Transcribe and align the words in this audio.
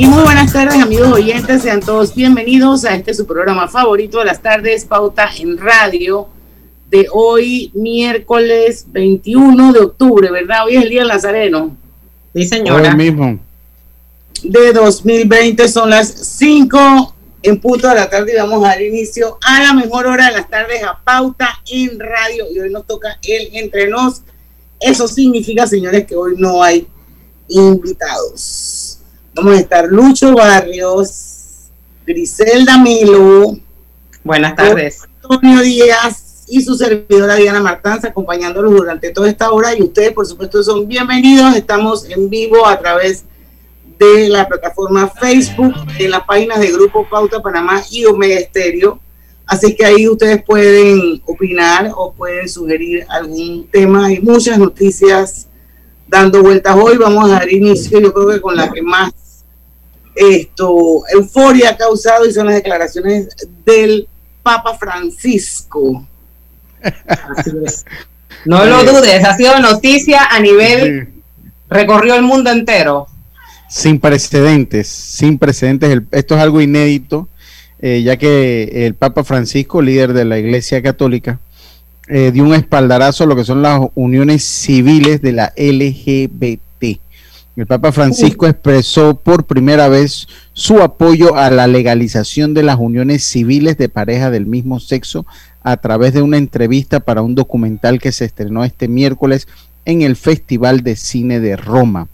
Y 0.00 0.06
muy 0.06 0.22
buenas 0.22 0.50
tardes, 0.50 0.80
amigos 0.80 1.12
oyentes. 1.12 1.60
Sean 1.60 1.80
todos 1.80 2.14
bienvenidos 2.14 2.86
a 2.86 2.94
este 2.94 3.12
su 3.12 3.26
programa 3.26 3.68
favorito 3.68 4.20
de 4.20 4.24
las 4.24 4.40
tardes, 4.40 4.86
Pauta 4.86 5.28
en 5.38 5.58
Radio, 5.58 6.26
de 6.88 7.06
hoy, 7.12 7.70
miércoles 7.74 8.86
21 8.88 9.74
de 9.74 9.80
octubre, 9.80 10.30
¿verdad? 10.30 10.64
Hoy 10.64 10.76
es 10.76 10.84
el 10.84 10.88
Día 10.88 11.00
del 11.00 11.08
Nazareno. 11.08 11.76
Sí, 12.34 12.46
señora. 12.46 12.92
Hoy 12.92 12.96
mismo. 12.96 13.38
De 14.42 14.72
2020 14.72 15.68
son 15.68 15.90
las 15.90 16.08
5 16.08 17.14
en 17.42 17.60
punto 17.60 17.86
de 17.86 17.96
la 17.96 18.08
tarde 18.08 18.32
y 18.32 18.36
vamos 18.36 18.64
a 18.64 18.68
dar 18.68 18.80
inicio 18.80 19.36
a 19.46 19.64
la 19.64 19.74
mejor 19.74 20.06
hora 20.06 20.28
de 20.28 20.32
las 20.32 20.48
tardes 20.48 20.82
a 20.82 20.98
Pauta 21.04 21.60
en 21.70 22.00
Radio. 22.00 22.46
Y 22.50 22.58
hoy 22.58 22.70
nos 22.70 22.86
toca 22.86 23.18
el 23.22 23.54
entre 23.54 23.90
nos. 23.90 24.22
Eso 24.80 25.06
significa, 25.06 25.66
señores, 25.66 26.06
que 26.06 26.16
hoy 26.16 26.36
no 26.38 26.62
hay 26.62 26.88
invitados. 27.48 28.89
Vamos 29.32 29.56
a 29.56 29.60
estar 29.60 29.86
Lucho 29.86 30.34
Barrios, 30.34 31.70
Griselda 32.04 32.78
Milo. 32.78 33.56
Buenas 34.24 34.56
tardes. 34.56 35.02
Antonio 35.22 35.60
Díaz 35.60 36.46
y 36.48 36.60
su 36.62 36.74
servidora 36.74 37.36
Diana 37.36 37.60
Martánz 37.60 38.04
acompañándolos 38.04 38.72
durante 38.72 39.10
toda 39.10 39.28
esta 39.28 39.52
hora. 39.52 39.76
Y 39.76 39.82
ustedes, 39.82 40.12
por 40.12 40.26
supuesto, 40.26 40.62
son 40.64 40.88
bienvenidos. 40.88 41.54
Estamos 41.54 42.10
en 42.10 42.28
vivo 42.28 42.66
a 42.66 42.76
través 42.80 43.24
de 44.00 44.28
la 44.28 44.48
plataforma 44.48 45.08
Facebook, 45.08 45.74
en 45.98 46.10
las 46.10 46.24
páginas 46.24 46.58
de 46.58 46.72
Grupo 46.72 47.08
Pauta 47.08 47.40
Panamá 47.40 47.82
y 47.88 48.04
Omega 48.06 48.34
Estéreo. 48.34 48.98
Así 49.46 49.76
que 49.76 49.84
ahí 49.84 50.08
ustedes 50.08 50.42
pueden 50.42 51.22
opinar 51.24 51.92
o 51.94 52.12
pueden 52.12 52.48
sugerir 52.48 53.06
algún 53.08 53.68
tema. 53.70 54.06
Hay 54.06 54.20
muchas 54.20 54.58
noticias 54.58 55.46
dando 56.10 56.42
vueltas 56.42 56.76
hoy. 56.76 56.98
Vamos 56.98 57.30
a 57.30 57.34
dar 57.34 57.50
inicio, 57.50 58.00
yo 58.00 58.12
creo 58.12 58.28
que 58.28 58.40
con 58.40 58.56
la 58.56 58.70
que 58.70 58.82
más 58.82 59.12
esto 60.14 61.02
euforia 61.12 61.70
ha 61.70 61.76
causado 61.76 62.26
y 62.26 62.32
son 62.32 62.46
las 62.46 62.56
declaraciones 62.56 63.28
del 63.64 64.06
Papa 64.42 64.76
Francisco. 64.76 66.06
No 68.44 68.64
lo 68.64 68.84
dudes, 68.84 69.22
ha 69.24 69.36
sido 69.36 69.58
noticia 69.60 70.24
a 70.30 70.40
nivel, 70.40 71.08
recorrió 71.68 72.14
el 72.14 72.22
mundo 72.22 72.50
entero. 72.50 73.06
Sin 73.68 74.00
precedentes, 74.00 74.88
sin 74.88 75.38
precedentes. 75.38 76.00
esto 76.10 76.36
es 76.36 76.40
algo 76.40 76.60
inédito, 76.60 77.28
eh, 77.80 78.02
ya 78.02 78.16
que 78.16 78.86
el 78.86 78.94
Papa 78.94 79.24
Francisco, 79.24 79.82
líder 79.82 80.14
de 80.14 80.24
la 80.24 80.38
Iglesia 80.38 80.82
Católica, 80.82 81.38
eh, 82.10 82.32
dio 82.32 82.42
un 82.42 82.54
espaldarazo 82.54 83.24
a 83.24 83.26
lo 83.28 83.36
que 83.36 83.44
son 83.44 83.62
las 83.62 83.80
uniones 83.94 84.44
civiles 84.44 85.22
de 85.22 85.32
la 85.32 85.52
LGBT. 85.56 86.98
El 87.56 87.66
Papa 87.66 87.92
Francisco 87.92 88.46
expresó 88.46 89.14
por 89.14 89.44
primera 89.44 89.88
vez 89.88 90.26
su 90.52 90.80
apoyo 90.82 91.36
a 91.36 91.50
la 91.50 91.66
legalización 91.66 92.52
de 92.52 92.64
las 92.64 92.78
uniones 92.78 93.22
civiles 93.22 93.76
de 93.78 93.88
pareja 93.88 94.30
del 94.30 94.46
mismo 94.46 94.80
sexo 94.80 95.24
a 95.62 95.76
través 95.76 96.12
de 96.12 96.22
una 96.22 96.36
entrevista 96.36 96.98
para 96.98 97.22
un 97.22 97.34
documental 97.34 98.00
que 98.00 98.12
se 98.12 98.24
estrenó 98.24 98.64
este 98.64 98.88
miércoles 98.88 99.46
en 99.84 100.02
el 100.02 100.16
Festival 100.16 100.82
de 100.82 100.96
Cine 100.96 101.38
de 101.38 101.56
Roma. 101.56 102.08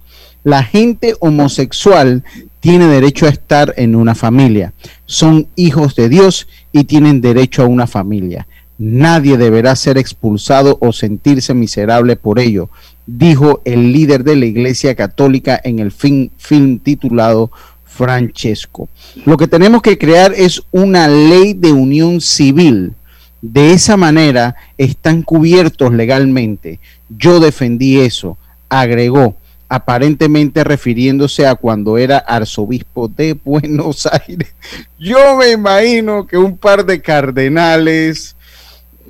La 0.45 0.63
gente 0.63 1.15
homosexual 1.21 2.23
tiene 2.61 2.87
derecho 2.87 3.27
a 3.27 3.31
estar 3.31 3.73
en 3.77 3.97
una 3.97 4.15
familia. 4.15 4.73
Son 5.07 5.49
hijos 5.57 5.95
de 5.95 6.09
Dios 6.09 6.49
y 6.73 6.85
tienen 6.85 7.21
derecho 7.21 7.63
a 7.63 7.67
una 7.67 7.87
familia. 7.87 8.47
Nadie 8.79 9.39
deberá 9.39 9.75
ser 9.75 9.97
expulsado 9.97 10.79
o 10.81 10.93
sentirse 10.93 11.55
miserable 11.55 12.17
por 12.17 12.39
ello, 12.39 12.69
dijo 13.07 13.63
el 13.65 13.93
líder 13.93 14.23
de 14.25 14.37
la 14.37 14.47
Iglesia 14.47 14.95
Católica 14.95 15.61
en 15.63 15.79
el 15.79 15.93
film 15.93 16.79
titulado 16.81 17.51
Francesco. 17.85 18.89
Lo 19.25 19.39
que 19.39 19.49
tenemos 19.49 19.81
que 19.81 19.97
crear 19.97 20.35
es 20.37 20.63
una 20.71 21.09
ley 21.09 21.55
de 21.55 21.73
unión 21.73 22.21
civil. 22.21 22.95
De 23.41 23.73
esa 23.73 23.97
manera 23.97 24.57
están 24.77 25.23
cubiertos 25.23 25.93
legalmente. 25.95 26.81
Yo 27.09 27.41
defendí 27.41 28.01
eso, 28.01 28.37
agregó, 28.69 29.37
aparentemente 29.69 30.63
refiriéndose 30.65 31.47
a 31.47 31.55
cuando 31.55 31.97
era 31.99 32.19
arzobispo 32.19 33.09
de 33.09 33.35
Buenos 33.45 34.07
Aires. 34.07 34.55
Yo 34.99 35.37
me 35.37 35.53
imagino 35.53 36.27
que 36.27 36.37
un 36.37 36.57
par 36.57 36.85
de 36.85 37.01
cardenales, 37.01 38.36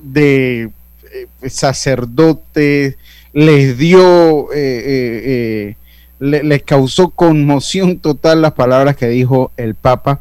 de 0.02 0.70
eh, 1.12 1.48
sacerdotes, 1.48 2.96
les 3.32 3.76
dio, 3.76 4.52
eh, 4.52 5.74
eh, 5.74 5.76
les 6.18 6.62
causó 6.62 7.10
conmoción 7.10 7.98
total 7.98 8.42
las 8.42 8.52
palabras 8.52 8.96
que 8.96 9.08
dijo 9.08 9.52
el 9.56 9.74
Papa, 9.74 10.20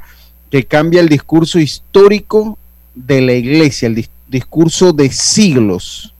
que 0.51 0.65
cambia 0.65 1.01
el 1.01 1.09
discurso 1.09 1.59
histórico 1.59 2.57
de 2.93 3.21
la 3.21 3.33
iglesia, 3.33 3.87
el 3.87 4.05
discurso 4.27 4.93
de 4.93 5.09
siglos, 5.09 6.13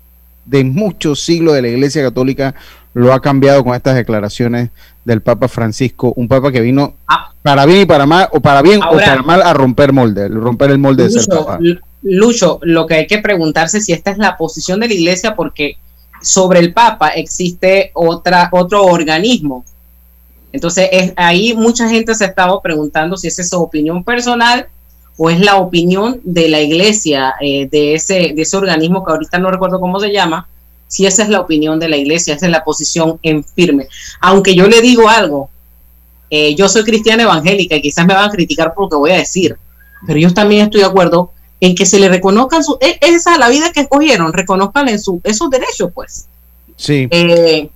de 0.45 0.63
muchos 0.63 1.21
siglos 1.21 1.55
de 1.55 1.61
la 1.61 1.67
iglesia 1.69 2.01
católica, 2.03 2.55
lo 2.93 3.11
ha 3.11 3.21
cambiado 3.21 3.63
con 3.63 3.75
estas 3.75 3.95
declaraciones 3.95 4.69
del 5.03 5.21
Papa 5.21 5.47
Francisco, 5.49 6.13
un 6.15 6.29
Papa 6.29 6.51
que 6.51 6.61
vino 6.61 6.95
ah. 7.07 7.31
para 7.41 7.65
bien 7.65 7.81
y 7.81 7.85
para 7.85 8.05
mal, 8.05 8.29
o 8.31 8.39
para 8.39 8.61
bien 8.61 8.81
o 8.81 8.95
para 8.95 9.21
mal 9.21 9.41
a 9.41 9.53
romper 9.53 9.91
molde, 9.91 10.29
romper 10.29 10.71
el 10.71 10.79
molde 10.79 11.03
de 11.03 11.09
ser 11.09 11.25
Papa. 11.27 11.59
Lucho, 12.07 12.59
lo 12.61 12.85
que 12.85 12.93
hay 12.93 13.07
que 13.07 13.17
preguntarse 13.17 13.81
si 13.81 13.91
esta 13.91 14.11
es 14.11 14.19
la 14.19 14.37
posición 14.37 14.79
de 14.79 14.87
la 14.87 14.93
iglesia, 14.93 15.35
porque 15.35 15.77
sobre 16.21 16.59
el 16.59 16.71
Papa 16.71 17.09
existe 17.09 17.89
otra, 17.95 18.49
otro 18.51 18.85
organismo. 18.85 19.65
Entonces, 20.51 20.87
es, 20.91 21.13
ahí 21.15 21.55
mucha 21.55 21.89
gente 21.89 22.13
se 22.13 22.25
estaba 22.25 22.61
preguntando 22.61 23.17
si 23.17 23.27
esa 23.27 23.41
es 23.41 23.49
su 23.49 23.59
opinión 23.59 24.03
personal 24.03 24.67
o 25.17 25.31
es 25.31 25.39
la 25.39 25.55
opinión 25.55 26.21
de 26.23 26.47
la 26.47 26.61
iglesia, 26.61 27.33
eh, 27.41 27.67
de, 27.71 27.95
ese, 27.95 28.33
de 28.35 28.41
ese 28.43 28.55
organismo 28.55 29.03
que 29.03 29.11
ahorita 29.11 29.39
no 29.39 29.49
recuerdo 29.49 29.79
cómo 29.79 29.99
se 29.99 30.11
llama, 30.11 30.47
si 30.87 31.07
esa 31.07 31.23
es 31.23 31.29
la 31.29 31.41
opinión 31.41 31.79
de 31.79 31.89
la 31.89 31.97
iglesia, 31.97 32.35
esa 32.35 32.45
es 32.45 32.51
la 32.51 32.63
posición 32.63 33.19
en 33.23 33.43
firme. 33.43 33.87
Aunque 34.21 34.53
yo 34.53 34.67
le 34.67 34.79
digo 34.81 35.09
algo, 35.09 35.49
eh, 36.29 36.53
yo 36.53 36.69
soy 36.69 36.83
cristiana 36.83 37.23
evangélica 37.23 37.75
y 37.75 37.81
quizás 37.81 38.05
me 38.05 38.13
van 38.13 38.29
a 38.29 38.31
criticar 38.31 38.75
por 38.75 38.85
lo 38.85 38.89
que 38.89 38.95
voy 38.95 39.11
a 39.11 39.17
decir, 39.17 39.57
pero 40.05 40.19
yo 40.19 40.31
también 40.33 40.65
estoy 40.65 40.81
de 40.81 40.87
acuerdo 40.87 41.31
en 41.65 41.73
que 41.73 41.87
se 41.87 41.97
le 41.97 42.09
reconozcan 42.09 42.63
su, 42.63 42.77
e, 42.79 42.99
esa 43.01 43.33
es 43.33 43.39
la 43.39 43.49
vida 43.49 43.71
que 43.71 43.81
escogieron, 43.81 44.31
reconozcan 44.31 44.87
en 44.87 44.99
su, 44.99 45.19
esos 45.23 45.49
derechos, 45.49 45.89
pues. 45.95 46.27
Sí. 46.75 47.07
Eh, 47.09 47.69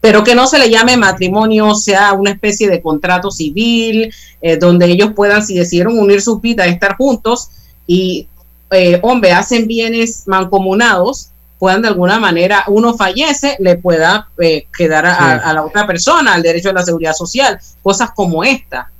pero 0.00 0.24
que 0.24 0.34
no 0.34 0.48
se 0.48 0.58
le 0.58 0.68
llame 0.68 0.96
matrimonio, 0.96 1.76
sea 1.76 2.12
una 2.14 2.30
especie 2.32 2.68
de 2.68 2.82
contrato 2.82 3.30
civil, 3.30 4.12
eh, 4.42 4.56
donde 4.56 4.86
ellos 4.86 5.12
puedan, 5.14 5.46
si 5.46 5.54
decidieron 5.54 5.96
unir 5.96 6.20
sus 6.22 6.40
vidas, 6.40 6.66
estar 6.66 6.96
juntos 6.96 7.50
y, 7.86 8.26
eh, 8.72 8.98
hombre, 9.02 9.30
hacen 9.30 9.68
bienes 9.68 10.26
mancomunados, 10.26 11.30
puedan 11.60 11.82
de 11.82 11.88
alguna 11.88 12.18
manera, 12.18 12.64
uno 12.66 12.96
fallece, 12.96 13.56
le 13.60 13.76
pueda 13.76 14.28
quedar 14.76 15.06
a, 15.06 15.34
a, 15.34 15.52
la 15.52 15.64
otra 15.64 15.86
persona 15.86 16.34
el 16.34 16.42
derecho 16.42 16.70
a 16.70 16.72
la 16.72 16.82
seguridad 16.82 17.12
social, 17.12 17.60
cosas 17.80 18.10
como 18.12 18.42
esta. 18.42 18.90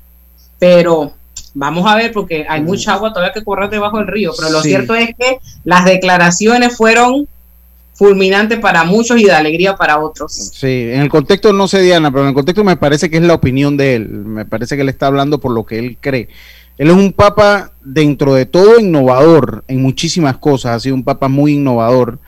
Pero 0.58 1.14
Vamos 1.55 1.91
a 1.91 1.97
ver, 1.97 2.12
porque 2.12 2.47
hay 2.49 2.61
mucha 2.62 2.94
agua 2.94 3.12
todavía 3.12 3.33
que 3.33 3.44
correr 3.44 3.71
debajo 3.71 3.99
del 3.99 4.06
río, 4.06 4.33
pero 4.37 4.50
lo 4.50 4.62
cierto 4.62 4.94
es 4.94 5.10
que 5.19 5.39
las 5.65 5.84
declaraciones 5.84 6.77
fueron 6.77 7.27
fulminantes 8.01 8.59
para 8.60 8.84
muchos 8.84 9.21
y 9.21 9.24
de 9.24 9.33
alegría 9.33 9.77
para 9.77 9.98
otros. 9.98 10.33
Sí, 10.33 10.89
en 10.91 11.03
el 11.03 11.10
contexto 11.10 11.53
no 11.53 11.69
sé, 11.69 11.83
Diana, 11.83 12.10
pero 12.10 12.22
en 12.22 12.28
el 12.28 12.34
contexto 12.34 12.65
me 12.65 12.77
parece 12.77 13.10
que 13.10 13.19
es 13.19 13.22
la 13.22 13.34
opinión 13.34 13.77
de 13.77 13.97
él. 13.97 14.09
Me 14.09 14.47
parece 14.47 14.77
que 14.77 14.83
él 14.83 14.89
está 14.89 15.07
hablando 15.07 15.39
por 15.39 15.53
lo 15.53 15.66
que 15.66 15.78
él 15.78 15.98
cree. 16.01 16.28
Él 16.78 16.89
es 16.89 16.97
un 16.97 17.13
papa 17.13 17.72
dentro 17.84 18.33
de 18.33 18.47
todo 18.47 18.80
innovador 18.80 19.65
en 19.69 19.83
muchísimas 19.83 20.39
cosas, 20.39 20.77
ha 20.77 20.80
sido 20.80 20.95
un 20.95 21.04
papa 21.04 21.28
muy 21.28 21.53
innovador. 21.53 22.19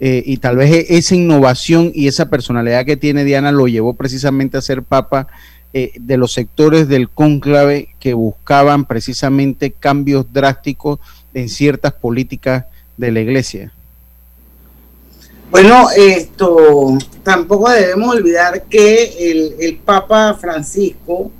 Eh, 0.00 0.24
y 0.26 0.38
tal 0.38 0.56
vez 0.56 0.72
e-, 0.72 0.96
esa 0.96 1.14
innovación 1.14 1.92
y 1.94 2.08
esa 2.08 2.28
personalidad 2.28 2.84
que 2.84 2.96
tiene 2.96 3.22
Diana 3.22 3.52
lo 3.52 3.68
llevó 3.68 3.94
precisamente 3.94 4.58
a 4.58 4.62
ser 4.62 4.82
papa 4.82 5.28
eh, 5.72 5.92
de 6.00 6.16
los 6.16 6.32
sectores 6.32 6.88
del 6.88 7.08
cónclave 7.08 7.94
que 8.00 8.14
buscaban 8.14 8.84
precisamente 8.84 9.70
cambios 9.70 10.32
drásticos 10.32 10.98
en 11.32 11.48
ciertas 11.48 11.92
políticas 11.92 12.64
de 12.96 13.12
la 13.12 13.20
iglesia. 13.20 13.72
Bueno, 15.50 15.88
esto 15.96 16.96
tampoco 17.22 17.70
debemos 17.70 18.14
olvidar 18.14 18.64
que 18.64 19.56
el, 19.58 19.80
Papa 19.84 20.34
Francisco 20.34 21.30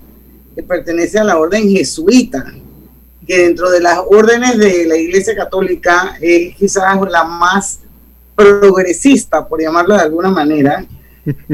pertenece 0.67 1.19
a 1.19 1.25
la 1.25 1.38
orden 1.38 1.71
jesuita, 1.71 2.44
que 3.26 3.38
dentro 3.38 3.71
de 3.71 3.81
las 3.81 3.99
órdenes 4.11 4.59
de 4.59 4.87
la 4.87 4.97
Iglesia 4.97 5.35
Católica 5.35 6.17
es 6.21 6.55
quizás 6.56 7.00
la 7.09 7.25
más 7.25 7.81
progresista, 8.35 9.47
por 9.47 9.61
llamarlo 9.61 9.94
de 9.94 10.03
alguna 10.03 10.31
manera, 10.31 10.85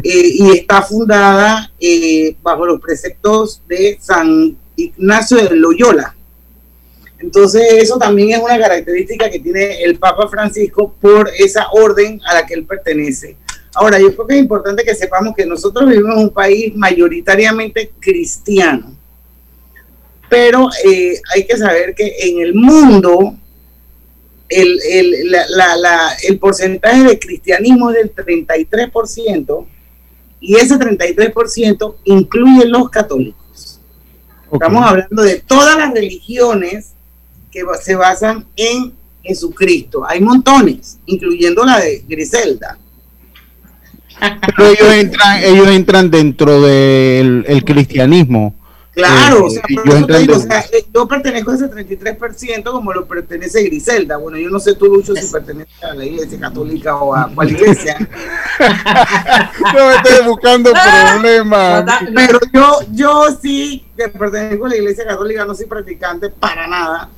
y 0.02 0.50
está 0.50 0.82
fundada 0.82 1.72
eh, 1.80 2.36
bajo 2.42 2.66
los 2.66 2.80
preceptos 2.80 3.62
de 3.68 3.98
San 4.00 4.56
Ignacio 4.76 5.38
de 5.38 5.56
Loyola. 5.56 6.14
Entonces 7.18 7.62
eso 7.72 7.98
también 7.98 8.30
es 8.30 8.44
una 8.44 8.58
característica 8.58 9.30
que 9.30 9.40
tiene 9.40 9.82
el 9.82 9.98
Papa 9.98 10.28
Francisco 10.28 10.94
por 11.00 11.30
esa 11.38 11.68
orden 11.72 12.20
a 12.26 12.34
la 12.34 12.46
que 12.46 12.54
él 12.54 12.64
pertenece. 12.64 13.36
Ahora, 13.74 13.98
yo 13.98 14.14
creo 14.14 14.26
que 14.26 14.34
es 14.34 14.40
importante 14.40 14.84
que 14.84 14.94
sepamos 14.94 15.34
que 15.36 15.44
nosotros 15.44 15.88
vivimos 15.88 16.16
en 16.16 16.22
un 16.22 16.30
país 16.30 16.74
mayoritariamente 16.74 17.92
cristiano, 18.00 18.96
pero 20.30 20.69
eh, 20.82 21.20
hay 21.34 21.46
que 21.46 21.56
saber 21.58 21.94
que 21.94 22.16
en 22.20 22.40
el 22.40 22.54
mundo 22.54 23.36
el, 24.48 24.81
el, 24.90 25.31
la, 25.31 25.76
la, 25.76 26.16
el 26.22 26.38
porcentaje 26.38 27.02
de 27.04 27.19
cristianismo 27.19 27.90
es 27.90 27.96
del 27.96 28.14
33% 28.14 29.66
y 30.40 30.56
ese 30.56 30.76
33% 30.76 31.94
incluye 32.04 32.66
los 32.66 32.88
católicos. 32.90 33.81
Estamos 34.52 34.84
hablando 34.84 35.22
de 35.22 35.40
todas 35.40 35.76
las 35.76 35.93
religiones 35.93 36.93
que 37.50 37.62
se 37.82 37.96
basan 37.96 38.46
en 38.54 38.93
Jesucristo. 39.22 40.04
Hay 40.08 40.20
montones, 40.20 40.98
incluyendo 41.06 41.64
la 41.64 41.81
de 41.81 42.04
Griselda. 42.06 42.78
Pero 44.56 44.70
ellos 44.70 44.94
entran, 44.94 45.43
ellos 45.43 45.69
entran 45.69 46.10
dentro 46.10 46.62
del 46.62 47.44
el 47.46 47.64
cristianismo. 47.64 48.54
Claro, 48.96 49.44
o, 49.44 49.50
sea, 49.50 49.62
yo, 50.94 51.06
pertenezco 51.06 51.50
a 51.50 51.54
ese 51.54 51.70
33% 51.70 52.62
como 52.64 52.94
lo 52.94 53.04
pertenece 53.04 53.62
Griselda. 53.64 54.16
Bueno, 54.16 54.38
yo 54.38 54.48
no 54.48 54.58
sé 54.58 54.75
tú, 54.75 54.87
Lucho, 54.87 55.14
si 55.14 55.26
pertenece 55.31 55.70
a 55.82 55.93
la 55.93 56.06
iglesia 56.06 56.40
católica 56.40 56.96
o 56.96 57.14
a 57.14 57.31
cuál 57.34 57.50
iglesia. 57.50 57.98
no 59.75 59.87
me 59.87 59.96
estoy 59.96 60.26
buscando 60.26 60.72
problemas. 60.72 61.84
Pero 62.14 62.40
yo, 62.54 62.78
yo 62.90 63.25
sí 63.43 63.84
que 63.94 64.08
pertenezco 64.08 64.64
a 64.64 64.70
la 64.70 64.76
iglesia 64.76 65.04
católica, 65.04 65.44
no 65.44 65.54
soy 65.54 65.66
practicante 65.66 66.31
para 66.31 66.66
nada. 66.66 67.10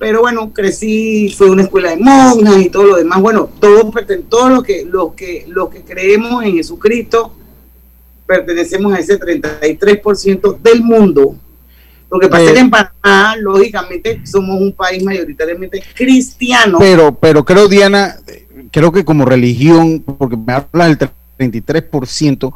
Pero 0.00 0.22
bueno, 0.22 0.52
crecí, 0.52 1.32
fui 1.38 1.46
a 1.46 1.52
una 1.52 1.62
escuela 1.62 1.90
de 1.90 1.98
monjas 1.98 2.56
y 2.56 2.70
todo 2.70 2.86
lo 2.86 2.96
demás. 2.96 3.20
Bueno, 3.20 3.48
todos, 3.60 3.86
todos 4.28 4.50
los 4.50 4.64
que, 4.64 4.84
los 4.84 5.14
que, 5.14 5.44
los 5.46 5.68
que 5.68 5.84
creemos 5.84 6.42
en 6.42 6.56
Jesucristo 6.56 7.32
pertenecemos 8.26 8.94
a 8.94 8.98
ese 8.98 9.18
33% 9.18 10.58
del 10.60 10.82
mundo. 10.82 11.36
Lo 12.10 12.20
que 12.20 12.28
pasa 12.28 12.44
es 12.44 12.52
que 12.52 12.60
en 12.60 12.70
Panamá, 12.70 13.36
lógicamente, 13.36 14.20
somos 14.24 14.60
un 14.60 14.72
país 14.72 15.02
mayoritariamente 15.02 15.82
cristiano. 15.94 16.78
Pero, 16.78 17.14
pero 17.14 17.44
creo, 17.44 17.66
Diana, 17.66 18.16
creo 18.70 18.92
que 18.92 19.04
como 19.04 19.24
religión, 19.24 20.00
porque 20.00 20.36
me 20.36 20.52
hablas 20.52 20.96
del 20.98 21.10
33%, 21.38 22.54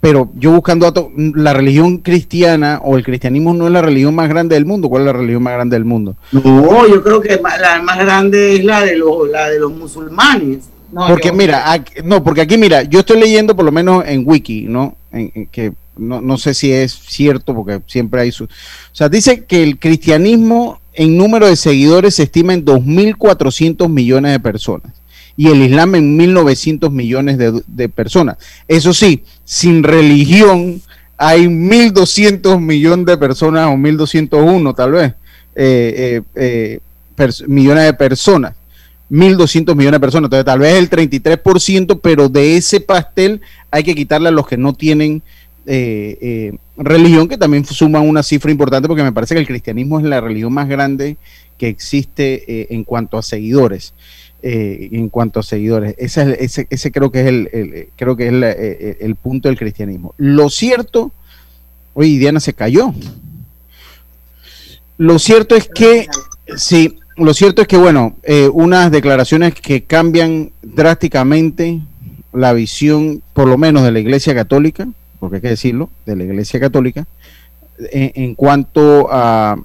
pero 0.00 0.30
yo 0.34 0.52
buscando 0.52 0.86
datos, 0.86 1.08
la 1.16 1.52
religión 1.52 1.98
cristiana 1.98 2.80
o 2.82 2.96
el 2.96 3.04
cristianismo 3.04 3.52
no 3.52 3.66
es 3.66 3.72
la 3.72 3.82
religión 3.82 4.14
más 4.14 4.28
grande 4.28 4.54
del 4.54 4.64
mundo. 4.64 4.88
¿Cuál 4.88 5.02
es 5.02 5.06
la 5.06 5.12
religión 5.12 5.42
más 5.42 5.54
grande 5.54 5.76
del 5.76 5.84
mundo? 5.84 6.16
No, 6.32 6.86
yo 6.86 7.02
creo 7.02 7.20
que 7.20 7.38
la 7.60 7.82
más 7.82 7.98
grande 7.98 8.54
es 8.54 8.64
la 8.64 8.82
de 8.82 8.96
los, 8.96 9.28
la 9.28 9.50
de 9.50 9.58
los 9.58 9.72
musulmanes. 9.72 10.68
No, 10.90 11.06
porque 11.06 11.32
mira, 11.32 11.84
no, 12.02 12.24
porque 12.24 12.40
aquí 12.40 12.56
mira, 12.56 12.82
yo 12.82 13.00
estoy 13.00 13.20
leyendo 13.20 13.54
por 13.54 13.64
lo 13.64 13.72
menos 13.72 14.04
en 14.06 14.22
Wiki, 14.26 14.62
¿no? 14.62 14.96
Que 15.50 15.72
no, 15.96 16.20
no, 16.20 16.38
sé 16.38 16.54
si 16.54 16.72
es 16.72 16.92
cierto, 16.92 17.54
porque 17.54 17.80
siempre 17.86 18.22
hay 18.22 18.32
su... 18.32 18.44
O 18.44 18.48
sea, 18.92 19.08
dice 19.08 19.44
que 19.44 19.62
el 19.62 19.78
cristianismo 19.78 20.80
en 20.92 21.16
número 21.16 21.46
de 21.46 21.56
seguidores 21.56 22.14
se 22.14 22.24
estima 22.24 22.54
en 22.54 22.64
2.400 22.64 23.88
millones 23.88 24.32
de 24.32 24.40
personas 24.40 24.92
y 25.36 25.48
el 25.48 25.62
Islam 25.62 25.94
en 25.94 26.18
1.900 26.18 26.90
millones 26.90 27.38
de, 27.38 27.62
de 27.66 27.88
personas. 27.88 28.36
Eso 28.68 28.92
sí, 28.92 29.24
sin 29.44 29.82
religión 29.82 30.82
hay 31.22 31.44
1.200 31.44 32.58
millones 32.58 33.04
de 33.04 33.18
personas 33.18 33.66
o 33.66 33.72
1.201 33.72 34.74
tal 34.74 34.92
vez, 34.92 35.12
eh, 35.54 36.22
eh, 36.34 36.80
eh, 37.18 37.38
millones 37.46 37.84
de 37.84 37.92
personas. 37.92 38.54
1.200 39.10 39.74
millones 39.74 39.98
de 39.98 40.00
personas. 40.00 40.28
Entonces, 40.28 40.46
tal 40.46 40.60
vez 40.60 40.76
el 40.76 40.88
33%, 40.88 42.00
pero 42.02 42.30
de 42.30 42.56
ese 42.56 42.80
pastel 42.80 43.42
hay 43.70 43.84
que 43.84 43.94
quitarle 43.94 44.28
a 44.28 44.32
los 44.32 44.46
que 44.46 44.56
no 44.56 44.74
tienen 44.74 45.22
eh, 45.66 46.18
eh, 46.20 46.58
religión, 46.76 47.28
que 47.28 47.38
también 47.38 47.64
suman 47.64 48.08
una 48.08 48.22
cifra 48.22 48.50
importante, 48.50 48.88
porque 48.88 49.02
me 49.02 49.12
parece 49.12 49.34
que 49.34 49.40
el 49.40 49.46
cristianismo 49.46 49.98
es 49.98 50.04
la 50.04 50.20
religión 50.20 50.52
más 50.52 50.68
grande 50.68 51.16
que 51.58 51.68
existe 51.68 52.44
eh, 52.46 52.66
en 52.70 52.84
cuanto 52.84 53.18
a 53.18 53.22
seguidores. 53.22 53.94
en 54.42 55.10
cuanto 55.10 55.40
a 55.40 55.42
seguidores, 55.42 55.94
ese, 55.98 56.64
ese, 56.70 56.92
creo 56.92 57.10
que 57.12 57.20
es 57.20 57.26
el, 57.26 57.88
creo 57.94 58.16
que 58.16 58.26
es 58.28 58.96
el 59.00 59.14
punto 59.16 59.48
del 59.48 59.58
cristianismo. 59.58 60.14
Lo 60.16 60.48
cierto, 60.48 61.12
oye, 61.92 62.18
Diana 62.18 62.40
se 62.40 62.54
cayó. 62.54 62.94
Lo 64.96 65.18
cierto 65.18 65.56
es 65.56 65.68
que 65.68 66.08
sí, 66.56 66.98
lo 67.20 67.34
cierto 67.34 67.62
es 67.62 67.68
que, 67.68 67.76
bueno, 67.76 68.16
eh, 68.22 68.48
unas 68.48 68.90
declaraciones 68.90 69.54
que 69.54 69.84
cambian 69.84 70.52
drásticamente 70.62 71.80
la 72.32 72.52
visión, 72.52 73.22
por 73.32 73.48
lo 73.48 73.58
menos 73.58 73.82
de 73.82 73.92
la 73.92 73.98
Iglesia 73.98 74.34
Católica, 74.34 74.88
porque 75.18 75.36
hay 75.36 75.42
que 75.42 75.48
decirlo, 75.48 75.90
de 76.06 76.16
la 76.16 76.24
Iglesia 76.24 76.60
Católica, 76.60 77.06
en, 77.78 78.34
cuanto 78.34 79.08
a 79.10 79.56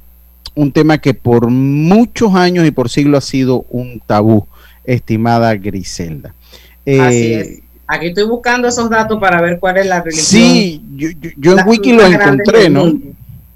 un 0.54 0.72
tema 0.72 0.98
que 1.00 1.14
por 1.14 1.50
muchos 1.50 2.34
años 2.36 2.66
y 2.66 2.72
por 2.72 2.90
siglos 2.90 3.24
ha 3.24 3.28
sido 3.28 3.66
un 3.70 4.02
tabú, 4.06 4.48
estimada 4.84 5.56
Griselda. 5.56 6.34
Eh, 6.86 7.02
Así 7.02 7.34
es. 7.34 7.60
Aquí 7.88 8.08
estoy 8.08 8.24
buscando 8.24 8.68
esos 8.68 8.90
datos 8.90 9.20
para 9.20 9.42
ver 9.42 9.60
cuál 9.60 9.78
es 9.78 9.86
la 9.86 10.02
religión. 10.02 10.26
Sí, 10.26 10.82
yo, 11.38 11.58
en 11.58 11.68
Wiki 11.68 11.94
lo 11.94 12.06
encontré, 12.06 12.70
¿no? 12.70 12.92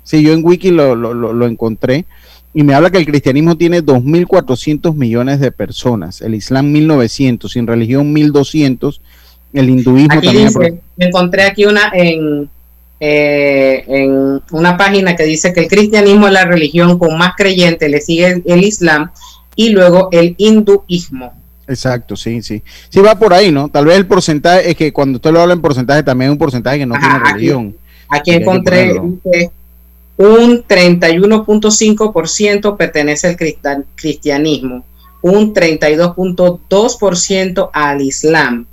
Sí, 0.04 0.22
yo 0.22 0.34
en 0.34 0.46
Wiki 0.46 0.70
lo, 0.70 0.96
lo, 0.96 1.14
lo 1.14 1.48
encontré 1.48 2.06
y 2.54 2.64
me 2.64 2.74
habla 2.74 2.90
que 2.90 2.98
el 2.98 3.06
cristianismo 3.06 3.58
tiene 3.58 3.84
2.400 3.84 4.96
millones 4.96 5.40
de 5.40 5.52
personas, 5.52 6.22
el 6.22 6.36
Islam 6.36 6.74
1.900, 6.74 7.48
sin 7.48 7.68
religión 7.68 8.14
1.200, 8.14 9.00
el 9.54 9.70
hinduismo 9.70 10.22
también. 10.22 10.48
Dice, 10.48 10.82
me 10.96 11.06
encontré 11.06 11.44
aquí 11.44 11.66
una 11.66 11.92
en, 11.94 12.50
eh, 13.00 13.84
en 13.88 14.42
una 14.52 14.78
página 14.78 15.16
que 15.16 15.24
dice 15.24 15.54
que 15.54 15.62
el 15.62 15.68
cristianismo 15.68 16.28
es 16.28 16.34
la 16.34 16.46
religión 16.46 16.98
con 16.98 17.18
más 17.18 17.34
creyentes, 17.38 17.90
le 17.90 18.02
sigue 18.02 18.42
el, 18.44 18.64
Islam 18.64 19.12
y 19.56 19.70
luego 19.70 20.10
el 20.12 20.34
hinduismo. 20.38 21.34
Exacto, 21.68 22.16
sí, 22.16 22.42
sí. 22.42 22.64
Sí 22.90 23.00
va 23.00 23.14
por 23.14 23.32
ahí, 23.32 23.52
¿no? 23.52 23.70
Tal 23.70 23.86
vez 23.86 23.96
el 23.96 24.08
porcentaje, 24.08 24.72
es 24.72 24.76
que 24.76 24.92
cuando 24.92 25.18
usted 25.18 25.32
lo 25.32 25.40
habla 25.40 25.54
en 25.54 25.62
porcentaje, 25.62 26.02
también 26.02 26.30
es 26.30 26.34
un 26.34 26.40
porcentaje 26.40 26.80
que 26.80 26.86
no 26.88 26.96
tiene 27.00 27.20
religión. 27.20 27.76
Aquí, 28.10 28.32
encontré 28.32 29.00
un 30.20 30.68
31.5% 30.68 32.76
pertenece 32.76 33.38
al 33.64 33.86
cristianismo, 33.96 34.84
un 35.22 35.54
32.2% 35.54 37.70
al 37.72 38.02
Islam, 38.02 38.66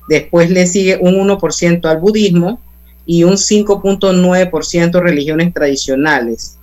después 0.07 0.49
le 0.49 0.67
sigue 0.67 0.97
un 1.01 1.15
1% 1.15 1.85
al 1.85 1.97
budismo 1.97 2.61
y 3.05 3.25
un 3.25 3.33
5.9% 3.33 5.01
religiones 5.01 5.53
tradicionales 5.53 6.57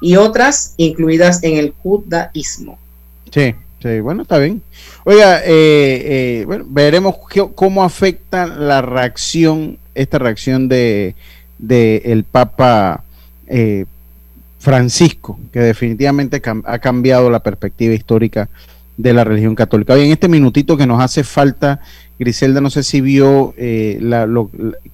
y 0.00 0.16
otras 0.16 0.74
incluidas 0.78 1.44
en 1.44 1.58
el 1.58 1.72
judaísmo. 1.80 2.76
Sí, 3.30 3.54
Sí, 3.82 4.00
bueno, 4.00 4.22
está 4.22 4.38
bien. 4.38 4.60
Oiga, 5.04 5.40
eh, 5.40 6.40
eh, 6.40 6.44
bueno, 6.46 6.64
veremos 6.68 7.14
cómo 7.54 7.84
afecta 7.84 8.46
la 8.46 8.82
reacción, 8.82 9.78
esta 9.94 10.18
reacción 10.18 10.68
de, 10.68 11.14
el 11.68 12.24
Papa 12.24 13.04
eh, 13.46 13.84
Francisco, 14.58 15.38
que 15.52 15.60
definitivamente 15.60 16.42
ha 16.64 16.78
cambiado 16.80 17.30
la 17.30 17.40
perspectiva 17.40 17.94
histórica 17.94 18.48
de 18.96 19.12
la 19.12 19.22
religión 19.22 19.54
católica. 19.54 19.94
Hoy 19.94 20.06
en 20.06 20.10
este 20.10 20.26
minutito 20.26 20.76
que 20.76 20.86
nos 20.86 21.00
hace 21.00 21.22
falta, 21.22 21.80
Griselda, 22.18 22.60
no 22.60 22.70
sé 22.70 22.82
si 22.82 23.00
vio 23.00 23.54
que 23.56 23.98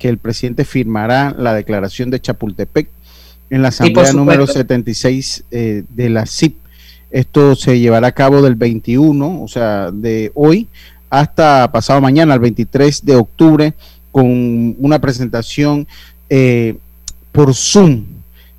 el 0.02 0.18
presidente 0.18 0.66
firmará 0.66 1.34
la 1.38 1.54
declaración 1.54 2.10
de 2.10 2.20
Chapultepec 2.20 2.88
en 3.48 3.62
la 3.62 3.68
asamblea 3.68 4.12
número 4.12 4.46
76 4.46 5.44
de 5.50 6.10
la 6.10 6.26
CIP 6.26 6.63
esto 7.14 7.54
se 7.54 7.78
llevará 7.78 8.08
a 8.08 8.12
cabo 8.12 8.42
del 8.42 8.56
21, 8.56 9.42
o 9.42 9.46
sea, 9.46 9.92
de 9.92 10.32
hoy 10.34 10.66
hasta 11.10 11.70
pasado 11.70 12.00
mañana, 12.00 12.34
el 12.34 12.40
23 12.40 13.04
de 13.04 13.14
octubre, 13.14 13.74
con 14.10 14.74
una 14.80 14.98
presentación 15.00 15.86
eh, 16.28 16.76
por 17.30 17.54
Zoom. 17.54 18.04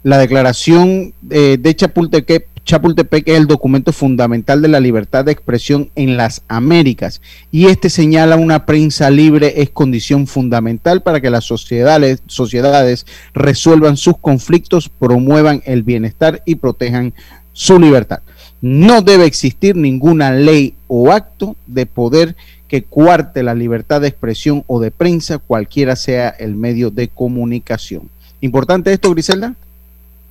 La 0.03 0.17
declaración 0.17 1.13
eh, 1.29 1.57
de 1.59 1.75
Chapultepec, 1.75 2.47
Chapultepec 2.63 3.27
es 3.27 3.37
el 3.37 3.47
documento 3.47 3.91
fundamental 3.91 4.61
de 4.61 4.69
la 4.69 4.79
libertad 4.79 5.25
de 5.25 5.33
expresión 5.33 5.89
en 5.95 6.15
las 6.15 6.41
Américas 6.47 7.21
y 7.51 7.65
este 7.65 7.89
señala 7.89 8.37
una 8.37 8.65
prensa 8.65 9.09
libre 9.09 9.61
es 9.61 9.69
condición 9.69 10.27
fundamental 10.27 11.01
para 11.01 11.19
que 11.19 11.29
las 11.29 11.43
sociedades, 11.43 12.23
sociedades 12.27 13.05
resuelvan 13.33 13.97
sus 13.97 14.17
conflictos, 14.17 14.87
promuevan 14.87 15.61
el 15.65 15.83
bienestar 15.83 16.41
y 16.45 16.55
protejan 16.55 17.13
su 17.51 17.79
libertad. 17.79 18.21
No 18.67 19.03
debe 19.03 19.25
existir 19.27 19.75
ninguna 19.75 20.31
ley 20.31 20.73
o 20.87 21.11
acto 21.11 21.55
de 21.67 21.85
poder 21.85 22.35
que 22.67 22.81
cuarte 22.81 23.43
la 23.43 23.53
libertad 23.53 24.01
de 24.01 24.07
expresión 24.07 24.63
o 24.65 24.79
de 24.79 24.89
prensa, 24.89 25.37
cualquiera 25.37 25.95
sea 25.95 26.29
el 26.29 26.55
medio 26.55 26.89
de 26.89 27.07
comunicación. 27.07 28.09
¿Importante 28.41 28.91
esto, 28.91 29.11
Griselda? 29.11 29.53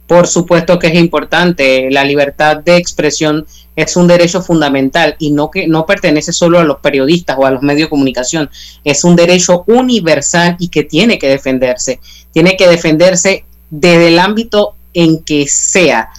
Por 0.08 0.26
supuesto 0.26 0.80
que 0.80 0.88
es 0.88 0.94
importante. 0.96 1.88
La 1.92 2.04
libertad 2.04 2.56
de 2.56 2.76
expresión 2.76 3.46
es 3.76 3.96
un 3.96 4.08
derecho 4.08 4.42
fundamental 4.42 5.14
y 5.20 5.30
no 5.30 5.48
que 5.48 5.68
no 5.68 5.86
pertenece 5.86 6.32
solo 6.32 6.58
a 6.58 6.64
los 6.64 6.78
periodistas 6.78 7.36
o 7.38 7.46
a 7.46 7.52
los 7.52 7.62
medios 7.62 7.86
de 7.86 7.90
comunicación. 7.90 8.50
Es 8.82 9.04
un 9.04 9.14
derecho 9.14 9.62
universal 9.68 10.56
y 10.58 10.70
que 10.70 10.82
tiene 10.82 11.20
que 11.20 11.28
defenderse. 11.28 12.00
Tiene 12.32 12.56
que 12.56 12.66
defenderse 12.66 13.44
desde 13.70 14.08
el 14.08 14.18
ámbito 14.18 14.74
en 14.92 15.22
que 15.22 15.46
sea 15.46 16.10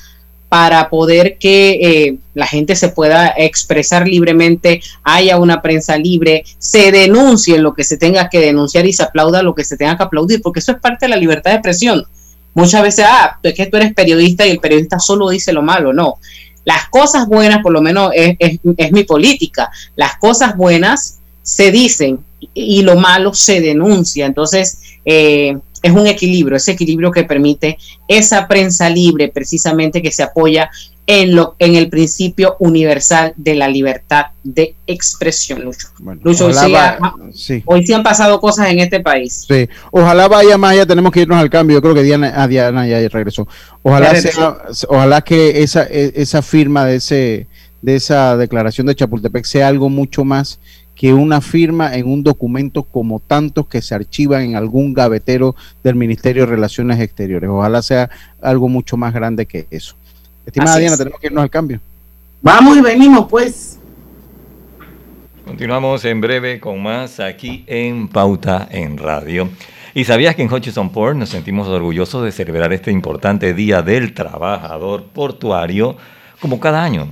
para 0.49 0.89
poder 0.89 1.37
que 1.37 1.79
eh, 1.81 2.17
la 2.33 2.47
gente 2.47 2.75
se 2.75 2.89
pueda 2.89 3.33
expresar 3.35 4.07
libremente, 4.07 4.81
haya 5.03 5.37
una 5.37 5.61
prensa 5.61 5.97
libre, 5.97 6.45
se 6.57 6.91
denuncie 6.91 7.57
lo 7.57 7.73
que 7.73 7.83
se 7.83 7.97
tenga 7.97 8.29
que 8.29 8.39
denunciar 8.39 8.85
y 8.85 8.93
se 8.93 9.03
aplauda 9.03 9.43
lo 9.43 9.55
que 9.55 9.63
se 9.63 9.77
tenga 9.77 9.97
que 9.97 10.03
aplaudir, 10.03 10.41
porque 10.41 10.59
eso 10.59 10.71
es 10.71 10.79
parte 10.79 11.05
de 11.05 11.09
la 11.09 11.17
libertad 11.17 11.51
de 11.51 11.57
expresión. 11.57 12.05
Muchas 12.53 12.83
veces, 12.83 13.05
ah, 13.07 13.37
es 13.43 13.53
que 13.53 13.65
tú 13.65 13.77
eres 13.77 13.93
periodista 13.93 14.45
y 14.45 14.51
el 14.51 14.59
periodista 14.59 14.99
solo 14.99 15.29
dice 15.29 15.51
lo 15.51 15.61
malo, 15.61 15.91
no. 15.91 16.15
Las 16.63 16.87
cosas 16.89 17.27
buenas, 17.27 17.61
por 17.61 17.73
lo 17.73 17.81
menos 17.81 18.11
es, 18.15 18.37
es 18.39 18.91
mi 18.91 19.03
política, 19.03 19.69
las 19.95 20.17
cosas 20.17 20.55
buenas 20.55 21.19
se 21.43 21.71
dicen 21.71 22.19
y 22.53 22.81
lo 22.81 22.95
malo 22.95 23.33
se 23.33 23.61
denuncia. 23.61 24.25
Entonces, 24.25 24.79
eh, 25.05 25.57
es 25.81 25.91
un 25.91 26.07
equilibrio, 26.07 26.57
ese 26.57 26.71
equilibrio 26.71 27.11
que 27.11 27.23
permite 27.23 27.77
esa 28.07 28.47
prensa 28.47 28.89
libre 28.89 29.29
precisamente 29.29 30.01
que 30.01 30.11
se 30.11 30.23
apoya 30.23 30.69
en, 31.07 31.35
lo, 31.35 31.55
en 31.59 31.75
el 31.75 31.89
principio 31.89 32.55
universal 32.59 33.33
de 33.35 33.55
la 33.55 33.67
libertad 33.67 34.27
de 34.43 34.75
expresión, 34.87 35.63
Lucho. 35.63 35.89
Lucho, 36.23 36.49
hoy 37.65 37.85
sí 37.85 37.93
han 37.93 38.03
pasado 38.03 38.39
cosas 38.39 38.69
en 38.69 38.79
este 38.79 38.99
país. 38.99 39.45
Sí, 39.47 39.69
ojalá 39.91 40.27
vaya 40.27 40.57
más, 40.57 40.75
ya 40.75 40.85
tenemos 40.85 41.11
que 41.11 41.21
irnos 41.21 41.37
al 41.37 41.49
cambio, 41.49 41.77
yo 41.77 41.81
creo 41.81 41.93
que 41.93 42.03
Diana, 42.03 42.33
ah, 42.35 42.47
Diana 42.47 42.87
ya 42.87 43.07
regresó. 43.07 43.47
Ojalá, 43.83 44.13
ojalá 44.87 45.21
que 45.21 45.61
esa, 45.61 45.83
e, 45.83 46.13
esa 46.15 46.41
firma 46.41 46.85
de, 46.85 46.95
ese, 46.95 47.47
de 47.81 47.95
esa 47.95 48.35
declaración 48.37 48.87
de 48.87 48.95
Chapultepec 48.95 49.45
sea 49.45 49.67
algo 49.67 49.89
mucho 49.89 50.25
más 50.25 50.59
que 50.95 51.13
una 51.13 51.41
firma 51.41 51.93
en 51.95 52.07
un 52.07 52.23
documento 52.23 52.83
como 52.83 53.19
tantos 53.19 53.67
que 53.67 53.81
se 53.81 53.93
archivan 53.93 54.43
en 54.43 54.55
algún 54.55 54.93
gavetero 54.93 55.55
del 55.83 55.95
Ministerio 55.95 56.43
de 56.45 56.51
Relaciones 56.51 56.99
Exteriores. 56.99 57.49
Ojalá 57.49 57.81
sea 57.81 58.09
algo 58.41 58.69
mucho 58.69 58.95
más 58.95 59.13
grande 59.13 59.45
que 59.45 59.67
eso. 59.69 59.95
Estimada 60.45 60.77
Diana, 60.77 60.97
tenemos 60.97 61.19
que 61.19 61.27
irnos 61.27 61.43
al 61.43 61.49
cambio. 61.49 61.79
Vamos 62.41 62.77
y 62.77 62.81
venimos, 62.81 63.27
pues. 63.29 63.79
Continuamos 65.45 66.05
en 66.05 66.21
breve 66.21 66.59
con 66.59 66.81
más 66.81 67.19
aquí 67.19 67.63
en 67.67 68.07
Pauta 68.07 68.67
en 68.71 68.97
Radio. 68.97 69.49
¿Y 69.93 70.05
sabías 70.05 70.35
que 70.35 70.43
en 70.43 70.51
Hutchison 70.51 70.91
Port 70.91 71.17
nos 71.17 71.29
sentimos 71.29 71.67
orgullosos 71.67 72.23
de 72.23 72.31
celebrar 72.31 72.73
este 72.73 72.91
importante 72.91 73.53
Día 73.53 73.81
del 73.81 74.13
Trabajador 74.13 75.05
Portuario 75.05 75.97
como 76.39 76.59
cada 76.59 76.83
año? 76.83 77.11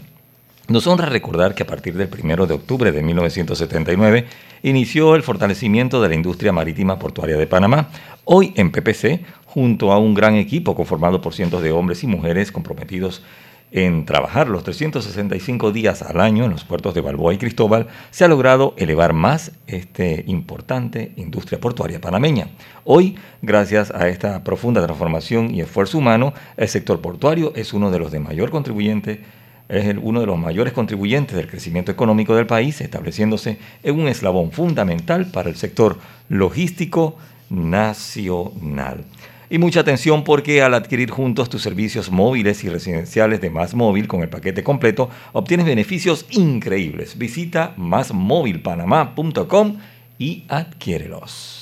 Nos 0.69 0.87
honra 0.87 1.09
recordar 1.09 1.55
que 1.55 1.63
a 1.63 1.67
partir 1.67 1.93
del 1.95 2.07
1 2.09 2.45
de 2.45 2.53
octubre 2.53 2.93
de 2.93 3.03
1979 3.03 4.27
inició 4.63 5.13
el 5.15 5.21
fortalecimiento 5.21 6.01
de 6.01 6.07
la 6.07 6.15
industria 6.15 6.53
marítima 6.53 6.99
portuaria 6.99 7.35
de 7.35 7.47
Panamá. 7.47 7.89
Hoy 8.23 8.53
en 8.55 8.71
PPC, 8.71 9.25
junto 9.45 9.91
a 9.91 9.99
un 9.99 10.13
gran 10.13 10.35
equipo 10.35 10.73
conformado 10.73 11.19
por 11.19 11.33
cientos 11.33 11.61
de 11.61 11.73
hombres 11.73 12.05
y 12.05 12.07
mujeres 12.07 12.53
comprometidos 12.53 13.23
en 13.71 14.05
trabajar 14.05 14.47
los 14.47 14.63
365 14.63 15.73
días 15.73 16.01
al 16.01 16.21
año 16.21 16.45
en 16.45 16.51
los 16.51 16.63
puertos 16.63 16.93
de 16.93 17.01
Balboa 17.01 17.33
y 17.33 17.39
Cristóbal, 17.39 17.87
se 18.11 18.23
ha 18.23 18.29
logrado 18.29 18.73
elevar 18.77 19.11
más 19.11 19.51
esta 19.67 20.05
importante 20.05 21.11
industria 21.17 21.59
portuaria 21.59 21.99
panameña. 21.99 22.47
Hoy, 22.85 23.17
gracias 23.41 23.91
a 23.91 24.07
esta 24.07 24.45
profunda 24.45 24.81
transformación 24.81 25.53
y 25.53 25.59
esfuerzo 25.59 25.97
humano, 25.97 26.33
el 26.55 26.69
sector 26.69 27.01
portuario 27.01 27.51
es 27.53 27.73
uno 27.73 27.91
de 27.91 27.99
los 27.99 28.13
de 28.13 28.21
mayor 28.21 28.49
contribuyente 28.49 29.42
es 29.69 29.95
uno 30.01 30.19
de 30.19 30.25
los 30.25 30.37
mayores 30.37 30.73
contribuyentes 30.73 31.35
del 31.35 31.47
crecimiento 31.47 31.91
económico 31.91 32.35
del 32.35 32.47
país, 32.47 32.81
estableciéndose 32.81 33.57
en 33.81 33.99
un 33.99 34.07
eslabón 34.07 34.51
fundamental 34.51 35.27
para 35.27 35.49
el 35.49 35.55
sector 35.55 35.97
logístico 36.29 37.17
nacional. 37.49 39.05
Y 39.49 39.59
mucha 39.59 39.81
atención 39.81 40.23
porque 40.23 40.63
al 40.63 40.73
adquirir 40.73 41.11
juntos 41.11 41.49
tus 41.49 41.61
servicios 41.61 42.09
móviles 42.09 42.63
y 42.63 42.69
residenciales 42.69 43.39
de 43.39 43.51
Más 43.51 43.75
Móvil 43.75 44.07
con 44.07 44.21
el 44.21 44.29
paquete 44.29 44.63
completo, 44.63 45.09
obtienes 45.31 45.67
beneficios 45.67 46.25
increíbles. 46.31 47.17
Visita 47.17 47.73
másmóvilpanamá.com 47.77 49.77
y 50.17 50.45
adquiérelos. 50.47 51.61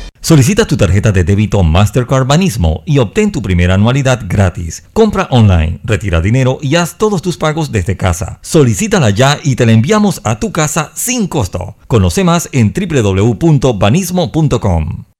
Solicita 0.21 0.65
tu 0.65 0.77
tarjeta 0.77 1.11
de 1.11 1.23
débito 1.23 1.63
Mastercard 1.63 2.27
Banismo 2.27 2.83
y 2.85 2.99
obtén 2.99 3.31
tu 3.31 3.41
primera 3.41 3.73
anualidad 3.73 4.21
gratis. 4.27 4.83
Compra 4.93 5.27
online, 5.31 5.79
retira 5.83 6.21
dinero 6.21 6.59
y 6.61 6.75
haz 6.75 6.97
todos 6.97 7.23
tus 7.23 7.37
pagos 7.37 7.71
desde 7.71 7.97
casa. 7.97 8.37
Solicítala 8.41 9.09
ya 9.09 9.39
y 9.43 9.55
te 9.55 9.65
la 9.65 9.71
enviamos 9.71 10.21
a 10.23 10.37
tu 10.39 10.51
casa 10.51 10.91
sin 10.95 11.27
costo. 11.27 11.75
Conoce 11.87 12.23
más 12.23 12.49
en 12.53 12.71
www.banismo.com. 12.71 15.10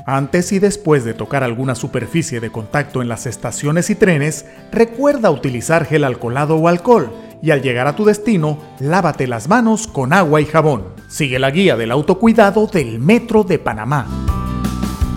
Antes 0.06 0.54
y 0.54 0.60
después 0.60 1.04
de 1.04 1.13
tocar 1.13 1.44
alguna 1.44 1.75
superficie 1.75 2.39
de 2.39 2.51
contacto 2.51 3.01
en 3.01 3.10
las 3.10 3.25
estaciones 3.25 3.89
y 3.89 3.96
trenes, 3.96 4.46
recuerda 4.72 5.32
utilizar 5.32 5.86
gel 5.86 6.06
alcoholado 6.06 6.56
o 6.56 6.68
alcohol 6.70 7.12
y 7.42 7.51
al 7.51 7.62
llegar 7.62 7.88
a 7.88 7.96
tu 7.96 8.06
destino, 8.06 8.58
lávate 8.80 9.27
las 9.27 9.48
manos 9.48 9.88
con 9.88 10.13
agua 10.13 10.42
y 10.42 10.46
jabón. 10.46 10.86
Sigue 11.10 11.39
la 11.39 11.51
guía 11.51 11.75
del 11.75 11.92
autocuidado 11.92 12.68
del 12.68 13.00
Metro 13.00 13.44
de 13.44 13.60
Panamá. 13.60 14.08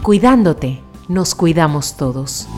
Cuidándote, 0.03 0.81
nos 1.09 1.35
cuidamos 1.35 1.97
todos. 1.97 2.49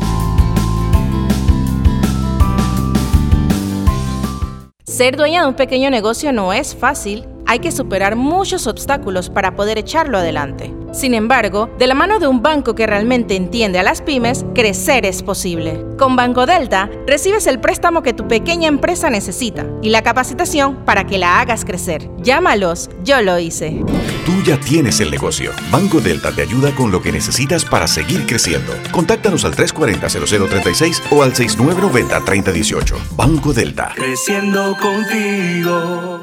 Ser 4.93 5.17
dueña 5.17 5.41
de 5.41 5.49
un 5.49 5.55
pequeño 5.55 5.89
negocio 5.89 6.35
no 6.35 6.53
es 6.53 6.77
fácil. 6.77 7.25
Hay 7.47 7.59
que 7.59 7.73
superar 7.73 8.17
muchos 8.17 8.67
obstáculos 8.67 9.31
para 9.31 9.55
poder 9.55 9.79
echarlo 9.79 10.19
adelante. 10.19 10.75
Sin 10.93 11.15
embargo, 11.15 11.71
de 11.79 11.87
la 11.87 11.95
mano 11.95 12.19
de 12.19 12.27
un 12.27 12.43
banco 12.43 12.75
que 12.75 12.87
realmente 12.87 13.35
entiende 13.35 13.79
a 13.79 13.83
las 13.83 14.03
pymes, 14.03 14.45
crecer 14.55 15.07
es 15.07 15.23
posible. 15.23 15.83
Con 15.99 16.17
Banco 16.17 16.45
Delta, 16.45 16.91
recibes 17.07 17.47
el 17.47 17.61
préstamo 17.61 18.03
que 18.03 18.13
tu 18.13 18.29
pequeña 18.29 18.69
empresa 18.69 19.09
necesita 19.09 19.67
y 19.81 19.89
la 19.89 20.03
capacitación 20.03 20.85
para 20.85 21.07
que 21.07 21.17
la 21.17 21.41
hagas 21.41 21.65
crecer. 21.65 22.11
Llámalos, 22.19 22.91
yo 23.05 23.23
lo 23.23 23.39
hice. 23.39 23.83
Tú 24.27 24.43
ya 24.45 24.59
tienes 24.59 25.01
el 25.01 25.11
negocio. 25.11 25.53
Banco 25.71 26.01
Delta 26.01 26.31
te 26.31 26.43
ayuda 26.43 26.73
con 26.75 26.93
lo 26.93 27.01
que 27.01 27.11
necesitas 27.11 27.65
para 27.65 27.89
seguir 27.89 28.27
creciendo. 28.27 28.73
Contáctanos 28.91 29.45
al 29.45 29.55
340-0036 29.57 31.03
o 31.11 31.23
al 31.23 31.33
6990-3018. 31.33 33.17
Banco 33.17 33.53
Delta. 33.53 33.93
Creciendo 33.97 34.77
contigo. 34.77 36.22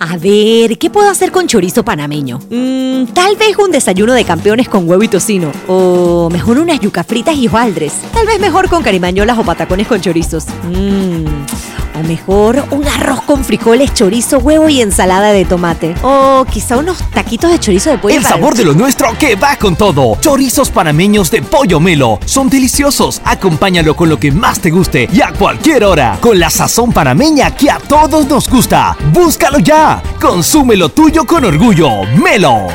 A 0.00 0.16
ver, 0.16 0.78
¿qué 0.78 0.90
puedo 0.90 1.10
hacer 1.10 1.32
con 1.32 1.48
chorizo 1.48 1.84
panameño? 1.84 2.38
Mm, 2.50 3.06
tal 3.12 3.36
vez 3.36 3.56
un 3.58 3.72
desayuno 3.72 4.14
de 4.14 4.24
campeones 4.24 4.68
con 4.68 4.88
huevo 4.88 5.02
y 5.02 5.08
tocino. 5.08 5.50
O 5.66 6.28
mejor 6.30 6.58
unas 6.58 6.78
yuca 6.80 7.02
fritas 7.02 7.36
y 7.36 7.48
hojaldres. 7.48 7.94
Tal 8.12 8.26
vez 8.26 8.38
mejor 8.38 8.68
con 8.68 8.82
carimañolas 8.82 9.38
o 9.38 9.44
patacones 9.44 9.88
con 9.88 10.00
chorizos. 10.00 10.46
Mmm. 10.64 11.77
O 11.98 12.02
mejor 12.02 12.64
un 12.70 12.86
arroz 12.86 13.22
con 13.22 13.44
frijoles, 13.44 13.92
chorizo, 13.92 14.38
huevo 14.38 14.68
y 14.68 14.80
ensalada 14.80 15.32
de 15.32 15.44
tomate. 15.44 15.94
O 16.02 16.44
quizá 16.50 16.76
unos 16.76 16.98
taquitos 17.10 17.50
de 17.50 17.58
chorizo 17.58 17.90
de 17.90 17.98
pollo. 17.98 18.14
El 18.14 18.24
sabor 18.24 18.54
de 18.54 18.64
lo 18.64 18.74
nuestro 18.74 19.16
que 19.18 19.34
va 19.34 19.56
con 19.56 19.74
todo. 19.74 20.16
Chorizos 20.20 20.70
panameños 20.70 21.30
de 21.30 21.42
pollo 21.42 21.80
melo. 21.80 22.20
Son 22.24 22.48
deliciosos. 22.48 23.20
Acompáñalo 23.24 23.96
con 23.96 24.08
lo 24.08 24.18
que 24.18 24.30
más 24.30 24.60
te 24.60 24.70
guste 24.70 25.08
y 25.12 25.20
a 25.20 25.32
cualquier 25.32 25.84
hora. 25.84 26.18
Con 26.20 26.38
la 26.38 26.50
sazón 26.50 26.92
panameña 26.92 27.54
que 27.54 27.70
a 27.70 27.78
todos 27.78 28.28
nos 28.28 28.48
gusta. 28.48 28.96
Búscalo 29.12 29.58
ya. 29.58 30.02
Consume 30.20 30.76
lo 30.76 30.90
tuyo 30.90 31.26
con 31.26 31.44
orgullo. 31.44 32.04
Melo. 32.22 32.68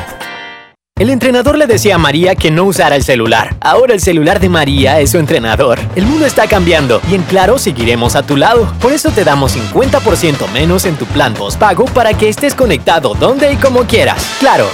El 0.96 1.10
entrenador 1.10 1.58
le 1.58 1.66
decía 1.66 1.96
a 1.96 1.98
María 1.98 2.36
que 2.36 2.52
no 2.52 2.62
usara 2.62 2.94
el 2.94 3.02
celular. 3.02 3.56
Ahora 3.60 3.94
el 3.94 4.00
celular 4.00 4.38
de 4.38 4.48
María 4.48 5.00
es 5.00 5.10
su 5.10 5.18
entrenador. 5.18 5.80
El 5.96 6.06
mundo 6.06 6.24
está 6.24 6.46
cambiando 6.46 7.00
y 7.10 7.16
en 7.16 7.22
Claro 7.24 7.58
seguiremos 7.58 8.14
a 8.14 8.24
tu 8.24 8.36
lado. 8.36 8.72
Por 8.80 8.92
eso 8.92 9.10
te 9.10 9.24
damos 9.24 9.56
50% 9.56 10.48
menos 10.52 10.84
en 10.84 10.94
tu 10.94 11.04
plan 11.06 11.34
postpago 11.34 11.86
para 11.86 12.14
que 12.14 12.28
estés 12.28 12.54
conectado 12.54 13.14
donde 13.14 13.52
y 13.52 13.56
como 13.56 13.82
quieras. 13.88 14.36
Claro. 14.38 14.68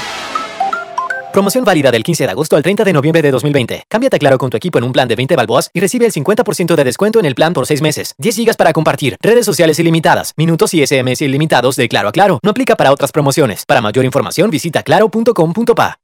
Promoción 1.33 1.65
válida 1.65 1.91
del 1.91 2.03
15 2.03 2.27
de 2.27 2.31
agosto 2.33 2.55
al 2.55 2.62
30 2.62 2.85
de 2.85 2.93
noviembre 2.93 3.23
de 3.23 3.31
2020. 3.31 3.85
Cámbiate 3.89 4.17
a 4.17 4.19
Claro 4.19 4.37
con 4.37 4.50
tu 4.50 4.59
equipo 4.59 4.77
en 4.77 4.85
un 4.85 4.93
plan 4.93 5.09
de 5.09 5.17
20 5.17 5.37
balboas 5.37 5.71
y 5.73 5.81
recibe 5.81 6.05
el 6.05 6.12
50% 6.12 6.75
de 6.75 6.85
descuento 6.85 7.19
en 7.19 7.25
el 7.25 7.35
plan 7.35 7.55
por 7.55 7.67
6 7.67 7.81
meses. 7.81 8.15
10 8.19 8.37
gigas 8.37 8.57
para 8.59 8.75
compartir, 8.75 9.17
redes 9.23 9.47
sociales 9.47 9.79
ilimitadas, 9.79 10.35
minutos 10.37 10.75
y 10.75 10.87
SMS 10.87 11.23
ilimitados 11.23 11.77
de 11.77 11.89
Claro 11.89 12.11
a 12.11 12.12
Claro. 12.12 12.41
No 12.43 12.50
aplica 12.50 12.77
para 12.77 12.93
otras 12.93 13.11
promociones. 13.11 13.65
Para 13.65 13.81
mayor 13.81 14.05
información 14.05 14.50
visita 14.50 14.83
claro.com.pa. 14.83 15.99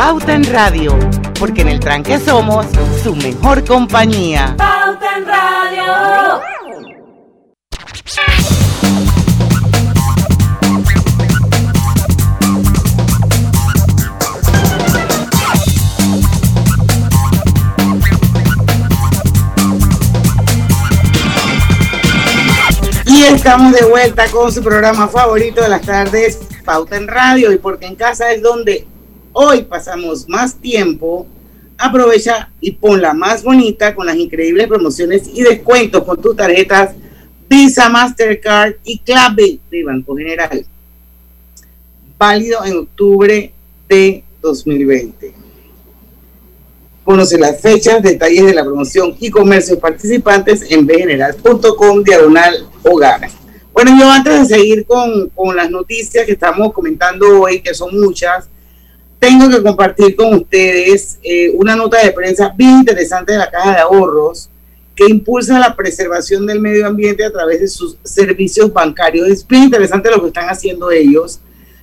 Pauta 0.00 0.32
en 0.32 0.44
Radio, 0.44 0.98
porque 1.38 1.60
en 1.60 1.68
el 1.68 1.78
tranque 1.78 2.18
somos 2.18 2.64
su 3.02 3.14
mejor 3.14 3.62
compañía. 3.66 4.54
Pauta 4.56 5.18
en 5.18 5.26
Radio. 5.26 6.40
Y 23.04 23.24
estamos 23.24 23.74
de 23.74 23.84
vuelta 23.84 24.30
con 24.30 24.50
su 24.50 24.62
programa 24.62 25.08
favorito 25.08 25.60
de 25.60 25.68
las 25.68 25.82
tardes, 25.82 26.38
Pauta 26.64 26.96
en 26.96 27.06
Radio, 27.06 27.52
y 27.52 27.58
porque 27.58 27.84
en 27.84 27.96
casa 27.96 28.32
es 28.32 28.40
donde 28.40 28.86
hoy 29.32 29.62
pasamos 29.62 30.28
más 30.28 30.54
tiempo, 30.54 31.26
aprovecha 31.78 32.50
y 32.60 32.72
ponla 32.72 33.14
más 33.14 33.42
bonita 33.42 33.94
con 33.94 34.06
las 34.06 34.16
increíbles 34.16 34.66
promociones 34.68 35.28
y 35.32 35.42
descuentos 35.42 36.04
con 36.04 36.20
tus 36.20 36.36
tarjetas 36.36 36.94
Visa, 37.50 37.88
Mastercard 37.88 38.74
y 38.84 39.00
clave 39.00 39.58
de 39.68 39.82
Banco 39.82 40.14
General. 40.14 40.64
Válido 42.16 42.64
en 42.64 42.76
octubre 42.76 43.52
de 43.88 44.24
2020. 44.40 45.34
Conoce 47.02 47.36
las 47.38 47.60
fechas, 47.60 48.04
detalles 48.04 48.46
de 48.46 48.54
la 48.54 48.62
promoción 48.62 49.16
y 49.18 49.30
comercios 49.30 49.80
participantes 49.80 50.70
en 50.70 50.86
bgeneral.com 50.86 52.04
diagonal 52.04 52.68
hogar. 52.84 53.28
Bueno, 53.72 53.98
yo 53.98 54.08
antes 54.08 54.48
de 54.48 54.56
seguir 54.56 54.86
con, 54.86 55.28
con 55.30 55.56
las 55.56 55.68
noticias 55.70 56.24
que 56.26 56.32
estamos 56.32 56.72
comentando 56.72 57.42
hoy, 57.42 57.62
que 57.62 57.74
son 57.74 57.98
muchas, 58.00 58.48
tengo 59.20 59.50
que 59.50 59.62
compartir 59.62 60.16
con 60.16 60.34
ustedes 60.34 61.18
eh, 61.22 61.50
una 61.54 61.76
nota 61.76 62.02
de 62.02 62.10
prensa 62.10 62.52
bien 62.56 62.78
interesante 62.78 63.32
de 63.32 63.38
la 63.38 63.50
Caja 63.50 63.72
de 63.72 63.80
Ahorros 63.80 64.48
que 64.96 65.06
impulsa 65.06 65.58
la 65.58 65.76
preservación 65.76 66.46
del 66.46 66.58
medio 66.58 66.86
ambiente 66.86 67.24
a 67.24 67.30
través 67.30 67.60
de 67.60 67.68
sus 67.68 67.96
servicios 68.02 68.72
bancarios. 68.72 69.28
Es 69.28 69.46
bien 69.46 69.64
interesante 69.64 70.10
lo 70.10 70.20
que 70.20 70.28
están 70.28 70.48
haciendo 70.48 70.90
ellos, 70.90 71.40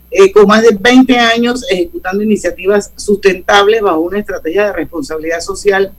eh, 0.09 0.31
con 0.31 0.47
más 0.47 0.63
de 0.63 0.75
20 0.79 1.17
años 1.17 1.63
ejecutando 1.69 2.23
iniciativas 2.23 2.91
sustentables 2.95 3.81
bajo 3.81 3.99
una 3.99 4.19
estrategia 4.19 4.65
de 4.65 4.73
responsabilidad 4.73 5.39
social 5.39 5.93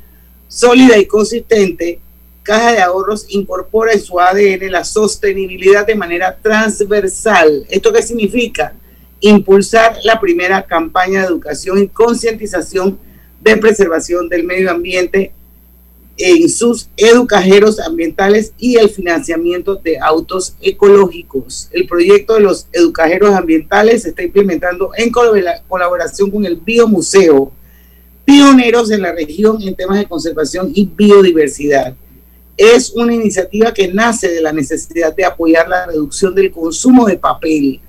sólida 0.48 0.98
y 0.98 1.06
consistente. 1.06 2.00
Caja 2.42 2.72
de 2.72 2.80
Ahorros 2.80 3.26
incorpora 3.28 3.92
en 3.92 4.00
su 4.00 4.18
ADN 4.18 4.70
la 4.72 4.82
sostenibilidad 4.82 5.86
de 5.86 5.94
manera 5.94 6.36
transversal. 6.40 7.66
¿Esto 7.68 7.92
qué 7.92 8.02
significa? 8.02 8.74
Impulsar 9.20 9.96
la 10.04 10.20
primera 10.20 10.62
campaña 10.62 11.20
de 11.20 11.26
educación 11.26 11.82
y 11.82 11.88
concientización 11.88 12.98
de 13.40 13.56
preservación 13.56 14.28
del 14.28 14.44
medio 14.44 14.70
ambiente 14.70 15.32
en 16.18 16.48
sus 16.48 16.88
educajeros 16.96 17.78
ambientales 17.78 18.52
y 18.58 18.76
el 18.76 18.90
financiamiento 18.90 19.76
de 19.76 19.98
autos 19.98 20.56
ecológicos. 20.60 21.68
El 21.72 21.86
proyecto 21.86 22.34
de 22.34 22.40
los 22.40 22.66
educajeros 22.72 23.34
ambientales 23.34 24.02
se 24.02 24.08
está 24.08 24.24
implementando 24.24 24.90
en 24.96 25.10
colaboración 25.10 26.30
con 26.30 26.44
el 26.44 26.56
Biomuseo, 26.56 27.52
pioneros 28.24 28.90
en 28.90 29.02
la 29.02 29.12
región 29.12 29.62
en 29.62 29.76
temas 29.76 29.98
de 29.98 30.06
conservación 30.06 30.72
y 30.74 30.86
biodiversidad. 30.86 31.94
Es 32.56 32.90
una 32.90 33.14
iniciativa 33.14 33.72
que 33.72 33.86
nace 33.86 34.28
de 34.28 34.42
la 34.42 34.52
necesidad 34.52 35.14
de 35.14 35.24
apoyar 35.24 35.68
la 35.68 35.86
reducción 35.86 36.34
del 36.34 36.50
consumo 36.50 37.06
de 37.06 37.16
papel, 37.16 37.80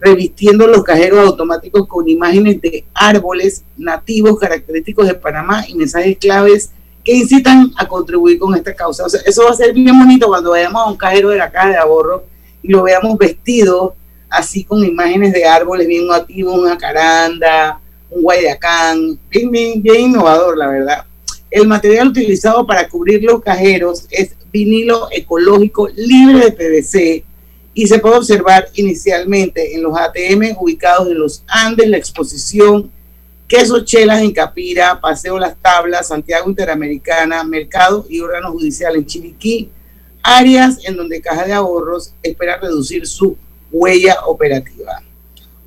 revistiendo 0.00 0.66
los 0.66 0.84
cajeros 0.84 1.26
automáticos 1.26 1.86
con 1.86 2.08
imágenes 2.08 2.60
de 2.60 2.84
árboles 2.94 3.64
nativos 3.76 4.38
característicos 4.38 5.06
de 5.06 5.14
Panamá 5.14 5.64
y 5.66 5.74
mensajes 5.74 6.18
claves 6.18 6.70
que 7.02 7.14
incitan 7.14 7.72
a 7.76 7.86
contribuir 7.86 8.38
con 8.38 8.54
esta 8.54 8.74
causa. 8.74 9.04
O 9.04 9.08
sea, 9.08 9.20
eso 9.24 9.44
va 9.44 9.50
a 9.50 9.54
ser 9.54 9.72
bien 9.72 9.98
bonito 9.98 10.26
cuando 10.26 10.50
vayamos 10.50 10.82
a 10.82 10.90
un 10.90 10.96
cajero 10.96 11.30
de 11.30 11.38
la 11.38 11.50
caja 11.50 11.70
de 11.70 11.76
ahorro 11.76 12.24
y 12.62 12.68
lo 12.68 12.82
veamos 12.82 13.16
vestido 13.16 13.94
así 14.28 14.64
con 14.64 14.84
imágenes 14.84 15.32
de 15.32 15.44
árboles 15.44 15.86
bien 15.86 16.06
nativos, 16.06 16.58
una 16.58 16.76
caranda, 16.76 17.80
un 18.10 18.22
guayacán, 18.22 19.18
bien, 19.30 19.50
bien, 19.50 19.82
bien 19.82 20.00
innovador, 20.00 20.58
la 20.58 20.66
verdad. 20.66 21.04
El 21.50 21.68
material 21.68 22.08
utilizado 22.08 22.66
para 22.66 22.88
cubrir 22.88 23.22
los 23.22 23.40
cajeros 23.40 24.06
es 24.10 24.34
vinilo 24.52 25.08
ecológico 25.12 25.88
libre 25.88 26.40
de 26.40 26.52
PVC 26.52 27.24
y 27.78 27.86
se 27.86 27.98
puede 27.98 28.16
observar 28.16 28.70
inicialmente 28.72 29.74
en 29.74 29.82
los 29.82 29.92
ATM 29.98 30.56
ubicados 30.58 31.08
en 31.08 31.18
los 31.18 31.44
Andes, 31.46 31.86
la 31.86 31.98
exposición 31.98 32.90
Queso 33.46 33.84
Chelas 33.84 34.22
en 34.22 34.32
Capira, 34.32 34.98
Paseo 34.98 35.38
Las 35.38 35.58
Tablas, 35.60 36.08
Santiago 36.08 36.48
Interamericana, 36.48 37.44
Mercado 37.44 38.06
y 38.08 38.20
órgano 38.20 38.50
judicial 38.52 38.96
en 38.96 39.04
Chiriquí, 39.04 39.70
áreas 40.22 40.78
en 40.86 40.96
donde 40.96 41.20
Caja 41.20 41.44
de 41.44 41.52
Ahorros 41.52 42.14
espera 42.22 42.56
reducir 42.56 43.06
su 43.06 43.36
huella 43.70 44.20
operativa. 44.24 45.02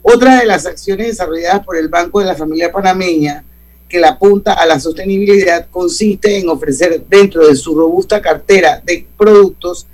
Otra 0.01 0.39
de 0.39 0.47
las 0.47 0.65
acciones 0.65 1.09
desarrolladas 1.09 1.63
por 1.63 1.77
el 1.77 1.89
Banco 1.89 2.21
de 2.21 2.25
la 2.25 2.35
Familia 2.35 2.71
Panameña 2.71 3.45
que 3.87 3.99
la 3.99 4.09
apunta 4.09 4.53
a 4.53 4.65
la 4.65 4.79
sostenibilidad 4.79 5.67
consiste 5.69 6.39
en 6.39 6.49
ofrecer 6.49 7.03
dentro 7.07 7.47
de 7.47 7.55
su 7.55 7.75
robusta 7.75 8.19
cartera 8.19 8.81
de 8.83 9.05
productos 9.15 9.85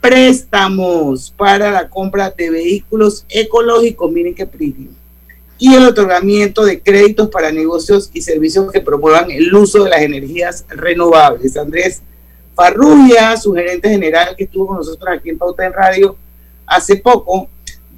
préstamos 0.00 1.32
para 1.36 1.70
la 1.70 1.88
compra 1.88 2.30
de 2.30 2.50
vehículos 2.50 3.24
ecológicos, 3.28 4.10
miren 4.10 4.34
qué 4.34 4.46
premio, 4.46 4.90
y 5.58 5.74
el 5.74 5.84
otorgamiento 5.84 6.64
de 6.64 6.80
créditos 6.80 7.28
para 7.28 7.52
negocios 7.52 8.10
y 8.14 8.22
servicios 8.22 8.72
que 8.72 8.80
promuevan 8.80 9.30
el 9.30 9.54
uso 9.54 9.84
de 9.84 9.90
las 9.90 10.00
energías 10.00 10.64
renovables. 10.68 11.56
Andrés 11.56 12.00
Farrugia, 12.54 13.36
su 13.36 13.52
gerente 13.52 13.88
general 13.88 14.34
que 14.36 14.44
estuvo 14.44 14.68
con 14.68 14.78
nosotros 14.78 15.08
aquí 15.14 15.30
en 15.30 15.38
Pauta 15.38 15.66
en 15.66 15.72
Radio 15.72 16.16
hace 16.66 16.96
poco, 16.96 17.48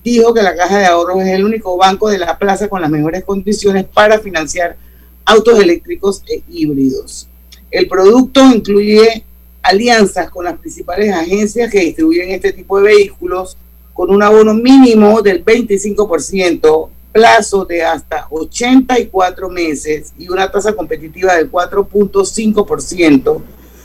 dijo 0.02 0.34
que 0.34 0.42
la 0.42 0.56
Caja 0.56 0.78
de 0.78 0.86
Ahorros 0.86 1.22
es 1.22 1.28
el 1.28 1.44
único 1.44 1.76
banco 1.76 2.10
de 2.10 2.18
la 2.18 2.36
plaza 2.38 2.68
con 2.68 2.80
las 2.80 2.90
mejores 2.90 3.22
condiciones 3.24 3.84
para 3.84 4.18
financiar 4.18 4.76
autos 5.24 5.58
eléctricos 5.58 6.22
e 6.26 6.42
híbridos. 6.48 7.28
El 7.70 7.86
producto 7.86 8.40
incluye 8.44 9.24
alianzas 9.62 10.31
con 10.31 10.44
las 10.44 10.59
principales 10.59 11.12
agencias 11.12 11.70
que 11.70 11.81
distribuyen 11.81 12.31
este 12.31 12.53
tipo 12.53 12.79
de 12.79 12.85
vehículos 12.85 13.57
con 13.92 14.11
un 14.11 14.22
abono 14.22 14.55
mínimo 14.55 15.22
del 15.22 15.44
25%, 15.44 16.88
plazo 17.12 17.64
de 17.64 17.85
hasta 17.85 18.27
84 18.31 19.48
meses 19.51 20.12
y 20.18 20.29
una 20.29 20.51
tasa 20.51 20.72
competitiva 20.72 21.35
del 21.35 21.51
4.5%, 21.51 23.42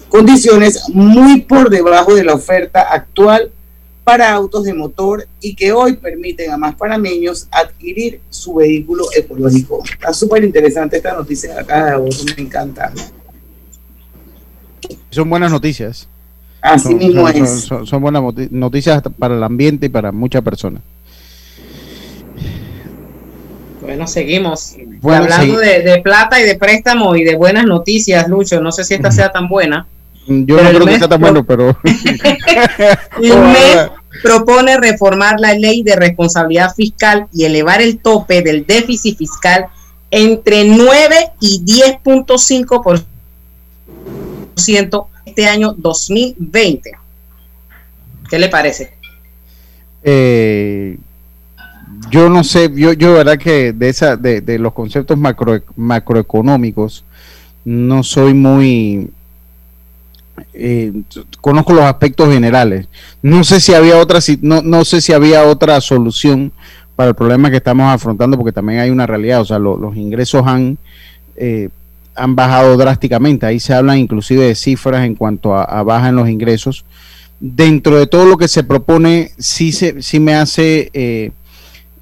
condiciones 0.09 0.83
muy 0.89 1.41
por 1.41 1.69
debajo 1.69 2.15
de 2.15 2.23
la 2.23 2.33
oferta 2.33 2.81
actual 2.81 3.51
para 4.07 4.31
autos 4.31 4.63
de 4.63 4.73
motor 4.73 5.27
y 5.41 5.53
que 5.53 5.73
hoy 5.73 5.97
permiten 5.97 6.51
a 6.51 6.57
más 6.57 6.75
panameños 6.75 7.49
adquirir 7.51 8.21
su 8.29 8.55
vehículo 8.55 9.03
ecológico. 9.13 9.83
Está 9.83 10.13
súper 10.13 10.45
interesante 10.45 10.95
esta 10.95 11.13
noticia 11.13 11.59
acá 11.59 11.85
de 11.85 11.91
ahorro, 11.91 12.15
me 12.37 12.43
encanta. 12.43 12.93
Son 15.09 15.29
buenas 15.29 15.51
noticias. 15.51 16.07
Así 16.61 16.89
Son- 16.89 16.97
mismo 16.97 17.27
son- 17.27 17.43
es. 17.43 17.61
Son, 17.61 17.87
son 17.87 18.01
buenas 18.01 18.23
noticias 18.51 19.01
para 19.17 19.35
el 19.35 19.43
ambiente 19.43 19.85
y 19.85 19.89
para 19.89 20.11
muchas 20.11 20.41
personas. 20.41 20.81
Bueno, 23.81 24.07
seguimos. 24.07 24.75
Bueno, 25.01 25.23
Hablando 25.23 25.59
sí. 25.59 25.65
de, 25.65 25.81
de 25.81 26.01
plata 26.01 26.39
y 26.41 26.43
de 26.43 26.55
préstamo 26.55 27.15
y 27.15 27.23
de 27.23 27.35
buenas 27.35 27.65
noticias, 27.65 28.27
Lucho, 28.27 28.59
no 28.59 28.71
sé 28.71 28.83
si 28.83 28.95
esta 28.95 29.11
sea 29.11 29.31
tan 29.31 29.47
buena. 29.47 29.87
Yo 30.27 30.61
no 30.61 30.69
creo 30.71 30.85
que 30.85 30.97
sea 30.99 31.07
tan 31.07 31.21
bueno, 31.21 31.45
pero 31.45 31.77
El 31.83 33.37
MES 33.39 33.89
propone 34.23 34.77
reformar 34.77 35.39
la 35.39 35.53
ley 35.53 35.83
de 35.83 35.95
responsabilidad 35.95 36.73
fiscal 36.75 37.27
y 37.31 37.45
elevar 37.45 37.81
el 37.81 37.99
tope 37.99 38.41
del 38.41 38.65
déficit 38.65 39.17
fiscal 39.17 39.67
entre 40.11 40.65
9 40.65 41.15
y 41.39 41.63
10.5% 41.63 43.03
este 45.25 45.47
año 45.47 45.73
2020. 45.77 46.91
¿Qué 48.29 48.39
le 48.39 48.49
parece? 48.49 48.93
eh, 50.03 50.97
yo 52.11 52.29
no 52.29 52.43
sé, 52.43 52.71
yo, 52.73 52.93
yo 52.93 53.13
verdad 53.13 53.37
que 53.37 53.73
de 53.73 53.89
esa, 53.89 54.15
de, 54.17 54.41
de 54.41 54.59
los 54.59 54.73
conceptos 54.73 55.17
macro, 55.17 55.61
macroeconómicos 55.75 57.03
no 57.65 58.03
soy 58.03 58.33
muy 58.33 59.09
eh, 60.53 60.93
conozco 61.41 61.73
los 61.73 61.83
aspectos 61.83 62.31
generales. 62.31 62.87
No 63.21 63.43
sé 63.43 63.59
si 63.59 63.73
había 63.73 63.97
otra, 63.97 64.19
no, 64.41 64.61
no 64.61 64.85
sé 64.85 65.01
si 65.01 65.11
había 65.13 65.43
otra 65.45 65.81
solución 65.81 66.51
para 66.95 67.09
el 67.09 67.15
problema 67.15 67.49
que 67.49 67.57
estamos 67.57 67.91
afrontando, 67.93 68.37
porque 68.37 68.51
también 68.53 68.79
hay 68.79 68.89
una 68.89 69.07
realidad, 69.07 69.41
o 69.41 69.45
sea, 69.45 69.59
lo- 69.59 69.77
los 69.77 69.95
ingresos 69.97 70.43
han 70.45 70.77
eh, 71.35 71.69
han 72.17 72.35
bajado 72.35 72.75
drásticamente. 72.77 73.45
Ahí 73.45 73.59
se 73.59 73.73
hablan 73.73 73.99
inclusive 73.99 74.45
de 74.45 74.55
cifras 74.55 75.05
en 75.05 75.15
cuanto 75.15 75.55
a, 75.55 75.63
a 75.63 75.83
baja 75.83 76.09
en 76.09 76.15
los 76.15 76.29
ingresos. 76.29 76.85
Dentro 77.39 77.97
de 77.97 78.07
todo 78.07 78.25
lo 78.25 78.37
que 78.37 78.47
se 78.47 78.63
propone, 78.63 79.31
sí, 79.37 79.71
se, 79.71 80.01
sí 80.01 80.19
me 80.19 80.33
hace 80.33 80.89
eh, 80.93 81.31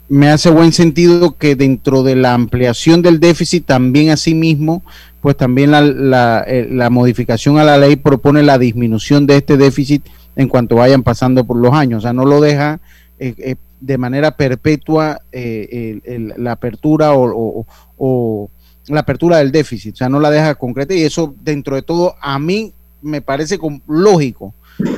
me 0.08 0.30
hace 0.30 0.50
buen 0.50 0.72
sentido 0.72 1.36
que 1.36 1.56
dentro 1.56 2.04
de 2.04 2.16
la 2.16 2.34
ampliación 2.34 3.02
del 3.02 3.20
déficit 3.20 3.66
también 3.66 4.12
asimismo, 4.12 4.84
pues 5.20 5.36
también 5.36 5.72
la, 5.72 5.82
la, 5.82 6.46
eh, 6.48 6.68
la 6.70 6.90
modificación 6.90 7.58
a 7.58 7.64
la 7.64 7.78
ley 7.78 7.96
propone 7.96 8.44
la 8.44 8.60
disminución 8.60 9.26
de 9.26 9.38
este 9.38 9.58
déficit 9.58 10.06
en 10.36 10.48
cuanto 10.48 10.76
vayan 10.76 11.02
pasando 11.02 11.44
por 11.44 11.58
los 11.58 11.74
años. 11.74 12.00
O 12.00 12.02
sea, 12.04 12.14
no 12.14 12.26
lo 12.26 12.40
deja 12.40 12.80
eh, 13.18 13.56
de 13.82 13.98
manera 13.98 14.38
perpetua 14.38 15.20
la 15.32 16.52
apertura 16.52 17.14
o 17.14 18.50
la 18.88 19.02
apertura 19.02 19.38
del 19.38 19.52
déficit. 19.52 19.96
O 19.96 19.98
sea, 19.98 20.10
no 20.10 20.20
la 20.20 20.30
deja 20.32 20.56
concreta 20.56 20.94
y 20.94 21.04
eso 21.04 21.34
dentro 21.42 21.76
de 21.76 21.82
todo 21.82 22.16
a 22.22 22.40
mí 22.40 22.74
me 23.02 23.22
parece 23.22 23.60
lógico 23.88 24.54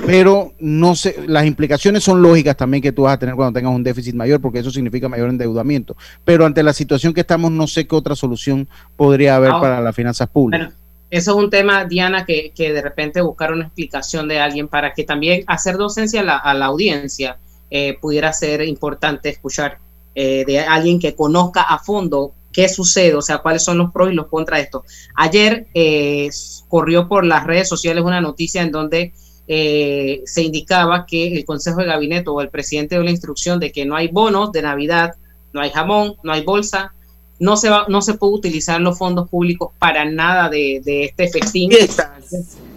pero 0.06 0.54
no 0.60 0.96
sé, 0.96 1.16
las 1.28 1.46
implicaciones 1.46 2.04
son 2.04 2.22
lógicas 2.22 2.58
también 2.58 2.82
que 2.82 2.92
tú 2.92 3.04
vas 3.04 3.14
a 3.14 3.20
tener 3.20 3.36
cuando 3.36 3.58
tengas 3.58 3.74
un 3.74 3.84
déficit 3.84 4.16
mayor, 4.16 4.42
porque 4.42 4.60
eso 4.60 4.72
significa 4.72 5.08
mayor 5.08 5.30
endeudamiento. 5.30 5.96
Pero 6.26 6.46
ante 6.46 6.64
la 6.64 6.74
situación 6.74 7.14
que 7.14 7.22
estamos, 7.22 7.52
no 7.52 7.68
sé 7.68 7.88
qué 7.88 7.96
otra 7.96 8.16
solución 8.16 8.68
podría 8.96 9.36
haber 9.36 9.52
Ahora, 9.52 9.62
para 9.62 9.82
las 9.82 9.96
finanzas 9.96 10.30
públicas. 10.30 10.68
Bueno, 10.68 10.82
eso 11.10 11.32
es 11.32 11.44
un 11.44 11.50
tema, 11.50 11.86
Diana, 11.86 12.26
que, 12.26 12.52
que 12.56 12.74
de 12.74 12.82
repente 12.82 13.22
buscar 13.22 13.54
una 13.54 13.66
explicación 13.66 14.28
de 14.28 14.40
alguien 14.40 14.68
para 14.68 14.94
que 14.94 15.04
también 15.04 15.44
hacer 15.48 15.78
docencia 15.78 16.22
a 16.22 16.24
la, 16.24 16.38
a 16.38 16.54
la 16.54 16.66
audiencia 16.66 17.38
eh, 17.70 17.98
pudiera 18.02 18.34
ser 18.34 18.62
importante 18.64 19.30
escuchar 19.30 19.78
eh, 20.16 20.44
de 20.46 20.60
alguien 20.62 21.00
que 21.00 21.16
conozca 21.16 21.62
a 21.62 21.78
fondo 21.78 22.34
qué 22.58 22.68
sucede, 22.68 23.14
o 23.14 23.22
sea, 23.22 23.38
cuáles 23.38 23.64
son 23.64 23.78
los 23.78 23.92
pros 23.92 24.12
y 24.12 24.16
los 24.16 24.26
contras 24.30 24.58
de 24.58 24.64
esto. 24.64 24.84
Ayer 25.14 25.68
eh, 25.76 26.28
corrió 26.68 27.08
por 27.08 27.24
las 27.24 27.46
redes 27.46 27.70
sociales 27.70 28.04
una 28.04 28.20
noticia 28.20 28.64
en 28.64 28.72
donde 28.72 29.14
eh, 29.48 30.24
se 30.26 30.42
indicaba 30.42 31.06
que 31.06 31.38
el 31.38 31.46
Consejo 31.46 31.82
de 31.82 31.86
Gabinete 31.86 32.32
o 32.32 32.42
el 32.42 32.50
presidente 32.50 32.96
dio 32.96 33.04
la 33.04 33.12
instrucción 33.12 33.60
de 33.60 33.72
que 33.72 33.86
no 33.86 33.96
hay 33.96 34.08
bonos 34.08 34.52
de 34.54 34.64
Navidad, 34.64 35.14
no 35.54 35.62
hay 35.62 35.70
jamón, 35.70 36.16
no 36.24 36.34
hay 36.34 36.44
bolsa, 36.44 36.96
no 37.38 37.58
se 37.58 37.70
va, 37.70 37.86
no 37.90 38.02
se 38.02 38.16
puede 38.16 38.34
utilizar 38.34 38.82
los 38.82 38.98
fondos 38.98 39.30
públicos 39.30 39.70
para 39.78 40.04
nada 40.06 40.50
de, 40.50 40.82
de 40.84 41.04
este 41.04 41.30
festín. 41.30 41.70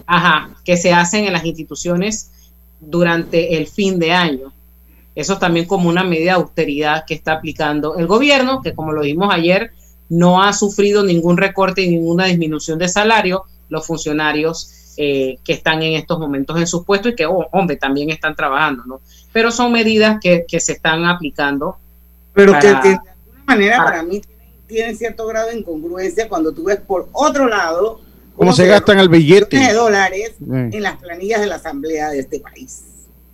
Ajá, 0.05 0.57
que 0.63 0.77
se 0.77 0.93
hacen 0.93 1.25
en 1.25 1.33
las 1.33 1.47
instituciones 1.47 2.33
durante 2.81 3.57
el 3.57 3.67
fin 3.67 3.99
de 3.99 4.13
año. 4.13 4.53
Eso 5.15 5.35
es 5.35 5.39
también 5.39 5.67
como 5.67 5.89
una 5.89 6.05
medida 6.05 6.33
de 6.33 6.41
austeridad 6.43 7.05
que 7.07 7.15
está 7.15 7.33
aplicando 7.35 7.97
el 7.97 8.07
gobierno, 8.07 8.61
que 8.63 8.75
como 8.75 8.93
lo 8.93 9.03
vimos 9.03 9.33
ayer, 9.33 9.73
no 10.09 10.43
ha 10.43 10.53
sufrido 10.53 11.03
ningún 11.05 11.37
recorte 11.37 11.83
y 11.83 11.89
ninguna 11.91 12.27
disminución 12.27 12.79
de 12.79 12.89
salario 12.89 13.45
los 13.69 13.87
funcionarios 13.87 14.93
eh, 14.97 15.39
que 15.45 15.53
están 15.53 15.83
en 15.83 15.95
estos 15.95 16.19
momentos 16.19 16.59
en 16.59 16.67
sus 16.67 16.85
puestos 16.85 17.13
y 17.13 17.15
que, 17.15 17.27
oh, 17.27 17.47
hombre, 17.53 17.77
también 17.77 18.11
están 18.11 18.35
trabajando, 18.35 18.85
¿no? 18.87 19.01
Pero 19.33 19.51
son 19.53 19.73
medidas 19.73 20.19
que, 20.21 20.45
que 20.47 20.59
se 20.61 20.73
están 20.73 21.05
aplicando. 21.05 21.77
Pero 22.33 22.53
para- 22.53 22.61
que, 22.61 22.69
que 22.83 22.89
de 22.91 22.97
alguna 23.11 23.45
manera 23.47 23.77
para- 23.79 23.91
para 23.91 24.03
mí 24.03 24.21
tiene, 24.67 24.95
cierto 24.95 25.27
grado 25.27 25.49
de 25.51 25.59
incongruencia 25.59 26.29
cuando 26.29 26.53
tú 26.53 26.65
ves 26.65 26.79
por 26.81 27.09
otro 27.13 27.49
lado 27.49 28.01
¿Cómo 28.37 28.53
se 28.53 28.67
gastan 28.67 28.99
el 29.01 29.09
billete? 29.09 29.59
de 29.59 29.73
dólares 29.73 30.35
en 30.41 30.83
las 30.83 30.97
planillas 30.99 31.41
de 31.41 31.47
la 31.47 31.57
asamblea 31.57 32.11
de 32.11 32.21
este 32.21 32.41
país. 32.41 32.83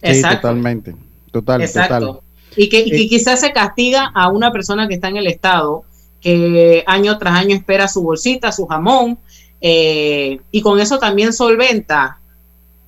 Sí, 0.03 0.23
totalmente. 0.23 0.95
Total, 1.31 1.61
Exacto. 1.63 2.07
total. 2.07 2.21
Y 2.57 2.69
que, 2.69 2.81
y 2.81 2.91
que 2.91 3.03
Eh, 3.03 3.09
quizás 3.09 3.41
se 3.41 3.53
castiga 3.53 4.11
a 4.15 4.29
una 4.29 4.51
persona 4.53 4.89
que 4.89 4.95
está 4.95 5.09
en 5.09 5.19
el 5.19 5.27
Estado, 5.27 5.85
que 6.21 6.83
año 6.87 7.19
tras 7.19 7.35
año 7.35 7.55
espera 7.55 7.89
su 7.89 8.03
bolsita, 8.03 8.51
su 8.53 8.67
jamón, 8.67 9.19
eh, 9.61 10.41
y 10.51 10.61
con 10.63 10.81
eso 10.81 10.99
también 10.99 11.33
solventa. 11.33 12.19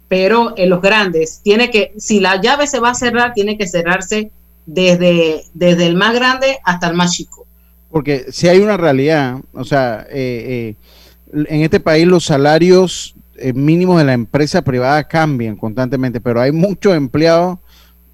Pero 0.08 0.54
en 0.56 0.70
los 0.70 0.80
grandes, 0.80 1.40
tiene 1.42 1.70
que, 1.70 1.92
si 1.98 2.18
la 2.18 2.40
llave 2.40 2.66
se 2.66 2.80
va 2.80 2.90
a 2.90 2.94
cerrar, 2.94 3.34
tiene 3.34 3.58
que 3.58 3.66
cerrarse 3.66 4.30
desde, 4.64 5.44
desde 5.52 5.86
el 5.86 5.96
más 5.96 6.14
grande 6.14 6.58
hasta 6.64 6.88
el 6.88 6.94
más 6.94 7.12
chico. 7.12 7.46
Porque 7.90 8.26
si 8.30 8.48
hay 8.48 8.58
una 8.60 8.76
realidad, 8.76 9.38
o 9.52 9.64
sea, 9.64 10.06
eh, 10.10 10.74
eh, 11.32 11.44
en 11.48 11.62
este 11.62 11.80
país 11.80 12.06
los 12.06 12.24
salarios 12.24 13.14
eh, 13.36 13.52
mínimos 13.52 13.98
de 13.98 14.04
la 14.04 14.12
empresa 14.12 14.62
privada 14.62 15.04
cambian 15.04 15.56
constantemente, 15.56 16.20
pero 16.20 16.40
hay 16.40 16.52
muchos 16.52 16.94
empleados, 16.94 17.58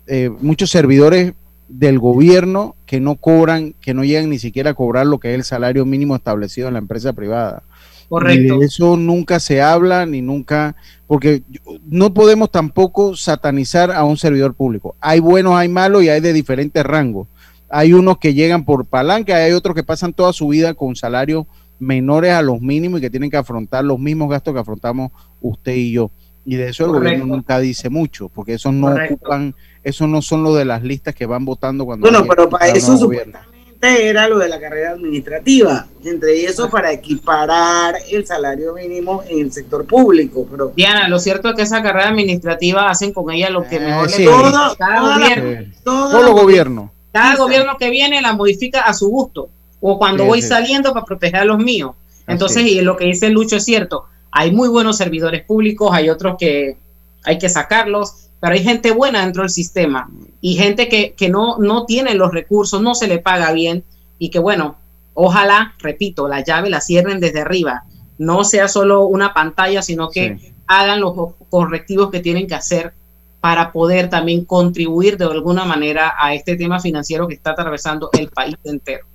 eh, 0.07 0.31
muchos 0.41 0.71
servidores 0.71 1.35
del 1.69 1.99
gobierno 1.99 2.77
que 2.87 3.01
no 3.01 3.17
cobran, 3.17 3.75
que 3.81 3.95
no 3.95 4.05
llegan 4.05 4.31
ni 4.31 4.39
siquiera 4.39 4.71
a 4.71 4.75
cobrar 4.75 5.07
lo 5.07 5.19
que 5.19 5.31
es 5.31 5.35
el 5.35 5.45
salario 5.45 5.85
mínimo 5.85 6.15
establecido 6.15 6.69
en 6.69 6.75
la 6.75 6.81
empresa 6.81 7.13
privada. 7.13 7.63
Correcto. 8.09 8.55
Y 8.57 8.59
de 8.59 8.67
eso 8.67 8.97
nunca 8.97 9.41
se 9.41 9.63
habla 9.63 10.07
ni 10.07 10.21
nunca, 10.21 10.77
porque 11.07 11.43
no 11.87 12.13
podemos 12.13 12.51
tampoco 12.51 13.17
satanizar 13.17 13.91
a 13.91 14.05
un 14.05 14.17
servidor 14.17 14.55
público. 14.55 14.95
Hay 15.01 15.21
buenos, 15.21 15.55
hay 15.55 15.69
malos 15.69 16.05
y 16.05 16.11
hay 16.11 16.21
de 16.21 16.33
diferentes 16.33 16.85
rangos. 16.85 17.29
Hay 17.71 17.93
unos 17.93 18.19
que 18.19 18.35
llegan 18.35 18.65
por 18.65 18.85
palanca, 18.87 19.37
hay 19.37 19.53
otros 19.53 19.75
que 19.75 19.83
pasan 19.83 20.13
toda 20.13 20.33
su 20.33 20.49
vida 20.49 20.75
con 20.75 20.95
salarios 20.95 21.47
menores 21.79 22.33
a 22.33 22.43
los 22.43 22.61
mínimos 22.61 22.99
y 22.99 23.03
que 23.03 23.11
tienen 23.11 23.31
que 23.31 23.37
afrontar 23.37 23.85
los 23.85 23.99
mismos 23.99 24.31
gastos 24.31 24.55
que 24.55 24.61
afrontamos 24.61 25.11
usted 25.41 25.75
y 25.75 25.93
yo. 25.93 26.11
Y 26.45 26.57
de 26.57 26.69
eso 26.69 26.85
el 26.85 26.91
Correcto. 26.93 27.11
gobierno 27.11 27.37
nunca 27.37 27.59
dice 27.59 27.89
mucho, 27.89 28.29
porque 28.29 28.55
esos 28.55 28.73
no 28.73 28.89
Correcto. 28.89 29.15
ocupan, 29.15 29.55
esos 29.85 30.09
no 30.09 30.23
son 30.23 30.43
los 30.43 30.57
de 30.57 30.65
las 30.65 30.83
listas 30.83 31.15
que 31.15 31.27
van 31.27 31.45
votando 31.45 31.85
cuando 31.85 32.09
Bueno, 32.11 32.25
pero 32.29 32.49
para 32.49 32.67
eso 32.69 32.97
gobierno. 32.97 33.39
supuestamente 33.39 34.09
era 34.09 34.27
lo 34.29 34.39
de 34.39 34.49
la 34.49 34.59
carrera 34.59 34.93
administrativa, 34.93 35.87
entre 36.05 36.45
eso 36.47 36.71
para 36.71 36.91
equiparar 36.91 37.97
el 38.11 38.27
salario 38.27 38.73
mínimo 38.75 39.23
en 39.29 39.41
el 39.41 39.53
sector 39.53 39.85
público. 39.85 40.47
Pero 40.51 40.73
Diana, 40.75 41.07
lo 41.09 41.19
cierto 41.19 41.51
es 41.51 41.55
que 41.57 41.63
esa 41.63 41.83
carrera 41.83 42.09
administrativa 42.09 42.89
hacen 42.89 43.13
con 43.13 43.31
ella 43.31 43.51
lo 43.51 43.67
que 43.69 43.79
mejor 43.81 44.09
sí. 44.11 44.23
le. 44.25 44.31
Todo- 44.31 44.77
Cada 44.79 45.01
toda 45.01 45.19
la- 45.19 45.29
gobierno, 45.29 45.65
Sí. 45.75 45.79
todo 45.85 46.11
Todos 46.11 46.25
los 46.25 46.33
gobiernos. 46.33 46.91
cada 47.13 47.37
gobierno 47.37 47.77
que 47.79 47.91
viene 47.91 48.23
la 48.23 48.33
modifica 48.33 48.81
a 48.83 48.95
su 48.95 49.09
gusto 49.09 49.49
o 49.81 49.99
cuando 49.99 50.23
Sí, 50.25 50.29
voy 50.29 50.43
sí. 50.43 50.49
saliendo 50.49 50.93
para 50.95 51.05
proteger 51.05 51.37
a 51.41 51.45
los 51.45 51.59
míos. 51.59 51.93
Entonces, 52.27 52.63
y 52.65 52.81
lo 52.81 52.97
que 52.97 53.05
dice 53.05 53.29
Lucho 53.29 53.57
es 53.57 53.65
cierto, 53.67 54.07
hay 54.31 54.51
muy 54.51 54.69
buenos 54.69 54.97
servidores 54.97 55.45
públicos, 55.45 55.91
hay 55.93 56.09
otros 56.09 56.37
que 56.39 56.79
hay 57.23 57.39
que 57.39 57.49
sacarlos, 57.51 58.24
pero 58.45 58.57
hay 58.57 58.63
gente 58.63 58.91
buena 58.91 59.23
dentro 59.23 59.41
del 59.41 59.49
sistema 59.49 60.11
y 60.43 60.57
gente 60.57 60.91
que, 60.91 61.29
no, 61.31 61.57
no 61.57 61.87
tiene 61.87 62.13
los 62.13 62.31
recursos, 62.31 62.83
no 62.83 62.95
se 62.95 63.09
le 63.09 63.19
paga 63.19 63.53
bien 63.53 63.85
y 64.19 64.29
que 64.29 64.39
bueno, 64.39 64.77
ojalá, 65.15 65.73
repito, 65.79 66.29
la 66.29 66.45
llave 66.45 66.69
la 66.69 66.83
cierren 66.83 67.21
desde 67.21 67.41
arriba, 67.41 67.85
no 68.19 68.45
sea 68.45 68.69
solo 68.69 69.07
una 69.07 69.33
pantalla, 69.33 69.81
sino 69.81 70.11
que 70.11 70.53
hagan 70.67 71.01
los 71.01 71.15
correctivos 71.49 72.11
que 72.11 72.21
tienen 72.21 72.47
que 72.47 72.55
hacer 72.55 72.93
para 73.41 73.73
poder 73.73 74.11
también 74.11 74.45
contribuir 74.45 75.17
de 75.17 75.25
alguna 75.25 75.65
manera 75.65 76.13
a 76.21 76.35
este 76.35 76.55
tema 76.55 76.81
financiero 76.81 77.27
que 77.27 77.37
está 77.37 77.53
atravesando 77.53 78.11
el 78.13 78.29
país 78.29 78.57
entero. 78.65 79.07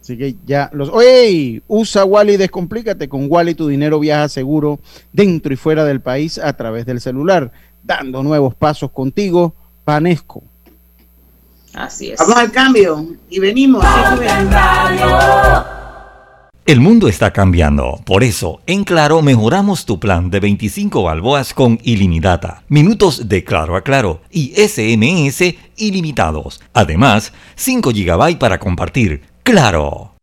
Así 0.00 0.16
que 0.16 0.36
ya 0.46 0.70
los. 0.72 0.90
¡Oye! 0.90 1.62
Usa 1.66 2.04
Wally, 2.04 2.36
descomplícate. 2.36 3.08
Con 3.08 3.26
Wally 3.28 3.54
tu 3.54 3.66
dinero 3.66 3.98
viaja 3.98 4.28
seguro 4.28 4.78
dentro 5.12 5.52
y 5.52 5.56
fuera 5.56 5.84
del 5.84 6.02
país 6.02 6.38
a 6.38 6.52
través 6.52 6.84
del 6.84 7.00
celular, 7.00 7.50
dando 7.84 8.22
nuevos 8.22 8.54
pasos 8.54 8.90
contigo, 8.90 9.54
Panesco. 9.84 10.42
Así 11.74 12.10
es. 12.10 12.18
Vamos 12.18 12.36
al 12.36 12.52
cambio 12.52 13.06
y 13.28 13.38
venimos. 13.38 13.84
El 16.66 16.80
mundo 16.80 17.08
está 17.08 17.30
cambiando, 17.30 18.00
por 18.06 18.24
eso, 18.24 18.62
en 18.66 18.84
Claro 18.84 19.20
mejoramos 19.20 19.84
tu 19.84 20.00
plan 20.00 20.30
de 20.30 20.40
25 20.40 21.02
balboas 21.02 21.52
con 21.52 21.78
ilimitada, 21.82 22.62
minutos 22.68 23.28
de 23.28 23.44
Claro 23.44 23.76
a 23.76 23.82
Claro 23.82 24.22
y 24.30 24.54
SMS 24.56 25.56
ilimitados. 25.76 26.62
Además, 26.72 27.34
5 27.56 27.90
GB 27.90 28.38
para 28.38 28.58
compartir. 28.58 29.24
¡Claro! 29.42 30.14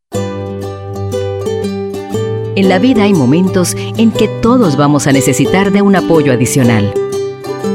En 2.56 2.69
la 2.69 2.80
vida 2.80 3.04
hay 3.04 3.13
momentos 3.13 3.76
en 3.97 4.12
que 4.12 4.28
todos 4.41 4.78
vamos 4.78 5.06
a 5.06 5.12
necesitar 5.12 5.71
de 5.71 5.84
un 5.84 5.95
apoyo 5.95 6.34
adicional. 6.34 6.91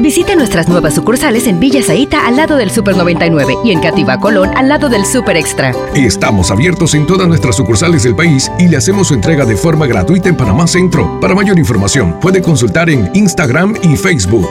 Visite 0.00 0.34
nuestras 0.34 0.68
nuevas 0.68 0.94
sucursales 0.94 1.46
en 1.46 1.60
Villa 1.60 1.82
Zaita 1.82 2.26
al 2.26 2.36
lado 2.36 2.56
del 2.56 2.70
Super 2.70 2.96
99 2.96 3.58
y 3.64 3.70
en 3.70 3.80
Cativa 3.80 4.18
Colón 4.18 4.50
al 4.56 4.68
lado 4.68 4.88
del 4.88 5.06
Super 5.06 5.36
Extra. 5.36 5.72
Estamos 5.94 6.50
abiertos 6.50 6.94
en 6.94 7.06
todas 7.06 7.28
nuestras 7.28 7.56
sucursales 7.56 8.02
del 8.02 8.16
país 8.16 8.50
y 8.58 8.68
le 8.68 8.76
hacemos 8.76 9.08
su 9.08 9.14
entrega 9.14 9.44
de 9.44 9.56
forma 9.56 9.86
gratuita 9.86 10.28
en 10.28 10.36
Panamá 10.36 10.66
Centro. 10.66 11.20
Para 11.20 11.34
mayor 11.34 11.58
información, 11.58 12.18
puede 12.20 12.42
consultar 12.42 12.90
en 12.90 13.10
Instagram 13.14 13.76
y 13.82 13.96
Facebook. 13.96 14.50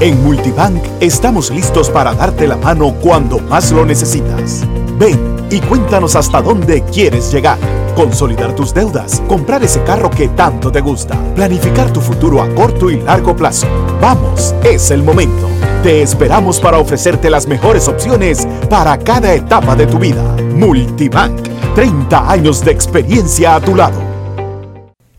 En 0.00 0.22
Multibank 0.22 0.82
estamos 1.00 1.50
listos 1.50 1.90
para 1.90 2.14
darte 2.14 2.46
la 2.46 2.56
mano 2.56 2.94
cuando 3.00 3.38
más 3.38 3.70
lo 3.70 3.84
necesitas. 3.84 4.64
Ven 4.98 5.31
y 5.52 5.60
cuéntanos 5.60 6.16
hasta 6.16 6.42
dónde 6.42 6.82
quieres 6.82 7.30
llegar 7.32 7.58
consolidar 7.94 8.54
tus 8.54 8.74
deudas, 8.74 9.22
comprar 9.28 9.62
ese 9.62 9.82
carro 9.84 10.10
que 10.10 10.28
tanto 10.28 10.72
te 10.72 10.80
gusta, 10.80 11.16
planificar 11.34 11.92
tu 11.92 12.00
futuro 12.00 12.42
a 12.42 12.48
corto 12.54 12.90
y 12.90 13.00
largo 13.00 13.36
plazo. 13.36 13.66
Vamos, 14.00 14.54
es 14.64 14.90
el 14.90 15.02
momento. 15.02 15.48
Te 15.82 16.02
esperamos 16.02 16.60
para 16.60 16.78
ofrecerte 16.78 17.28
las 17.30 17.46
mejores 17.46 17.88
opciones 17.88 18.46
para 18.70 18.98
cada 18.98 19.34
etapa 19.34 19.76
de 19.76 19.86
tu 19.86 19.98
vida. 19.98 20.36
Multibank, 20.54 21.74
30 21.74 22.30
años 22.30 22.64
de 22.64 22.70
experiencia 22.70 23.56
a 23.56 23.60
tu 23.60 23.74
lado. 23.74 24.00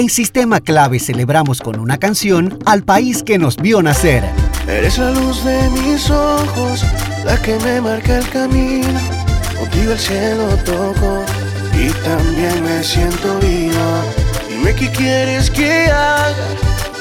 En 0.00 0.08
Sistema 0.08 0.62
Clave 0.62 0.98
celebramos 0.98 1.60
con 1.60 1.78
una 1.78 1.98
canción 1.98 2.58
al 2.64 2.82
país 2.84 3.22
que 3.22 3.38
nos 3.38 3.58
vio 3.58 3.82
nacer. 3.82 4.24
Eres 4.66 4.96
la 4.96 5.10
luz 5.10 5.44
de 5.44 5.68
mis 5.68 6.08
ojos, 6.08 6.86
la 7.22 7.36
que 7.42 7.58
me 7.58 7.82
marca 7.82 8.16
el 8.16 8.26
camino. 8.30 8.98
Contigo 9.58 9.92
el 9.92 9.98
cielo 9.98 10.46
toco 10.64 11.22
y 11.74 11.90
también 12.02 12.64
me 12.64 12.82
siento 12.82 13.38
vivo. 13.40 13.76
Dime 14.48 14.74
qué 14.74 14.88
quieres 14.88 15.50
que 15.50 15.90
haga 15.90 16.46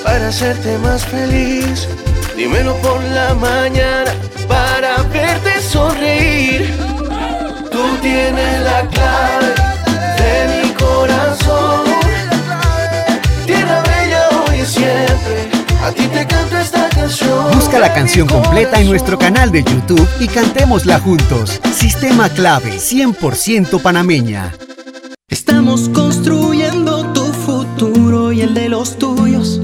para 0.03 0.27
hacerte 0.27 0.77
más 0.79 1.05
feliz. 1.05 1.87
Dímelo 2.35 2.75
por 2.81 3.01
la 3.01 3.33
mañana 3.33 4.11
para 4.45 5.03
verte 5.03 5.61
sonreír. 5.61 6.75
Tú 7.71 7.97
tienes 8.01 8.61
la 8.61 8.85
clave 8.89 9.58
A 15.81 15.91
ti 15.91 16.07
te 16.07 16.27
canto 16.27 16.57
esta 16.57 16.89
canción. 16.89 17.51
Busca 17.55 17.79
la 17.79 17.93
canción 17.93 18.27
completa 18.27 18.79
en 18.79 18.89
nuestro 18.89 19.17
canal 19.17 19.51
de 19.51 19.63
YouTube 19.63 20.07
y 20.19 20.27
cantémosla 20.27 20.99
juntos. 20.99 21.59
Sistema 21.73 22.29
clave 22.29 22.77
100% 22.77 23.81
panameña. 23.81 24.53
Estamos 25.29 25.89
construyendo 25.89 27.11
tu 27.13 27.25
futuro 27.25 28.31
y 28.31 28.41
el 28.41 28.53
de 28.53 28.69
los 28.69 28.97
tuyos. 28.99 29.61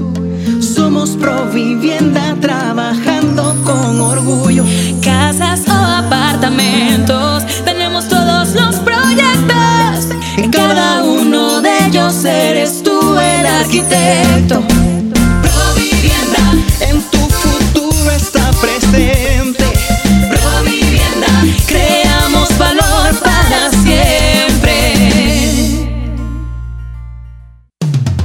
Somos 0.60 1.10
Provivienda 1.10 2.34
trabajando 2.40 3.54
con 3.64 4.00
orgullo. 4.00 4.64
Casas 5.02 5.68
o 5.68 5.72
apartamentos, 5.72 7.44
tenemos 7.64 8.08
todos 8.08 8.54
los 8.54 8.76
proyectos. 8.76 10.08
En 10.36 10.50
cada 10.50 11.04
uno 11.04 11.60
de 11.60 11.86
ellos 11.86 12.24
eres 12.24 12.82
tú 12.82 13.18
el 13.18 13.46
arquitecto 13.46 14.85
en 16.80 17.15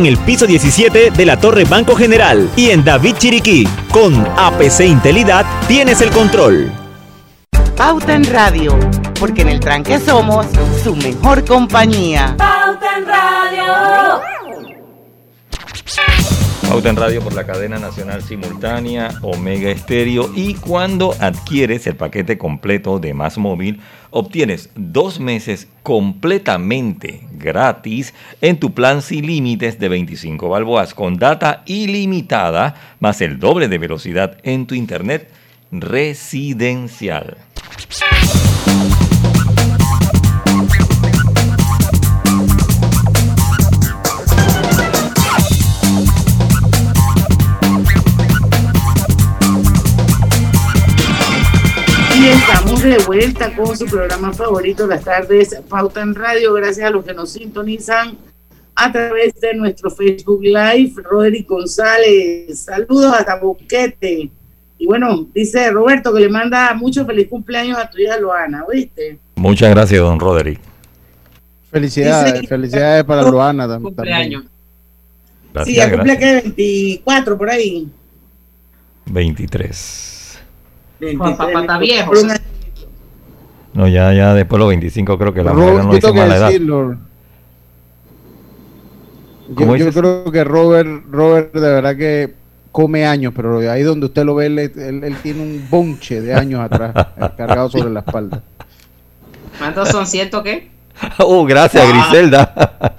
en 0.00 0.06
el 0.06 0.16
piso 0.16 0.46
17 0.46 1.10
de 1.10 1.26
la 1.26 1.38
Torre 1.38 1.64
Banco 1.64 1.94
General 1.94 2.50
y 2.56 2.70
en 2.70 2.82
David 2.82 3.16
Chiriquí. 3.18 3.68
Con 3.92 4.26
APC 4.38 4.80
Intelidad 4.86 5.44
tienes 5.68 6.00
el 6.00 6.08
control. 6.10 6.72
Pauta 7.76 8.14
en 8.14 8.24
Radio, 8.24 8.78
porque 9.18 9.42
en 9.42 9.50
el 9.50 9.60
tranque 9.60 9.98
somos 9.98 10.46
su 10.82 10.96
mejor 10.96 11.44
compañía. 11.44 12.34
Pauta 12.38 12.96
en 12.96 13.06
Radio. 13.06 14.20
Pauta 16.66 16.88
en 16.88 16.96
Radio 16.96 17.20
por 17.20 17.34
la 17.34 17.44
cadena 17.44 17.78
nacional 17.78 18.22
simultánea 18.22 19.10
Omega 19.20 19.70
Estéreo 19.70 20.30
y 20.34 20.54
cuando 20.54 21.14
adquieres 21.20 21.86
el 21.86 21.96
paquete 21.96 22.38
completo 22.38 22.98
de 22.98 23.12
Más 23.12 23.36
Móvil, 23.36 23.82
obtienes 24.10 24.70
dos 24.74 25.20
meses 25.20 25.68
completamente 25.82 27.20
gratis 27.32 28.14
en 28.40 28.58
tu 28.58 28.74
plan 28.74 29.02
sin 29.02 29.26
límites 29.26 29.78
de 29.78 29.88
25 29.88 30.48
balboas 30.48 30.94
con 30.94 31.16
data 31.16 31.62
ilimitada 31.66 32.96
más 33.00 33.20
el 33.20 33.38
doble 33.38 33.68
de 33.68 33.78
velocidad 33.78 34.38
en 34.42 34.66
tu 34.66 34.74
internet 34.74 35.30
residencial. 35.70 37.36
Y 52.20 52.28
estamos 52.28 52.82
de 52.82 52.98
vuelta 53.06 53.54
con 53.56 53.76
su 53.76 53.86
programa 53.86 54.32
favorito, 54.32 54.86
las 54.86 55.04
tardes 55.04 55.54
Pauta 55.68 56.02
en 56.02 56.14
Radio. 56.14 56.52
Gracias 56.54 56.86
a 56.86 56.90
los 56.90 57.04
que 57.04 57.14
nos 57.14 57.30
sintonizan 57.32 58.16
a 58.74 58.92
través 58.92 59.34
de 59.40 59.54
nuestro 59.54 59.90
Facebook 59.90 60.42
Live. 60.42 60.92
Roderick 61.02 61.48
González, 61.48 62.60
saludos 62.60 63.14
hasta 63.14 63.36
Boquete. 63.36 64.30
Y 64.78 64.86
bueno, 64.86 65.28
dice 65.34 65.70
Roberto 65.70 66.12
que 66.12 66.20
le 66.20 66.28
manda 66.28 66.74
mucho 66.74 67.04
feliz 67.06 67.28
cumpleaños 67.28 67.78
a 67.78 67.88
tu 67.88 67.98
hija 67.98 68.18
Loana, 68.18 68.64
¿oíste? 68.68 69.18
Muchas 69.36 69.70
gracias, 69.70 70.00
don 70.00 70.18
Roderick. 70.20 70.60
Felicidades, 71.70 72.34
Dice- 72.34 72.46
felicidades 72.48 73.04
para 73.04 73.22
Luana 73.22 73.64
tam- 73.64 73.68
también. 73.68 73.82
Cumpleaños. 73.94 74.44
Gracias, 75.54 75.74
sí, 75.74 75.80
ya 75.80 75.90
cumple 75.96 76.18
que 76.18 76.32
24 76.34 77.38
por 77.38 77.50
ahí. 77.50 77.88
23. 79.06 80.06
Juan 81.16 81.36
Papá 81.36 81.60
está 81.60 81.78
viejo. 81.78 82.12
No, 83.72 83.86
ya, 83.88 84.12
ya 84.12 84.34
después 84.34 84.56
de 84.56 84.60
los 84.60 84.68
25 84.68 85.18
creo 85.18 85.32
que 85.32 85.42
la 85.44 85.52
Ro- 85.52 85.60
mujer 85.60 85.84
no 85.84 85.92
yo 85.92 85.98
tengo 86.00 86.14
que 86.14 86.20
mala 86.20 86.36
edad. 86.36 86.46
decirlo. 86.48 86.96
¿Cómo 89.54 89.76
Yo, 89.76 89.92
creo 89.92 90.24
que 90.30 90.44
Robert, 90.44 90.88
Robert 91.10 91.52
de 91.52 91.60
verdad 91.60 91.96
que 91.96 92.34
come 92.70 93.04
años, 93.04 93.32
pero 93.34 93.58
ahí 93.70 93.82
donde 93.82 94.06
usted 94.06 94.24
lo 94.24 94.36
ve, 94.36 94.46
él, 94.46 94.58
él- 94.58 95.02
él 95.04 95.16
tiene 95.22 95.42
un 95.42 95.66
bonche 95.68 96.20
de 96.20 96.34
años 96.34 96.60
atrás, 96.60 96.94
cargado 97.36 97.68
sobre 97.68 97.90
la 97.90 98.00
espalda. 98.00 98.42
¿Cuántos 99.58 99.88
son? 99.88 100.06
¿Ciento 100.06 100.42
qué? 100.42 100.70
Oh, 101.18 101.44
gracias, 101.46 101.82
Ah. 101.84 101.90
Griselda. 102.10 102.98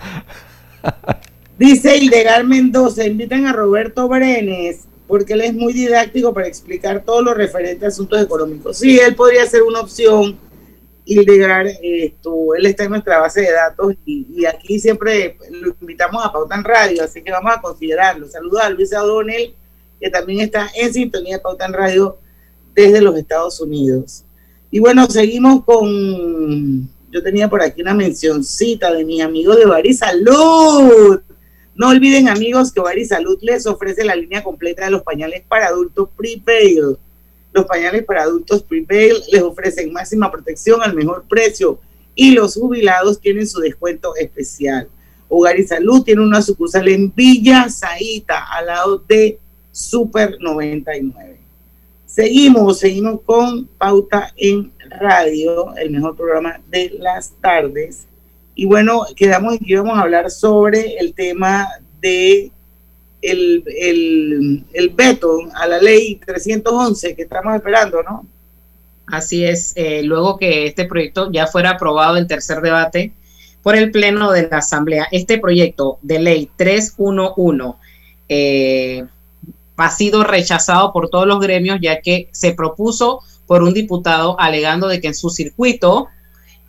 Dice 1.58 1.98
Hildegar 1.98 2.44
Mendoza, 2.46 3.06
invitan 3.06 3.46
a 3.46 3.54
Roberto 3.54 4.08
Brenes, 4.10 4.86
porque 5.12 5.34
él 5.34 5.42
es 5.42 5.54
muy 5.54 5.74
didáctico 5.74 6.34
para 6.34 6.48
explicar 6.48 7.04
todo 7.04 7.22
lo 7.22 7.34
referente 7.34 7.84
a 7.84 7.90
asuntos 7.90 8.22
económicos. 8.22 8.78
Sí, 8.78 8.98
él 8.98 9.14
podría 9.14 9.46
ser 9.46 9.62
una 9.62 9.82
opción. 9.82 10.40
Hildegar, 11.04 11.68
esto, 11.84 12.56
él 12.56 12.66
está 12.66 12.86
en 12.86 12.92
nuestra 12.92 13.20
base 13.20 13.42
de 13.42 13.52
datos 13.52 13.94
y, 14.06 14.26
y 14.34 14.46
aquí 14.46 14.80
siempre 14.80 15.38
lo 15.50 15.76
invitamos 15.82 16.26
a 16.26 16.32
Pauta 16.32 16.56
en 16.56 16.64
Radio, 16.64 17.04
así 17.04 17.22
que 17.22 17.30
vamos 17.30 17.52
a 17.54 17.60
considerarlo. 17.60 18.30
Saludos 18.30 18.62
a 18.62 18.70
Luis 18.70 18.94
O'Donnell, 18.94 19.54
que 20.00 20.10
también 20.10 20.40
está 20.40 20.70
en 20.74 20.94
sintonía 20.94 21.36
de 21.36 21.42
Pauta 21.42 21.66
en 21.66 21.74
Radio 21.74 22.18
desde 22.74 23.02
los 23.02 23.18
Estados 23.18 23.60
Unidos. 23.60 24.24
Y 24.70 24.80
bueno, 24.80 25.08
seguimos 25.08 25.66
con, 25.66 26.90
yo 27.12 27.22
tenía 27.22 27.50
por 27.50 27.62
aquí 27.62 27.82
una 27.82 27.94
mencioncita 27.94 28.94
de 28.94 29.04
mis 29.04 29.22
amigos 29.22 29.58
de 29.58 29.66
Bari 29.66 29.94
Salud. 29.94 31.20
No 31.76 31.90
olviden 31.90 32.28
amigos 32.28 32.72
que 32.72 32.82
Bari 32.82 33.06
Salud 33.06 33.38
les 33.42 33.66
ofrece 33.66 34.04
la 34.04 34.16
línea 34.16 34.44
completa 34.44 34.86
de 34.86 34.92
los 34.92 35.04
pañales 35.04 35.44
para 35.48 35.68
adultos 35.68 36.10
Prevail. 36.18 36.98
Los 37.54 37.66
pañales 37.66 38.04
para 38.04 38.24
adultos 38.24 38.64
Prevail 38.64 39.16
les 39.32 39.42
ofrecen 39.42 39.94
máxima 39.94 40.32
protección 40.32 40.82
al 40.82 40.94
mejor 40.94 41.26
precio 41.28 41.80
y 42.14 42.32
los 42.32 42.56
jubilados 42.56 43.20
tienen 43.20 43.48
su 43.48 43.60
descuento 43.60 44.16
especial. 44.16 44.90
Hogar 45.30 45.58
y 45.58 45.66
Salud 45.66 46.04
tiene 46.04 46.22
una 46.22 46.42
sucursal 46.42 46.90
en 46.90 47.14
Villa 47.16 47.68
Zaita, 47.70 48.48
al 48.52 48.66
lado 48.66 48.98
de 49.08 49.40
Super 49.72 50.38
99. 50.42 51.40
Seguimos, 52.06 52.80
seguimos 52.80 53.22
con 53.22 53.66
Pauta 53.78 54.34
en 54.36 54.74
Radio, 54.90 55.74
el 55.78 55.92
mejor 55.92 56.18
programa 56.18 56.60
de 56.70 56.90
las 57.00 57.32
tardes. 57.40 58.06
Y 58.62 58.66
bueno, 58.66 59.08
quedamos 59.16 59.54
en 59.54 59.60
que 59.66 59.74
íbamos 59.74 59.98
a 59.98 60.02
hablar 60.02 60.30
sobre 60.30 60.96
el 61.00 61.16
tema 61.16 61.68
de 62.00 62.52
el, 63.20 63.64
el, 63.66 64.64
el 64.72 64.90
veto 64.90 65.40
a 65.56 65.66
la 65.66 65.80
ley 65.80 66.22
311 66.24 67.16
que 67.16 67.24
estamos 67.24 67.56
esperando, 67.56 68.04
¿no? 68.04 68.28
Así 69.08 69.44
es, 69.44 69.74
eh, 69.76 70.04
luego 70.04 70.38
que 70.38 70.68
este 70.68 70.86
proyecto 70.86 71.32
ya 71.32 71.48
fuera 71.48 71.72
aprobado 71.72 72.18
en 72.18 72.28
tercer 72.28 72.62
debate 72.62 73.14
por 73.64 73.76
el 73.76 73.90
Pleno 73.90 74.32
de 74.32 74.48
la 74.48 74.60
Asamblea, 74.60 75.08
este 75.12 75.40
proyecto 75.40 75.98
de 76.04 76.20
ley 76.20 76.52
311 76.56 77.80
eh, 78.30 79.06
ha 79.76 79.90
sido 79.90 80.24
rechazado 80.24 80.94
por 80.94 81.10
todos 81.10 81.26
los 81.26 81.40
gremios 81.40 81.80
ya 81.82 82.00
que 82.00 82.30
se 82.32 82.52
propuso 82.52 83.22
por 83.48 83.64
un 83.64 83.74
diputado 83.74 84.40
alegando 84.40 84.88
de 84.88 85.02
que 85.02 85.08
en 85.08 85.16
su 85.16 85.32
circuito, 85.32 86.10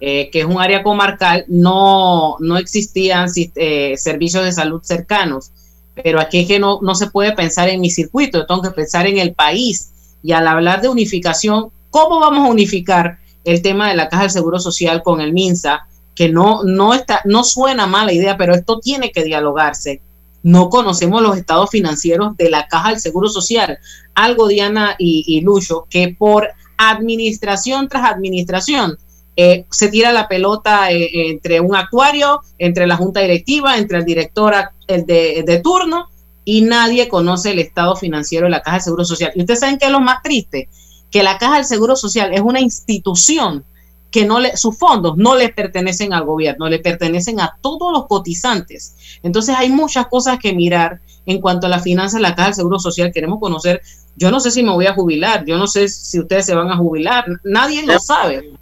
eh, 0.05 0.31
que 0.33 0.41
es 0.41 0.47
un 0.47 0.61
área 0.61 0.83
comarcal, 0.83 1.45
no, 1.47 2.35
no 2.41 2.57
existían 2.57 3.29
eh, 3.37 3.95
servicios 3.97 4.45
de 4.45 4.51
salud 4.51 4.83
cercanos. 4.83 5.53
Pero 5.95 6.21
aquí 6.21 6.41
es 6.41 6.49
que 6.49 6.59
no, 6.59 6.81
no 6.83 6.97
se 6.97 7.07
puede 7.07 7.31
pensar 7.37 7.69
en 7.69 7.81
mi 7.81 7.89
circuito, 7.89 8.45
tengo 8.45 8.63
que 8.63 8.73
pensar 8.73 9.07
en 9.07 9.19
el 9.19 9.33
país. 9.33 9.93
Y 10.21 10.33
al 10.33 10.49
hablar 10.49 10.81
de 10.81 10.89
unificación, 10.89 11.71
¿cómo 11.91 12.19
vamos 12.19 12.49
a 12.49 12.51
unificar 12.51 13.21
el 13.45 13.63
tema 13.63 13.91
de 13.91 13.95
la 13.95 14.09
Caja 14.09 14.23
del 14.23 14.33
Seguro 14.33 14.59
Social 14.59 15.05
con 15.05 15.21
el 15.21 15.33
MINSA? 15.33 15.87
Que 16.17 16.29
no, 16.29 16.65
no, 16.65 16.95
está, 16.95 17.21
no 17.25 17.45
suena 17.45 17.87
mala 17.87 18.13
idea, 18.13 18.37
pero 18.37 18.57
esto 18.57 18.81
tiene 18.81 19.13
que 19.13 19.23
dialogarse. 19.23 20.03
No 20.43 20.69
conocemos 20.69 21.23
los 21.23 21.37
estados 21.37 21.71
financieros 21.71 22.37
de 22.37 22.51
la 22.51 22.67
Caja 22.67 22.89
del 22.89 22.99
Seguro 22.99 23.29
Social. 23.29 23.79
Algo, 24.17 24.49
Diana 24.49 24.97
y, 24.99 25.23
y 25.29 25.43
Lucho, 25.43 25.87
que 25.89 26.17
por 26.19 26.49
administración 26.77 27.89
tras 27.89 28.11
administración 28.11 28.99
eh, 29.37 29.65
se 29.71 29.89
tira 29.89 30.13
la 30.13 30.29
pelota 30.29 30.91
eh, 30.93 31.31
entre 31.31 31.61
un 31.61 31.75
actuario, 31.75 32.43
entre 32.59 32.87
la 32.87 32.97
junta 32.97 33.21
directiva, 33.21 33.79
entre 33.79 33.99
el 33.99 34.05
director 34.05 34.55
el 34.87 35.07
de, 35.07 35.43
de, 35.47 35.61
turno 35.61 36.09
y 36.45 36.63
nadie 36.63 37.09
conoce 37.09 37.53
el 37.53 37.59
estado 37.59 37.97
financiero 37.97 38.47
de 38.47 38.51
la 38.51 38.63
Caja 38.63 38.77
del 38.77 38.85
Seguro 38.85 39.05
Social. 39.05 39.33
Y 39.35 39.41
ustedes 39.41 39.61
saben 39.61 39.79
que 39.79 39.87
es 39.87 39.93
lo 39.93 40.01
más 40.01 40.23
triste, 40.23 40.69
que 41.11 41.23
la 41.23 41.39
Caja 41.39 41.57
del 41.57 41.65
Seguro 41.65 41.97
Social 41.97 42.33
es 42.35 42.41
una 42.41 42.61
institución 42.61 43.65
que 44.11 44.27
no 44.27 44.39
le, 44.39 44.57
sus 44.59 44.77
fondos 44.77 45.17
no 45.17 45.35
le 45.35 45.49
pertenecen 45.49 46.13
al 46.13 46.25
gobierno, 46.25 46.69
le 46.69 46.79
pertenecen 46.79 47.41
a 47.41 47.57
todos 47.61 47.91
los 47.93 48.07
cotizantes. 48.07 48.95
Entonces 49.23 49.57
hay 49.57 49.71
muchas 49.71 50.07
cosas 50.09 50.39
que 50.39 50.53
mirar 50.53 51.01
en 51.25 51.41
cuanto 51.41 51.67
a 51.67 51.71
la 51.71 51.81
finanza 51.81 52.19
de 52.19 52.23
la 52.23 52.35
Caja 52.35 52.49
del 52.49 52.55
Seguro 52.57 52.79
Social. 52.79 53.11
Queremos 53.13 53.41
conocer, 53.41 53.81
yo 54.17 54.31
no 54.31 54.39
sé 54.39 54.51
si 54.51 54.63
me 54.63 54.73
voy 54.73 54.87
a 54.87 54.95
jubilar, 54.95 55.45
yo 55.47 55.57
no 55.57 55.67
sé 55.67 55.89
si 55.89 56.21
ustedes 56.21 56.45
se 56.45 56.55
van 56.55 56.71
a 56.71 56.77
jubilar, 56.77 57.25
nadie 57.43 57.85
lo 57.87 57.99
sabe. 57.99 58.53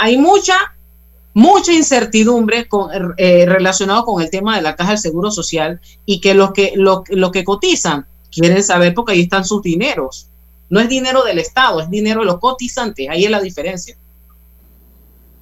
Hay 0.00 0.18
mucha, 0.18 0.54
mucha 1.32 1.72
incertidumbre 1.72 2.66
con, 2.66 2.90
eh, 3.16 3.46
relacionado 3.46 4.04
con 4.04 4.22
el 4.22 4.30
tema 4.30 4.56
de 4.56 4.62
la 4.62 4.76
Caja 4.76 4.90
del 4.90 4.98
Seguro 4.98 5.30
Social 5.30 5.80
y 6.06 6.20
que 6.20 6.34
los 6.34 6.52
que, 6.52 6.72
lo, 6.76 7.04
lo 7.08 7.30
que 7.30 7.44
cotizan 7.44 8.06
quieren 8.30 8.62
saber 8.62 8.94
porque 8.94 9.12
ahí 9.12 9.22
están 9.22 9.44
sus 9.44 9.62
dineros. 9.62 10.28
No 10.70 10.80
es 10.80 10.88
dinero 10.88 11.22
del 11.22 11.38
Estado, 11.38 11.80
es 11.80 11.90
dinero 11.90 12.20
de 12.20 12.26
los 12.26 12.38
cotizantes, 12.38 13.08
ahí 13.08 13.24
es 13.24 13.30
la 13.30 13.40
diferencia. 13.40 13.96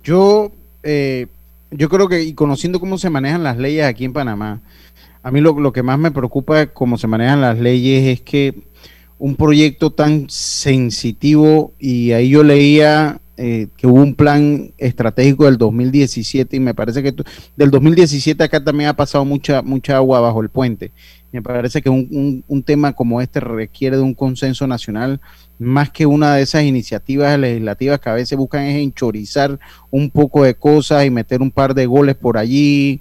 Yo, 0.04 0.50
eh, 0.82 1.28
yo 1.70 1.88
creo 1.88 2.08
que, 2.08 2.22
y 2.22 2.34
conociendo 2.34 2.80
cómo 2.80 2.98
se 2.98 3.08
manejan 3.08 3.42
las 3.42 3.56
leyes 3.56 3.86
aquí 3.86 4.04
en 4.04 4.12
Panamá, 4.12 4.60
a 5.22 5.30
mí 5.30 5.40
lo, 5.40 5.58
lo 5.58 5.72
que 5.72 5.82
más 5.82 5.98
me 5.98 6.10
preocupa 6.10 6.66
cómo 6.66 6.98
se 6.98 7.06
manejan 7.06 7.40
las 7.40 7.58
leyes 7.58 8.18
es 8.18 8.20
que 8.20 8.54
un 9.18 9.36
proyecto 9.36 9.92
tan 9.92 10.28
sensitivo, 10.28 11.72
y 11.78 12.10
ahí 12.10 12.30
yo 12.30 12.42
leía 12.42 13.20
eh, 13.44 13.66
que 13.76 13.88
hubo 13.88 14.00
un 14.00 14.14
plan 14.14 14.70
estratégico 14.78 15.46
del 15.46 15.58
2017 15.58 16.54
y 16.54 16.60
me 16.60 16.74
parece 16.74 17.02
que 17.02 17.12
del 17.56 17.72
2017 17.72 18.40
acá 18.40 18.62
también 18.62 18.90
ha 18.90 18.94
pasado 18.94 19.24
mucha 19.24 19.62
mucha 19.62 19.96
agua 19.96 20.20
bajo 20.20 20.40
el 20.42 20.48
puente. 20.48 20.92
Me 21.32 21.42
parece 21.42 21.82
que 21.82 21.90
un, 21.90 22.06
un, 22.12 22.44
un, 22.46 22.62
tema 22.62 22.92
como 22.92 23.20
este 23.20 23.40
requiere 23.40 23.96
de 23.96 24.02
un 24.04 24.14
consenso 24.14 24.68
nacional 24.68 25.20
más 25.58 25.90
que 25.90 26.06
una 26.06 26.36
de 26.36 26.42
esas 26.42 26.62
iniciativas 26.62 27.36
legislativas 27.36 27.98
que 27.98 28.10
a 28.10 28.14
veces 28.14 28.38
buscan 28.38 28.62
es 28.62 28.80
enchorizar 28.80 29.58
un 29.90 30.08
poco 30.10 30.44
de 30.44 30.54
cosas 30.54 31.04
y 31.04 31.10
meter 31.10 31.42
un 31.42 31.50
par 31.50 31.74
de 31.74 31.86
goles 31.86 32.14
por 32.14 32.38
allí. 32.38 33.00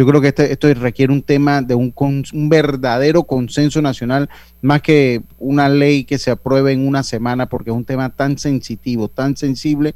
Yo 0.00 0.06
creo 0.06 0.22
que 0.22 0.28
este, 0.28 0.50
esto 0.50 0.72
requiere 0.72 1.12
un 1.12 1.20
tema 1.20 1.60
de 1.60 1.74
un, 1.74 1.92
un, 2.32 2.48
verdadero 2.48 3.24
consenso 3.24 3.82
nacional, 3.82 4.30
más 4.62 4.80
que 4.80 5.20
una 5.38 5.68
ley 5.68 6.04
que 6.04 6.16
se 6.16 6.30
apruebe 6.30 6.72
en 6.72 6.88
una 6.88 7.02
semana, 7.02 7.50
porque 7.50 7.68
es 7.68 7.76
un 7.76 7.84
tema 7.84 8.08
tan 8.08 8.38
sensitivo, 8.38 9.08
tan 9.08 9.36
sensible, 9.36 9.94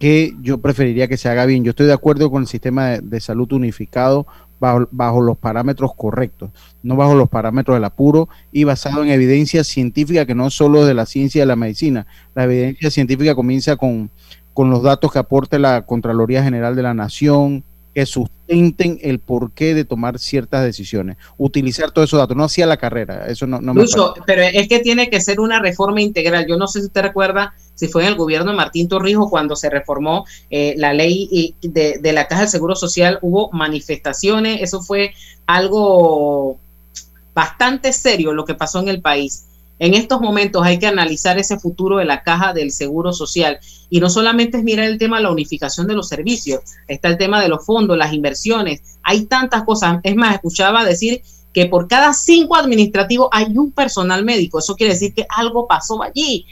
que 0.00 0.34
yo 0.42 0.58
preferiría 0.58 1.06
que 1.06 1.16
se 1.16 1.28
haga 1.28 1.46
bien. 1.46 1.62
Yo 1.62 1.70
estoy 1.70 1.86
de 1.86 1.92
acuerdo 1.92 2.32
con 2.32 2.42
el 2.42 2.48
sistema 2.48 2.98
de, 2.98 3.20
salud 3.20 3.52
unificado 3.52 4.26
bajo, 4.58 5.20
los 5.20 5.38
parámetros 5.38 5.92
correctos, 5.94 6.50
no 6.82 6.96
bajo 6.96 7.14
los 7.14 7.28
parámetros 7.28 7.76
del 7.76 7.84
apuro 7.84 8.28
y 8.50 8.64
basado 8.64 9.04
en 9.04 9.10
evidencia 9.10 9.62
científica 9.62 10.26
que 10.26 10.34
no 10.34 10.50
solo 10.50 10.84
de 10.84 10.94
la 10.94 11.06
ciencia 11.06 11.42
de 11.42 11.46
la 11.46 11.54
medicina. 11.54 12.08
La 12.34 12.42
evidencia 12.42 12.90
científica 12.90 13.36
comienza 13.36 13.76
con 13.76 14.10
los 14.56 14.82
datos 14.82 15.12
que 15.12 15.20
aporte 15.20 15.60
la 15.60 15.86
Contraloría 15.86 16.42
General 16.42 16.74
de 16.74 16.82
la 16.82 16.92
Nación, 16.92 17.62
que 17.98 18.06
sustenten 18.06 19.00
el 19.02 19.18
porqué 19.18 19.74
de 19.74 19.84
tomar 19.84 20.20
ciertas 20.20 20.62
decisiones. 20.62 21.16
Utilizar 21.36 21.90
todos 21.90 22.08
esos 22.08 22.20
datos, 22.20 22.36
no 22.36 22.44
hacía 22.44 22.64
la 22.64 22.76
carrera, 22.76 23.26
eso 23.26 23.44
no, 23.44 23.60
no 23.60 23.74
me 23.74 23.84
pero 24.24 24.42
es 24.42 24.68
que 24.68 24.78
tiene 24.78 25.10
que 25.10 25.20
ser 25.20 25.40
una 25.40 25.58
reforma 25.58 26.00
integral. 26.00 26.46
Yo 26.46 26.56
no 26.56 26.68
sé 26.68 26.78
si 26.78 26.86
usted 26.86 27.02
recuerda 27.02 27.54
si 27.74 27.88
fue 27.88 28.02
en 28.04 28.10
el 28.10 28.14
gobierno 28.14 28.52
de 28.52 28.56
Martín 28.56 28.86
Torrijos 28.86 29.28
cuando 29.28 29.56
se 29.56 29.68
reformó 29.68 30.26
eh, 30.48 30.74
la 30.76 30.94
ley 30.94 31.28
y 31.32 31.56
de, 31.60 31.98
de 32.00 32.12
la 32.12 32.28
Caja 32.28 32.42
del 32.42 32.50
Seguro 32.50 32.76
Social, 32.76 33.18
hubo 33.20 33.50
manifestaciones, 33.50 34.62
eso 34.62 34.80
fue 34.80 35.12
algo 35.46 36.60
bastante 37.34 37.92
serio 37.92 38.32
lo 38.32 38.44
que 38.44 38.54
pasó 38.54 38.78
en 38.78 38.90
el 38.90 39.00
país. 39.00 39.46
En 39.78 39.94
estos 39.94 40.20
momentos 40.20 40.64
hay 40.64 40.78
que 40.78 40.86
analizar 40.86 41.38
ese 41.38 41.58
futuro 41.58 41.98
de 41.98 42.04
la 42.04 42.22
caja 42.22 42.52
del 42.52 42.72
seguro 42.72 43.12
social 43.12 43.58
y 43.90 44.00
no 44.00 44.10
solamente 44.10 44.58
es 44.58 44.64
mirar 44.64 44.86
el 44.86 44.98
tema 44.98 45.18
de 45.18 45.22
la 45.22 45.30
unificación 45.30 45.86
de 45.86 45.94
los 45.94 46.08
servicios, 46.08 46.60
está 46.88 47.08
el 47.08 47.16
tema 47.18 47.40
de 47.40 47.48
los 47.48 47.64
fondos, 47.64 47.96
las 47.96 48.12
inversiones, 48.12 48.82
hay 49.02 49.26
tantas 49.26 49.62
cosas. 49.62 50.00
Es 50.02 50.16
más, 50.16 50.34
escuchaba 50.34 50.84
decir 50.84 51.22
que 51.52 51.66
por 51.66 51.88
cada 51.88 52.12
cinco 52.12 52.56
administrativos 52.56 53.28
hay 53.32 53.56
un 53.56 53.70
personal 53.72 54.24
médico. 54.24 54.58
Eso 54.58 54.74
quiere 54.76 54.92
decir 54.94 55.14
que 55.14 55.26
algo 55.28 55.66
pasó 55.66 56.02
allí. 56.02 56.44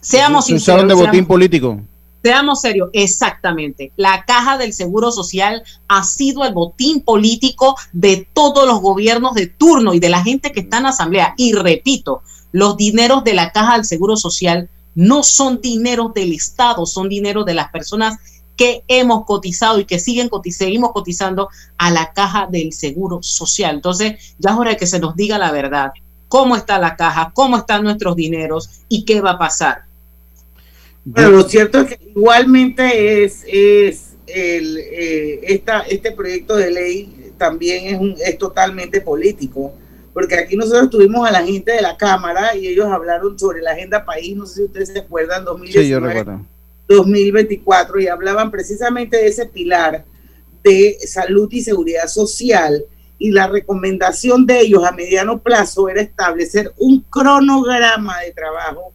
Seamos 0.00 0.46
Se 0.46 0.54
usaron 0.54 0.88
de 0.88 0.94
sinceros, 0.94 1.06
botín 1.06 1.12
seamos- 1.20 1.28
político. 1.28 1.80
Seamos 2.22 2.60
serios, 2.62 2.88
exactamente. 2.94 3.92
La 3.96 4.24
caja 4.26 4.56
del 4.56 4.72
Seguro 4.72 5.12
Social 5.12 5.62
ha 5.88 6.04
sido 6.04 6.44
el 6.44 6.54
botín 6.54 7.02
político 7.02 7.76
de 7.92 8.26
todos 8.32 8.66
los 8.66 8.80
gobiernos 8.80 9.34
de 9.34 9.46
turno 9.46 9.92
y 9.92 10.00
de 10.00 10.08
la 10.08 10.22
gente 10.22 10.50
que 10.50 10.60
está 10.60 10.78
en 10.78 10.84
la 10.84 10.88
asamblea. 10.88 11.34
Y 11.36 11.52
repito, 11.52 12.22
los 12.54 12.76
dineros 12.76 13.24
de 13.24 13.34
la 13.34 13.50
caja 13.50 13.74
del 13.74 13.84
Seguro 13.84 14.16
Social 14.16 14.70
no 14.94 15.24
son 15.24 15.60
dineros 15.60 16.14
del 16.14 16.32
Estado, 16.32 16.86
son 16.86 17.08
dineros 17.08 17.44
de 17.44 17.52
las 17.52 17.72
personas 17.72 18.16
que 18.56 18.84
hemos 18.86 19.24
cotizado 19.24 19.80
y 19.80 19.86
que 19.86 19.98
siguen 19.98 20.30
seguimos 20.50 20.92
cotizando 20.92 21.48
a 21.78 21.90
la 21.90 22.12
caja 22.12 22.46
del 22.48 22.72
Seguro 22.72 23.24
Social. 23.24 23.74
Entonces, 23.74 24.36
ya 24.38 24.50
es 24.50 24.56
hora 24.56 24.70
de 24.70 24.76
que 24.76 24.86
se 24.86 25.00
nos 25.00 25.16
diga 25.16 25.36
la 25.36 25.50
verdad. 25.50 25.90
¿Cómo 26.28 26.54
está 26.54 26.78
la 26.78 26.94
caja? 26.94 27.32
¿Cómo 27.34 27.56
están 27.56 27.82
nuestros 27.82 28.14
dineros? 28.14 28.70
¿Y 28.88 29.04
qué 29.04 29.20
va 29.20 29.32
a 29.32 29.38
pasar? 29.38 29.86
Bueno, 31.04 31.30
lo 31.30 31.48
cierto 31.48 31.80
es 31.80 31.88
que 31.88 32.12
igualmente 32.14 33.24
es, 33.24 33.42
es 33.48 34.10
el, 34.28 34.78
eh, 34.78 35.40
esta, 35.42 35.80
este 35.80 36.12
proyecto 36.12 36.54
de 36.54 36.70
ley 36.70 37.32
también 37.36 37.86
es, 37.92 38.00
un, 38.00 38.14
es 38.24 38.38
totalmente 38.38 39.00
político, 39.00 39.74
porque 40.14 40.36
aquí 40.36 40.56
nosotros 40.56 40.88
tuvimos 40.90 41.28
a 41.28 41.32
la 41.32 41.44
gente 41.44 41.72
de 41.72 41.82
la 41.82 41.96
Cámara 41.96 42.56
y 42.56 42.68
ellos 42.68 42.86
hablaron 42.86 43.36
sobre 43.38 43.60
la 43.60 43.72
agenda 43.72 44.04
país, 44.04 44.36
no 44.36 44.46
sé 44.46 44.54
si 44.54 44.62
ustedes 44.62 44.90
se 44.90 45.00
acuerdan, 45.00 45.40
Sí, 45.40 45.46
2019. 45.46 45.88
yo 45.88 46.00
recuerdo. 46.00 46.46
2024 46.88 48.00
y 48.00 48.06
hablaban 48.06 48.50
precisamente 48.50 49.16
de 49.16 49.26
ese 49.26 49.46
pilar 49.46 50.04
de 50.62 50.98
salud 51.06 51.48
y 51.50 51.62
seguridad 51.62 52.06
social 52.06 52.84
y 53.18 53.30
la 53.30 53.48
recomendación 53.48 54.46
de 54.46 54.60
ellos 54.60 54.84
a 54.84 54.92
mediano 54.92 55.38
plazo 55.40 55.88
era 55.88 56.00
establecer 56.00 56.72
un 56.78 57.00
cronograma 57.10 58.20
de 58.20 58.32
trabajo 58.32 58.92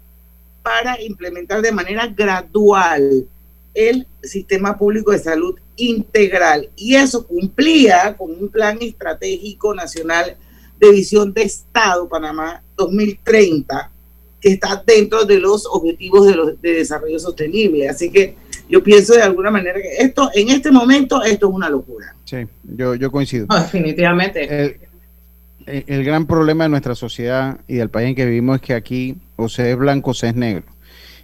para 0.64 1.02
implementar 1.02 1.62
de 1.62 1.72
manera 1.72 2.08
gradual 2.08 3.28
el 3.74 4.08
sistema 4.24 4.78
público 4.78 5.12
de 5.12 5.20
salud 5.20 5.56
integral 5.76 6.70
y 6.76 6.96
eso 6.96 7.26
cumplía 7.26 8.16
con 8.18 8.32
un 8.32 8.50
plan 8.50 8.78
estratégico 8.82 9.74
nacional 9.74 10.38
de 10.80 10.92
visión 10.92 11.34
de 11.34 11.44
Estado 11.44 12.08
Panamá 12.08 12.62
2030 12.78 13.92
que 14.42 14.54
está 14.54 14.82
dentro 14.88 15.26
de 15.26 15.38
los 15.40 15.66
objetivos 15.66 16.26
de, 16.28 16.36
los, 16.36 16.62
de 16.62 16.74
desarrollo 16.76 17.20
sostenible. 17.20 17.90
Así 17.90 18.10
que 18.10 18.36
yo 18.70 18.82
pienso 18.82 19.14
de 19.14 19.22
alguna 19.22 19.52
manera 19.52 19.82
que 19.82 19.98
esto, 19.98 20.30
en 20.34 20.50
este 20.50 20.72
momento, 20.72 21.22
esto 21.24 21.50
es 21.50 21.54
una 21.54 21.70
locura. 21.70 22.16
Sí, 22.24 22.38
yo, 22.64 22.96
yo 22.96 23.12
coincido. 23.12 23.48
Definitivamente. 23.54 24.44
El, 24.46 24.78
el- 25.66 25.84
el 25.88 26.04
gran 26.06 26.26
problema 26.26 26.64
de 26.64 26.70
nuestra 26.70 26.96
sociedad 26.96 27.60
y 27.68 27.76
del 27.76 27.90
país 27.90 28.10
en 28.10 28.16
que 28.16 28.26
vivimos 28.26 28.56
es 28.56 28.62
que 28.62 28.74
aquí 28.74 29.18
o 29.36 29.50
se 29.50 29.72
es 29.72 29.78
blanco 29.78 30.12
o 30.12 30.14
se 30.14 30.30
es 30.30 30.36
negro. 30.36 30.64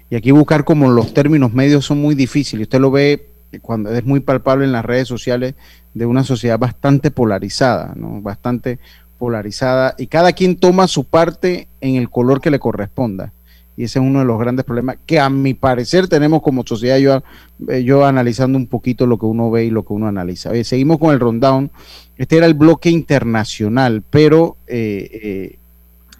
Y 0.09 0.15
aquí 0.17 0.31
buscar 0.31 0.65
como 0.65 0.91
los 0.91 1.13
términos 1.13 1.53
medios 1.53 1.85
son 1.85 1.99
muy 1.99 2.15
difíciles. 2.15 2.65
Usted 2.67 2.79
lo 2.79 2.91
ve 2.91 3.29
cuando 3.61 3.91
es 3.95 4.03
muy 4.03 4.19
palpable 4.19 4.65
en 4.65 4.71
las 4.73 4.83
redes 4.85 5.07
sociales 5.07 5.55
de 5.93 6.05
una 6.05 6.23
sociedad 6.25 6.59
bastante 6.59 7.09
polarizada, 7.11 7.93
¿no? 7.95 8.21
Bastante 8.21 8.77
polarizada 9.17 9.95
y 9.97 10.07
cada 10.07 10.33
quien 10.33 10.57
toma 10.57 10.87
su 10.87 11.03
parte 11.03 11.67
en 11.81 11.95
el 11.95 12.09
color 12.09 12.41
que 12.41 12.51
le 12.51 12.59
corresponda. 12.59 13.31
Y 13.77 13.83
ese 13.83 13.99
es 13.99 14.05
uno 14.05 14.19
de 14.19 14.25
los 14.25 14.39
grandes 14.39 14.63
problemas 14.63 14.97
que 15.05 15.19
a 15.19 15.29
mi 15.29 15.53
parecer 15.53 16.07
tenemos 16.07 16.41
como 16.41 16.63
sociedad, 16.65 16.97
yo, 16.97 17.23
eh, 17.67 17.83
yo 17.83 18.05
analizando 18.05 18.57
un 18.57 18.67
poquito 18.67 19.05
lo 19.05 19.17
que 19.17 19.25
uno 19.25 19.51
ve 19.51 19.65
y 19.65 19.69
lo 19.69 19.83
que 19.83 19.91
uno 19.91 20.07
analiza. 20.07 20.51
Oye, 20.51 20.63
seguimos 20.63 20.97
con 20.97 21.13
el 21.13 21.19
rundown. 21.19 21.71
Este 22.17 22.37
era 22.37 22.45
el 22.45 22.53
bloque 22.53 22.89
internacional, 22.89 24.01
pero 24.09 24.55
eh, 24.67 25.09
eh, 25.11 25.59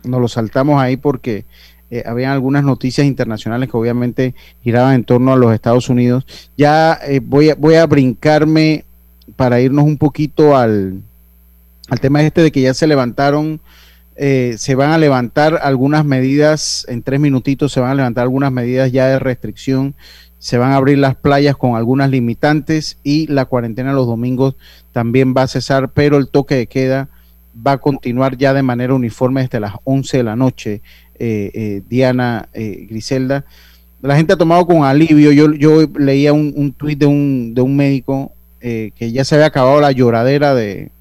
nos 0.03 0.19
lo 0.19 0.27
saltamos 0.27 0.81
ahí 0.81 0.97
porque 0.97 1.45
eh, 1.91 2.03
habían 2.05 2.31
algunas 2.31 2.63
noticias 2.63 3.05
internacionales 3.05 3.69
que 3.69 3.77
obviamente 3.77 4.33
giraban 4.63 4.95
en 4.95 5.03
torno 5.03 5.33
a 5.33 5.37
los 5.37 5.53
Estados 5.53 5.87
Unidos. 5.89 6.25
Ya 6.57 6.99
eh, 7.03 7.21
voy, 7.23 7.51
voy 7.57 7.75
a 7.75 7.85
brincarme 7.85 8.85
para 9.35 9.61
irnos 9.61 9.85
un 9.85 9.97
poquito 9.97 10.57
al, 10.57 11.01
al 11.89 11.99
tema 11.99 12.21
este 12.23 12.41
de 12.41 12.51
que 12.51 12.61
ya 12.61 12.73
se 12.73 12.87
levantaron, 12.87 13.61
eh, 14.15 14.55
se 14.57 14.75
van 14.75 14.91
a 14.91 14.97
levantar 14.97 15.59
algunas 15.61 16.05
medidas, 16.05 16.85
en 16.89 17.03
tres 17.03 17.19
minutitos 17.19 17.71
se 17.71 17.79
van 17.79 17.91
a 17.91 17.95
levantar 17.95 18.23
algunas 18.23 18.51
medidas 18.51 18.91
ya 18.91 19.07
de 19.07 19.19
restricción, 19.19 19.95
se 20.39 20.57
van 20.57 20.71
a 20.71 20.77
abrir 20.77 20.97
las 20.97 21.15
playas 21.15 21.55
con 21.57 21.75
algunas 21.75 22.09
limitantes 22.09 22.97
y 23.03 23.27
la 23.27 23.45
cuarentena 23.45 23.93
los 23.93 24.07
domingos 24.07 24.55
también 24.91 25.33
va 25.35 25.43
a 25.43 25.47
cesar, 25.47 25.91
pero 25.91 26.17
el 26.17 26.29
toque 26.29 26.55
de 26.55 26.67
queda 26.67 27.09
va 27.65 27.73
a 27.73 27.77
continuar 27.77 28.37
ya 28.37 28.53
de 28.53 28.63
manera 28.63 28.93
uniforme 28.93 29.41
desde 29.41 29.59
las 29.59 29.73
11 29.83 30.17
de 30.17 30.23
la 30.23 30.35
noche, 30.35 30.81
eh, 31.17 31.51
eh, 31.53 31.81
Diana 31.87 32.49
eh, 32.53 32.85
Griselda. 32.89 33.45
La 34.01 34.15
gente 34.15 34.33
ha 34.33 34.37
tomado 34.37 34.65
con 34.67 34.83
alivio, 34.83 35.31
yo, 35.31 35.53
yo 35.53 35.87
leía 35.97 36.33
un, 36.33 36.53
un 36.55 36.73
tuit 36.73 36.99
de 36.99 37.05
un, 37.05 37.53
de 37.55 37.61
un 37.61 37.75
médico 37.75 38.33
eh, 38.67 38.91
que 38.95 39.11
ya 39.11 39.23
se 39.23 39.35
había 39.35 39.47
acabado 39.47 39.79
la 39.79 39.91
lloradera 39.91 40.55
de, 40.55 40.91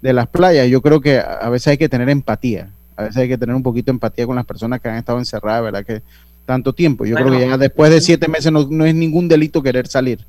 de 0.00 0.12
las 0.12 0.26
playas. 0.28 0.68
Yo 0.68 0.80
creo 0.82 1.00
que 1.00 1.18
a 1.18 1.48
veces 1.50 1.68
hay 1.68 1.78
que 1.78 1.88
tener 1.88 2.08
empatía, 2.08 2.70
a 2.96 3.02
veces 3.04 3.18
hay 3.18 3.28
que 3.28 3.38
tener 3.38 3.54
un 3.54 3.62
poquito 3.62 3.86
de 3.86 3.96
empatía 3.96 4.26
con 4.26 4.36
las 4.36 4.46
personas 4.46 4.80
que 4.80 4.88
han 4.88 4.96
estado 4.96 5.18
encerradas, 5.18 5.62
¿verdad? 5.64 5.84
Que 5.84 6.02
tanto 6.46 6.72
tiempo. 6.72 7.04
Yo 7.04 7.14
creo 7.16 7.30
que 7.30 7.46
ya 7.48 7.56
después 7.58 7.90
de 7.90 8.00
siete 8.00 8.26
meses 8.28 8.50
no, 8.50 8.66
no 8.68 8.84
es 8.84 8.94
ningún 8.94 9.28
delito 9.28 9.62
querer 9.62 9.86
salir. 9.86 10.26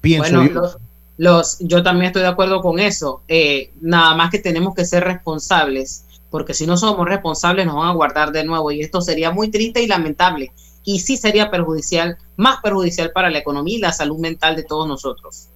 Pienso 0.00 0.30
Bueno, 0.36 0.46
yo. 0.48 0.60
los, 0.60 0.78
los- 1.16 1.58
yo 1.60 1.82
también 1.82 2.06
estoy 2.06 2.22
de 2.22 2.28
acuerdo 2.28 2.60
con 2.60 2.78
eso. 2.78 3.22
Eh, 3.26 3.70
nada 3.80 4.14
más 4.14 4.30
que 4.30 4.38
tenemos 4.38 4.74
que 4.74 4.84
ser 4.84 5.02
responsables, 5.04 6.04
porque 6.30 6.54
si 6.54 6.66
no 6.66 6.76
somos 6.76 7.06
responsables 7.08 7.66
nos 7.66 7.76
van 7.76 7.88
a 7.88 7.92
guardar 7.94 8.30
de 8.32 8.44
nuevo 8.44 8.70
y 8.70 8.80
esto 8.80 9.00
sería 9.00 9.30
muy 9.30 9.48
triste 9.50 9.82
y 9.82 9.86
lamentable. 9.86 10.52
Y 10.84 11.00
sí 11.00 11.16
sería 11.16 11.50
perjudicial, 11.50 12.16
más 12.36 12.58
perjudicial 12.62 13.10
para 13.12 13.28
la 13.30 13.38
economía 13.38 13.76
y 13.76 13.80
la 13.80 13.92
salud 13.92 14.18
mental 14.18 14.54
de 14.54 14.62
todos 14.62 14.86
nosotros. 14.86 15.48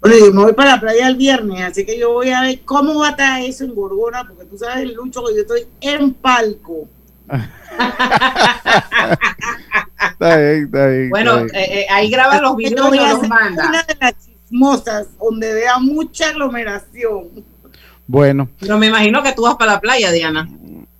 Bueno, 0.00 0.16
yo 0.18 0.32
me 0.32 0.42
voy 0.44 0.52
para 0.54 0.72
la 0.76 0.80
playa 0.80 1.08
el 1.08 1.16
viernes, 1.16 1.60
así 1.62 1.84
que 1.84 1.98
yo 1.98 2.12
voy 2.12 2.30
a 2.30 2.40
ver 2.42 2.60
cómo 2.64 3.00
va 3.00 3.08
a 3.08 3.10
estar 3.10 3.42
eso 3.42 3.64
en 3.64 3.74
Gorgona, 3.74 4.24
porque 4.26 4.44
tú 4.46 4.56
sabes, 4.56 4.90
Lucho, 4.94 5.22
que 5.26 5.34
yo 5.34 5.40
estoy 5.42 5.66
en 5.80 6.14
palco. 6.14 6.88
Está 10.12 10.36
bien, 10.38 10.64
está 10.64 10.86
bien. 10.86 11.10
Bueno, 11.10 11.38
está 11.38 11.58
bien. 11.58 11.70
eh, 11.72 11.80
eh, 11.82 11.86
ahí 11.90 12.10
graba 12.10 12.40
los 12.40 12.56
videos 12.56 12.94
y 12.94 12.98
los 12.98 13.28
manda. 13.28 13.68
Una 13.68 13.82
de 13.82 13.96
las 14.00 14.14
chismosas, 14.24 15.06
donde 15.18 15.52
vea 15.54 15.78
mucha 15.78 16.28
aglomeración. 16.30 17.28
Bueno, 18.06 18.48
Pero 18.58 18.78
me 18.78 18.86
imagino 18.88 19.22
que 19.22 19.32
tú 19.32 19.42
vas 19.42 19.54
para 19.56 19.74
la 19.74 19.80
playa, 19.80 20.10
Diana. 20.10 20.48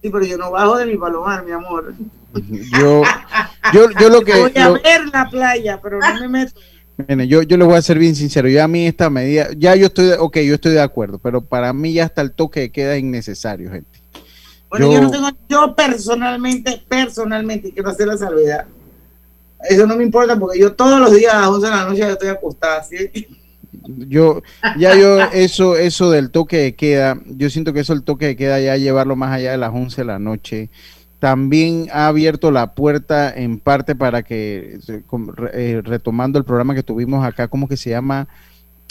Sí, 0.03 0.11
pero 0.11 0.24
yo 0.24 0.38
no 0.38 0.51
bajo 0.51 0.76
de 0.76 0.86
mi 0.86 0.96
palomar, 0.96 1.44
mi 1.44 1.53
amor. 1.53 1.94
yo, 2.78 3.03
yo, 3.72 3.90
yo 3.98 4.09
lo 4.09 4.20
que... 4.22 4.38
voy 4.40 4.53
a 4.57 4.68
lo- 4.68 4.74
ver 4.80 5.07
la 5.12 5.28
playa, 5.28 5.80
pero 5.82 5.98
no 5.98 6.20
me 6.20 6.28
meto. 6.28 6.61
Yo, 7.26 7.42
yo 7.42 7.57
les 7.57 7.66
voy 7.66 7.76
a 7.76 7.82
ser 7.82 7.98
bien 7.98 8.14
sincero, 8.14 8.48
yo 8.48 8.62
a 8.62 8.68
mí 8.68 8.86
esta 8.86 9.11
medida, 9.11 9.48
ya 9.57 9.74
yo 9.76 9.86
estoy, 9.86 10.11
ok, 10.18 10.38
yo 10.38 10.55
estoy 10.55 10.72
de 10.72 10.80
acuerdo, 10.80 11.18
pero 11.18 11.40
para 11.40 11.72
mí 11.72 11.92
ya 11.92 12.05
hasta 12.05 12.22
el 12.22 12.32
toque 12.32 12.61
de 12.61 12.70
queda 12.72 12.96
innecesario, 12.98 13.70
gente. 13.70 14.01
Bueno, 14.68 14.86
Yo- 14.86 14.92
yo, 14.94 15.01
no 15.03 15.11
tengo, 15.11 15.28
yo 15.48 15.74
personalmente, 15.74 16.82
personalmente, 16.88 17.72
quiero 17.72 17.90
hacer 17.90 18.07
la 18.07 18.16
salvedad. 18.16 18.66
Eso 19.68 19.86
no 19.86 19.96
me 19.96 20.05
importa 20.05 20.38
porque 20.38 20.59
yo 20.59 20.72
todos 20.72 20.98
los 21.01 21.14
días 21.14 21.34
a 21.34 21.40
las 21.40 21.48
11 21.48 21.66
de 21.66 21.72
la 21.72 21.84
noche 21.84 21.98
ya 21.98 22.11
estoy 22.12 22.28
acostada. 22.28 22.82
¿sí? 22.82 23.11
Yo, 24.09 24.42
ya 24.78 24.96
yo, 24.96 25.20
eso, 25.32 25.76
eso 25.76 26.11
del 26.11 26.30
toque 26.30 26.57
de 26.59 26.74
queda, 26.74 27.20
yo 27.26 27.51
siento 27.51 27.72
que 27.72 27.80
eso 27.80 27.92
el 27.92 28.03
toque 28.03 28.26
de 28.26 28.36
queda 28.36 28.61
ya 28.61 28.76
llevarlo 28.76 29.16
más 29.16 29.32
allá 29.32 29.51
de 29.53 29.59
las 29.59 29.70
11 29.72 30.01
de 30.03 30.05
la 30.07 30.18
noche, 30.18 30.70
también 31.21 31.87
ha 31.93 32.09
abierto 32.09 32.51
la 32.51 32.75
puerta 32.75 33.33
en 33.33 33.61
parte 33.61 33.95
para 33.95 34.23
que, 34.23 34.81
eh, 35.53 35.83
retomando 35.85 36.39
el 36.39 36.45
programa 36.45 36.75
que 36.75 36.83
tuvimos 36.83 37.25
acá, 37.25 37.47
¿cómo 37.47 37.68
que 37.68 37.77
se 37.77 37.91
llama? 37.91 38.27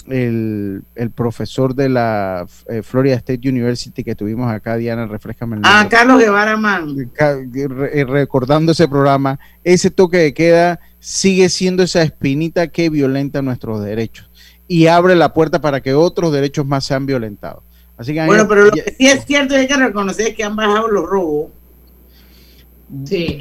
el, 0.08 0.82
el 0.96 1.12
profesor 1.12 1.76
de 1.76 1.90
la 1.90 2.48
eh, 2.68 2.82
Florida 2.82 3.16
State 3.16 3.48
University 3.48 4.04
que 4.04 4.16
tuvimos 4.16 4.52
acá, 4.52 4.76
Diana, 4.78 5.06
refrescame 5.06 5.58
el 5.58 5.62
Ah, 5.66 5.82
nombre. 5.82 5.98
Carlos 5.98 6.20
Guevara 6.20 6.58
Man. 6.58 7.12
Eh, 7.20 8.06
recordando 8.06 8.72
ese 8.72 8.88
programa, 8.88 9.40
ese 9.64 9.92
toque 9.92 10.18
de 10.18 10.34
queda 10.34 10.80
sigue 11.00 11.50
siendo 11.50 11.84
esa 11.84 12.02
espinita 12.02 12.68
que 12.68 12.90
violenta 12.90 13.42
nuestros 13.42 13.84
derechos 13.84 14.30
y 14.68 14.88
abre 14.88 15.16
la 15.16 15.34
puerta 15.34 15.62
para 15.62 15.82
que 15.82 15.94
otros 15.94 16.32
derechos 16.34 16.66
más 16.66 16.86
sean 16.86 17.06
violentados. 17.06 17.64
Así 17.98 18.14
que 18.14 18.26
Bueno, 18.26 18.48
pero 18.48 18.66
lo 18.66 18.72
que 18.72 18.96
sí 18.98 19.08
es 19.08 19.26
cierto 19.26 19.54
y 19.56 19.58
hay 19.58 19.68
que 19.68 19.76
reconocer 19.76 20.36
que 20.36 20.44
han 20.44 20.56
bajado 20.56 20.88
los 20.88 21.06
robos. 21.06 21.52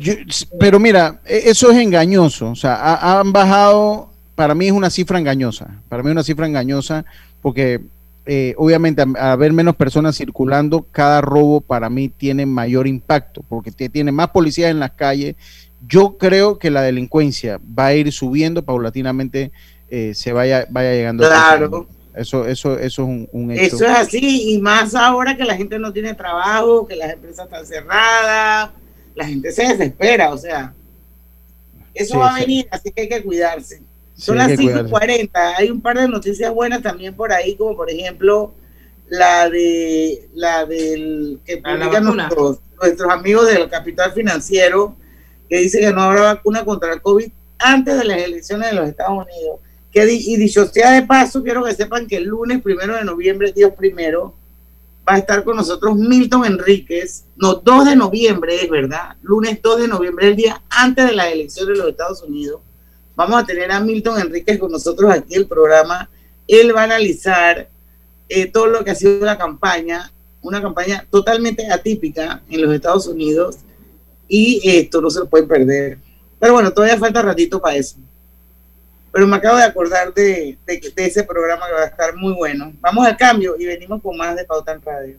Yo- 0.00 0.14
pero 0.58 0.78
mira, 0.78 1.20
e- 1.24 1.42
eso 1.46 1.70
es 1.70 1.78
engañoso. 1.78 2.50
O 2.50 2.56
sea, 2.56 2.74
ha- 2.74 3.20
han 3.20 3.32
bajado, 3.32 4.10
para 4.34 4.54
mí 4.54 4.66
es 4.66 4.72
una 4.72 4.90
cifra 4.90 5.18
engañosa. 5.18 5.68
Para 5.88 6.02
mí 6.02 6.08
es 6.10 6.12
una 6.12 6.22
cifra 6.22 6.46
engañosa 6.46 7.04
porque 7.42 7.80
eh, 8.30 8.54
obviamente 8.58 9.00
al 9.00 9.16
haber 9.16 9.54
menos 9.54 9.74
personas 9.74 10.14
circulando, 10.14 10.86
cada 10.92 11.22
robo 11.22 11.62
para 11.62 11.88
mí 11.88 12.10
tiene 12.10 12.44
mayor 12.44 12.86
impacto 12.86 13.42
porque 13.48 13.70
tiene 13.72 14.12
más 14.12 14.28
policías 14.28 14.70
en 14.70 14.80
las 14.80 14.90
calles. 14.90 15.34
Yo 15.88 16.18
creo 16.18 16.58
que 16.58 16.70
la 16.70 16.82
delincuencia 16.82 17.58
va 17.78 17.86
a 17.86 17.94
ir 17.94 18.12
subiendo 18.12 18.62
paulatinamente, 18.62 19.50
eh, 19.88 20.12
se 20.14 20.34
vaya, 20.34 20.66
vaya 20.68 20.92
llegando. 20.92 21.24
a 21.24 21.28
Claro. 21.30 21.86
Eso, 22.14 22.46
eso, 22.46 22.74
eso 22.78 23.02
es 23.02 23.08
un, 23.08 23.28
un 23.32 23.50
hecho. 23.52 23.76
Eso 23.76 23.84
es 23.86 23.96
así, 23.96 24.52
y 24.52 24.58
más 24.60 24.94
ahora 24.94 25.34
que 25.36 25.44
la 25.44 25.56
gente 25.56 25.78
no 25.78 25.92
tiene 25.92 26.12
trabajo, 26.12 26.86
que 26.86 26.96
las 26.96 27.12
empresas 27.14 27.46
están 27.46 27.64
cerradas, 27.64 28.70
la 29.18 29.26
gente 29.26 29.52
se 29.52 29.62
desespera, 29.66 30.30
o 30.32 30.38
sea, 30.38 30.72
eso 31.94 32.14
Sí, 32.14 32.18
va 32.20 32.28
a 32.34 32.34
sí. 32.36 32.40
venir, 32.42 32.68
así 32.70 32.92
que 32.92 33.02
hay 33.02 33.08
que 33.08 33.22
cuidarse. 33.22 33.82
Son 34.16 34.34
Sí, 34.34 34.38
las 34.38 34.48
que 34.48 34.56
cuidarse. 34.56 34.84
5:40, 34.88 35.54
hay 35.56 35.70
un 35.70 35.80
par 35.80 35.98
de 35.98 36.08
noticias 36.08 36.52
buenas 36.52 36.82
también 36.82 37.14
por 37.14 37.32
ahí, 37.32 37.54
como 37.56 37.76
por 37.76 37.90
ejemplo 37.90 38.54
la 39.08 39.48
de 39.48 40.28
la 40.34 40.66
del 40.66 41.40
que 41.44 41.56
publican 41.58 42.04
nuestros, 42.04 42.58
nuestros 42.80 43.10
amigos 43.12 43.46
del 43.48 43.68
capital 43.68 44.12
financiero, 44.12 44.94
que 45.48 45.58
dice 45.58 45.80
que 45.80 45.92
no 45.92 46.02
habrá 46.02 46.22
vacuna 46.34 46.64
contra 46.64 46.92
el 46.92 47.00
COVID 47.02 47.28
antes 47.58 47.98
de 47.98 48.04
las 48.04 48.18
elecciones 48.18 48.70
de 48.70 48.76
los 48.76 48.88
Estados 48.88 49.24
Unidos. 49.26 49.60
Que 49.90 50.04
di- 50.04 50.22
y 50.32 50.36
dicho 50.36 50.66
sea 50.66 50.92
de 50.92 51.02
paso, 51.02 51.42
quiero 51.42 51.64
que 51.64 51.74
sepan 51.74 52.06
que 52.06 52.16
el 52.18 52.24
lunes 52.24 52.60
primero 52.60 52.94
de 52.94 53.04
noviembre, 53.04 53.52
Dios 53.52 53.72
primero, 53.76 54.34
va 55.08 55.14
a 55.14 55.18
estar 55.18 55.42
con 55.42 55.56
nosotros 55.56 55.96
Milton 55.96 56.44
Enríquez, 56.44 57.24
no, 57.36 57.54
2 57.54 57.86
de 57.86 57.96
noviembre 57.96 58.62
es 58.62 58.68
verdad, 58.68 59.16
lunes 59.22 59.60
2 59.62 59.80
de 59.80 59.88
noviembre, 59.88 60.28
el 60.28 60.36
día 60.36 60.62
antes 60.68 61.06
de 61.06 61.14
las 61.14 61.32
elecciones 61.32 61.76
de 61.76 61.82
los 61.82 61.90
Estados 61.90 62.22
Unidos. 62.22 62.60
Vamos 63.16 63.42
a 63.42 63.46
tener 63.46 63.72
a 63.72 63.80
Milton 63.80 64.20
Enríquez 64.20 64.58
con 64.58 64.70
nosotros 64.70 65.10
aquí 65.10 65.34
en 65.34 65.40
el 65.40 65.46
programa. 65.48 66.08
Él 66.46 66.76
va 66.76 66.82
a 66.82 66.84
analizar 66.84 67.68
eh, 68.28 68.46
todo 68.46 68.66
lo 68.66 68.84
que 68.84 68.90
ha 68.90 68.94
sido 68.94 69.24
la 69.24 69.38
campaña, 69.38 70.12
una 70.42 70.60
campaña 70.60 71.06
totalmente 71.10 71.70
atípica 71.72 72.42
en 72.48 72.62
los 72.62 72.72
Estados 72.72 73.06
Unidos 73.06 73.56
y 74.28 74.60
esto 74.62 75.00
no 75.00 75.10
se 75.10 75.20
lo 75.20 75.28
pueden 75.28 75.48
perder. 75.48 75.98
Pero 76.38 76.52
bueno, 76.52 76.70
todavía 76.72 76.98
falta 76.98 77.22
ratito 77.22 77.60
para 77.60 77.76
eso. 77.76 77.96
Pero 79.18 79.26
me 79.26 79.36
acabo 79.38 79.56
de 79.56 79.64
acordar 79.64 80.14
de, 80.14 80.56
de, 80.64 80.92
de 80.94 81.04
ese 81.04 81.24
programa 81.24 81.66
que 81.66 81.72
va 81.72 81.80
a 81.80 81.86
estar 81.86 82.14
muy 82.14 82.34
bueno. 82.34 82.72
Vamos 82.80 83.04
al 83.04 83.16
cambio 83.16 83.56
y 83.58 83.66
venimos 83.66 84.00
con 84.00 84.16
más 84.16 84.36
de 84.36 84.44
Pauta 84.44 84.70
en 84.70 84.80
Radio. 84.80 85.16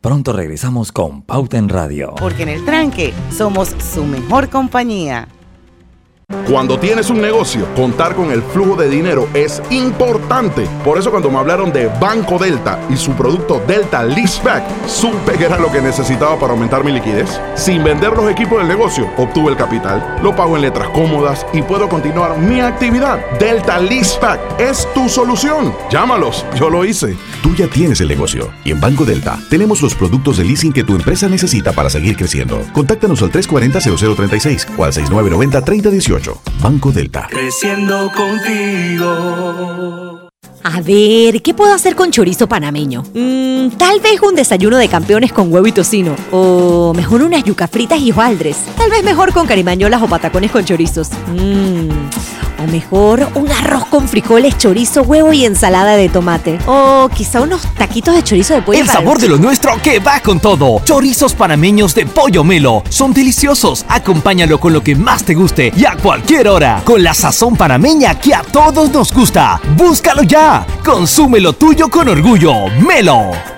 Pronto 0.00 0.32
regresamos 0.32 0.92
con 0.92 1.22
Pauta 1.22 1.58
en 1.58 1.68
Radio. 1.68 2.14
Porque 2.20 2.44
en 2.44 2.50
el 2.50 2.64
tranque 2.64 3.12
somos 3.36 3.74
su 3.92 4.04
mejor 4.04 4.48
compañía. 4.48 5.26
Cuando 6.48 6.78
tienes 6.78 7.10
un 7.10 7.20
negocio, 7.20 7.66
contar 7.74 8.14
con 8.14 8.30
el 8.30 8.42
flujo 8.42 8.76
de 8.76 8.88
dinero 8.88 9.28
es 9.34 9.62
importante. 9.70 10.68
Por 10.84 10.98
eso 10.98 11.10
cuando 11.10 11.30
me 11.30 11.38
hablaron 11.38 11.72
de 11.72 11.86
Banco 12.00 12.38
Delta 12.38 12.80
y 12.90 12.96
su 12.96 13.12
producto 13.12 13.62
Delta 13.66 14.02
Leaseback, 14.02 14.64
supe 14.86 15.32
que 15.38 15.44
era 15.44 15.58
lo 15.58 15.70
que 15.70 15.80
necesitaba 15.80 16.38
para 16.38 16.52
aumentar 16.52 16.84
mi 16.84 16.92
liquidez. 16.92 17.40
Sin 17.54 17.84
vender 17.84 18.12
los 18.12 18.30
equipos 18.30 18.58
del 18.58 18.68
negocio, 18.68 19.08
obtuve 19.16 19.50
el 19.50 19.56
capital, 19.56 20.18
lo 20.22 20.34
pago 20.34 20.56
en 20.56 20.62
letras 20.62 20.88
cómodas 20.90 21.46
y 21.52 21.62
puedo 21.62 21.88
continuar 21.88 22.38
mi 22.38 22.60
actividad. 22.60 23.20
Delta 23.38 23.78
Leaseback 23.78 24.60
es 24.60 24.86
tu 24.94 25.08
solución. 25.08 25.74
Llámalos, 25.90 26.44
yo 26.58 26.70
lo 26.70 26.84
hice. 26.84 27.16
Tú 27.42 27.54
ya 27.54 27.66
tienes 27.68 28.00
el 28.00 28.08
negocio 28.08 28.50
y 28.64 28.70
en 28.70 28.80
Banco 28.80 29.04
Delta 29.04 29.38
tenemos 29.48 29.82
los 29.82 29.94
productos 29.94 30.38
de 30.38 30.44
leasing 30.44 30.72
que 30.72 30.84
tu 30.84 30.96
empresa 30.96 31.28
necesita 31.28 31.72
para 31.72 31.90
seguir 31.90 32.16
creciendo. 32.16 32.62
Contáctanos 32.72 33.22
al 33.22 33.30
340-0036 33.32 34.66
o 34.76 34.84
al 34.84 34.92
6990-3018. 34.92 36.21
Banco 36.60 36.92
Delta. 36.92 37.26
Creciendo 37.28 38.10
contigo. 38.12 39.08
A 40.64 40.80
ver, 40.80 41.42
¿qué 41.42 41.54
puedo 41.54 41.74
hacer 41.74 41.96
con 41.96 42.12
chorizo 42.12 42.48
panameño? 42.48 43.02
Mm, 43.14 43.70
tal 43.76 43.98
vez 44.00 44.20
un 44.22 44.36
desayuno 44.36 44.78
de 44.78 44.88
campeones 44.88 45.32
con 45.32 45.52
huevo 45.52 45.66
y 45.66 45.72
tocino. 45.72 46.14
O 46.30 46.92
mejor 46.94 47.22
unas 47.22 47.42
yuca 47.42 47.66
fritas 47.66 47.98
y 48.00 48.12
hojaldres. 48.12 48.56
Tal 48.76 48.90
vez 48.90 49.02
mejor 49.02 49.32
con 49.32 49.46
carimañolas 49.46 50.00
o 50.02 50.06
patacones 50.06 50.52
con 50.52 50.64
chorizos. 50.64 51.10
Mm, 51.34 51.88
o 52.62 52.66
mejor 52.66 53.28
un 53.34 53.50
arroz 53.50 53.86
con 53.86 54.08
frijoles, 54.08 54.56
chorizo, 54.58 55.02
huevo 55.02 55.32
y 55.32 55.44
ensalada 55.44 55.96
de 55.96 56.08
tomate. 56.08 56.58
O 56.66 57.08
quizá 57.14 57.40
unos 57.40 57.62
taquitos 57.74 58.14
de 58.14 58.22
chorizo 58.22 58.54
de 58.54 58.62
pollo. 58.62 58.78
El 58.78 58.88
sabor 58.88 59.18
de 59.18 59.28
lo 59.28 59.38
nuestro 59.38 59.80
que 59.82 59.98
va 59.98 60.20
con 60.20 60.40
todo. 60.40 60.80
Chorizos 60.84 61.34
panameños 61.34 61.94
de 61.94 62.06
pollo 62.06 62.44
melo. 62.44 62.82
Son 62.88 63.12
deliciosos. 63.12 63.84
Acompáñalo 63.88 64.58
con 64.58 64.72
lo 64.72 64.82
que 64.82 64.94
más 64.94 65.24
te 65.24 65.34
guste 65.34 65.72
y 65.76 65.84
a 65.84 65.96
cualquier 65.96 66.48
hora. 66.48 66.82
Con 66.84 67.02
la 67.02 67.14
sazón 67.14 67.56
panameña 67.56 68.18
que 68.18 68.34
a 68.34 68.42
todos 68.42 68.90
nos 68.90 69.12
gusta. 69.12 69.60
Búscalo 69.76 70.22
ya. 70.22 70.66
Consume 70.84 71.40
lo 71.40 71.52
tuyo 71.52 71.88
con 71.88 72.08
orgullo. 72.08 72.68
Melo. 72.86 73.51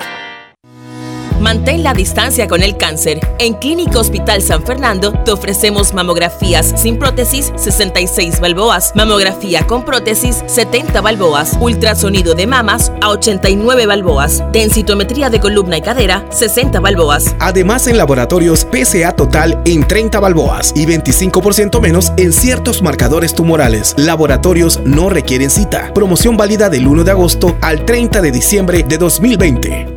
Mantén 1.45 1.82
la 1.82 1.92
distancia 1.92 2.49
con 2.49 2.62
el 2.62 2.78
cáncer. 2.78 3.20
En 3.38 3.53
Clínica 3.53 3.99
Hospital 3.99 4.40
San 4.40 4.64
Fernando 4.64 5.12
te 5.12 5.30
ofrecemos 5.30 5.92
mamografías 5.92 6.72
sin 6.74 6.99
prótesis 6.99 7.53
66 7.57 8.40
balboas, 8.40 8.92
mamografía 8.95 9.66
con 9.66 9.84
prótesis 9.84 10.42
70 10.47 11.03
balboas, 11.03 11.59
ultrasonido 11.61 12.32
de 12.34 12.47
mamas 12.47 12.90
a 13.03 13.11
89 13.11 13.84
balboas, 13.84 14.42
densitometría 14.53 15.28
de 15.28 15.38
columna 15.38 15.76
y 15.76 15.82
cadera 15.82 16.24
60 16.30 16.80
balboas. 16.80 17.36
Además, 17.40 17.88
en 17.88 17.99
laboratorios 17.99 18.66
PSA 18.72 19.12
total 19.12 19.61
en 19.66 19.86
30 19.86 20.18
balboas 20.20 20.72
y 20.74 20.86
25% 20.86 21.78
menos 21.78 22.11
en 22.16 22.32
ciertos 22.32 22.80
marcadores 22.80 23.34
tumorales. 23.34 23.95
Laboratorios 23.99 24.80
no 24.86 25.11
requieren 25.11 25.51
cita. 25.51 25.92
Promoción 25.92 26.38
válida 26.38 26.70
del 26.70 26.88
1 26.88 27.05
de 27.05 27.11
agosto 27.11 27.55
al 27.61 27.84
30 27.84 28.22
de 28.22 28.32
diciembre 28.32 28.82
de 28.82 28.97
2020. 28.97 29.93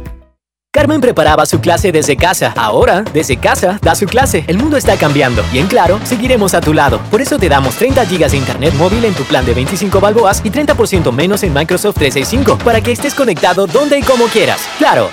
Carmen 0.77 1.01
preparaba 1.01 1.47
su 1.47 1.59
clase 1.59 1.91
desde 1.91 2.15
casa. 2.15 2.53
Ahora, 2.55 3.01
desde 3.01 3.37
casa, 3.37 3.79
da 3.81 3.95
su 3.95 4.05
clase. 4.05 4.45
El 4.45 4.59
mundo 4.59 4.77
está 4.77 4.95
cambiando 4.95 5.43
y 5.51 5.57
en 5.57 5.65
Claro, 5.65 5.99
seguiremos 6.03 6.53
a 6.53 6.61
tu 6.61 6.71
lado. 6.71 6.99
Por 7.09 7.19
eso 7.19 7.39
te 7.39 7.49
damos 7.49 7.73
30 7.77 8.05
GB 8.05 8.29
de 8.29 8.37
internet 8.37 8.75
móvil 8.75 9.03
en 9.03 9.15
tu 9.15 9.23
plan 9.23 9.43
de 9.43 9.55
25 9.55 9.99
balboas 9.99 10.39
y 10.45 10.51
30% 10.51 11.11
menos 11.11 11.41
en 11.41 11.51
Microsoft 11.51 11.95
365 11.95 12.63
para 12.63 12.79
que 12.79 12.91
estés 12.91 13.15
conectado 13.15 13.65
donde 13.65 13.97
y 13.97 14.03
como 14.03 14.25
quieras. 14.25 14.61
Claro. 14.77 15.09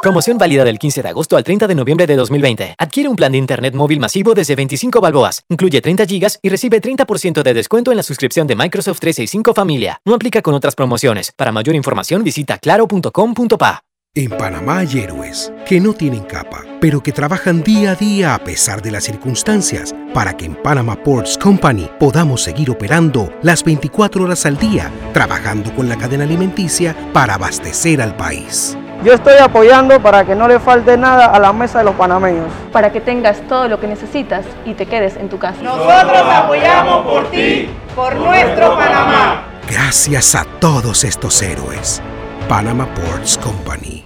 Promoción 0.00 0.38
válida 0.38 0.62
del 0.62 0.78
15 0.78 1.02
de 1.02 1.08
agosto 1.08 1.36
al 1.36 1.42
30 1.42 1.66
de 1.66 1.74
noviembre 1.74 2.06
de 2.06 2.14
2020. 2.14 2.76
Adquiere 2.78 3.08
un 3.08 3.16
plan 3.16 3.32
de 3.32 3.38
internet 3.38 3.74
móvil 3.74 3.98
masivo 3.98 4.32
desde 4.32 4.54
25 4.54 5.00
balboas. 5.00 5.42
Incluye 5.48 5.80
30 5.80 6.04
GB 6.04 6.38
y 6.42 6.48
recibe 6.50 6.80
30% 6.80 7.42
de 7.42 7.52
descuento 7.52 7.90
en 7.90 7.96
la 7.96 8.04
suscripción 8.04 8.46
de 8.46 8.54
Microsoft 8.54 9.00
365 9.00 9.54
Familia. 9.54 10.00
No 10.04 10.14
aplica 10.14 10.40
con 10.40 10.54
otras 10.54 10.76
promociones. 10.76 11.32
Para 11.36 11.50
mayor 11.50 11.74
información 11.74 12.22
visita 12.22 12.58
claro.com.pa. 12.58 13.85
En 14.18 14.30
Panamá 14.30 14.78
hay 14.78 15.00
héroes 15.00 15.52
que 15.66 15.78
no 15.78 15.92
tienen 15.92 16.22
capa, 16.22 16.62
pero 16.80 17.02
que 17.02 17.12
trabajan 17.12 17.62
día 17.62 17.90
a 17.90 17.94
día 17.96 18.34
a 18.34 18.38
pesar 18.38 18.80
de 18.80 18.90
las 18.90 19.04
circunstancias 19.04 19.94
para 20.14 20.34
que 20.34 20.46
en 20.46 20.54
Panama 20.54 20.96
Ports 20.96 21.36
Company 21.36 21.90
podamos 22.00 22.42
seguir 22.42 22.70
operando 22.70 23.30
las 23.42 23.62
24 23.62 24.24
horas 24.24 24.46
al 24.46 24.56
día, 24.56 24.90
trabajando 25.12 25.70
con 25.74 25.90
la 25.90 25.98
cadena 25.98 26.24
alimenticia 26.24 26.96
para 27.12 27.34
abastecer 27.34 28.00
al 28.00 28.16
país. 28.16 28.78
Yo 29.04 29.12
estoy 29.12 29.36
apoyando 29.38 30.00
para 30.00 30.24
que 30.24 30.34
no 30.34 30.48
le 30.48 30.60
falte 30.60 30.96
nada 30.96 31.26
a 31.26 31.38
la 31.38 31.52
mesa 31.52 31.80
de 31.80 31.84
los 31.84 31.94
panameños. 31.94 32.50
Para 32.72 32.90
que 32.90 33.02
tengas 33.02 33.42
todo 33.46 33.68
lo 33.68 33.78
que 33.78 33.86
necesitas 33.86 34.46
y 34.64 34.72
te 34.72 34.86
quedes 34.86 35.16
en 35.16 35.28
tu 35.28 35.38
casa. 35.38 35.60
Nosotros 35.60 36.22
apoyamos 36.26 37.04
por 37.04 37.30
ti, 37.30 37.68
por 37.94 38.16
nuestro 38.16 38.78
Panamá. 38.78 39.44
Gracias 39.70 40.34
a 40.34 40.46
todos 40.58 41.04
estos 41.04 41.42
héroes. 41.42 42.00
Panama 42.48 42.86
Ports 42.94 43.36
Company. 43.36 44.05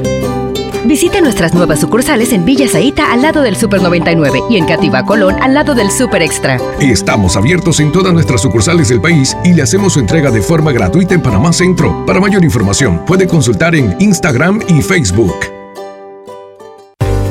Visite 0.85 1.21
nuestras 1.21 1.53
nuevas 1.53 1.79
sucursales 1.79 2.33
en 2.33 2.43
Villa 2.43 2.67
Zaita 2.67 3.11
al 3.11 3.21
lado 3.21 3.41
del 3.41 3.55
Super 3.55 3.81
99 3.81 4.41
y 4.49 4.57
en 4.57 4.65
Cativa 4.65 5.05
Colón 5.05 5.35
al 5.41 5.53
lado 5.53 5.75
del 5.75 5.91
Super 5.91 6.23
Extra. 6.23 6.57
Estamos 6.79 7.35
abiertos 7.35 7.79
en 7.79 7.91
todas 7.91 8.13
nuestras 8.13 8.41
sucursales 8.41 8.89
del 8.89 8.99
país 8.99 9.37
y 9.43 9.53
le 9.53 9.61
hacemos 9.61 9.93
su 9.93 9.99
entrega 9.99 10.31
de 10.31 10.41
forma 10.41 10.71
gratuita 10.71 11.13
en 11.13 11.21
Panamá 11.21 11.53
Centro. 11.53 12.03
Para 12.05 12.19
mayor 12.19 12.43
información, 12.43 13.05
puede 13.05 13.27
consultar 13.27 13.75
en 13.75 13.95
Instagram 13.99 14.61
y 14.67 14.81
Facebook. 14.81 15.35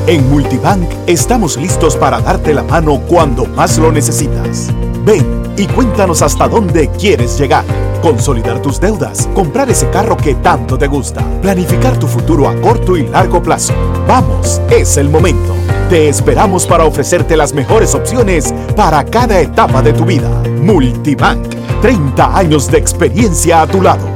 En 0.06 0.28
Multibank 0.30 0.88
estamos 1.06 1.56
listos 1.56 1.96
para 1.96 2.20
darte 2.20 2.54
la 2.54 2.62
mano 2.62 3.00
cuando 3.08 3.46
más 3.46 3.78
lo 3.78 3.90
necesitas. 3.92 4.68
Ven 5.04 5.39
y 5.60 5.66
cuéntanos 5.66 6.22
hasta 6.22 6.48
dónde 6.48 6.88
quieres 6.88 7.38
llegar. 7.38 7.64
Consolidar 8.00 8.62
tus 8.62 8.80
deudas, 8.80 9.28
comprar 9.34 9.68
ese 9.68 9.90
carro 9.90 10.16
que 10.16 10.34
tanto 10.36 10.78
te 10.78 10.86
gusta, 10.86 11.22
planificar 11.42 11.98
tu 11.98 12.06
futuro 12.06 12.48
a 12.48 12.58
corto 12.62 12.96
y 12.96 13.06
largo 13.06 13.42
plazo. 13.42 13.74
Vamos, 14.08 14.58
es 14.70 14.96
el 14.96 15.10
momento. 15.10 15.54
Te 15.90 16.08
esperamos 16.08 16.66
para 16.66 16.84
ofrecerte 16.84 17.36
las 17.36 17.52
mejores 17.52 17.94
opciones 17.94 18.54
para 18.74 19.04
cada 19.04 19.38
etapa 19.38 19.82
de 19.82 19.92
tu 19.92 20.06
vida. 20.06 20.30
Multibank, 20.62 21.54
30 21.82 22.38
años 22.38 22.70
de 22.70 22.78
experiencia 22.78 23.60
a 23.60 23.66
tu 23.66 23.82
lado. 23.82 24.08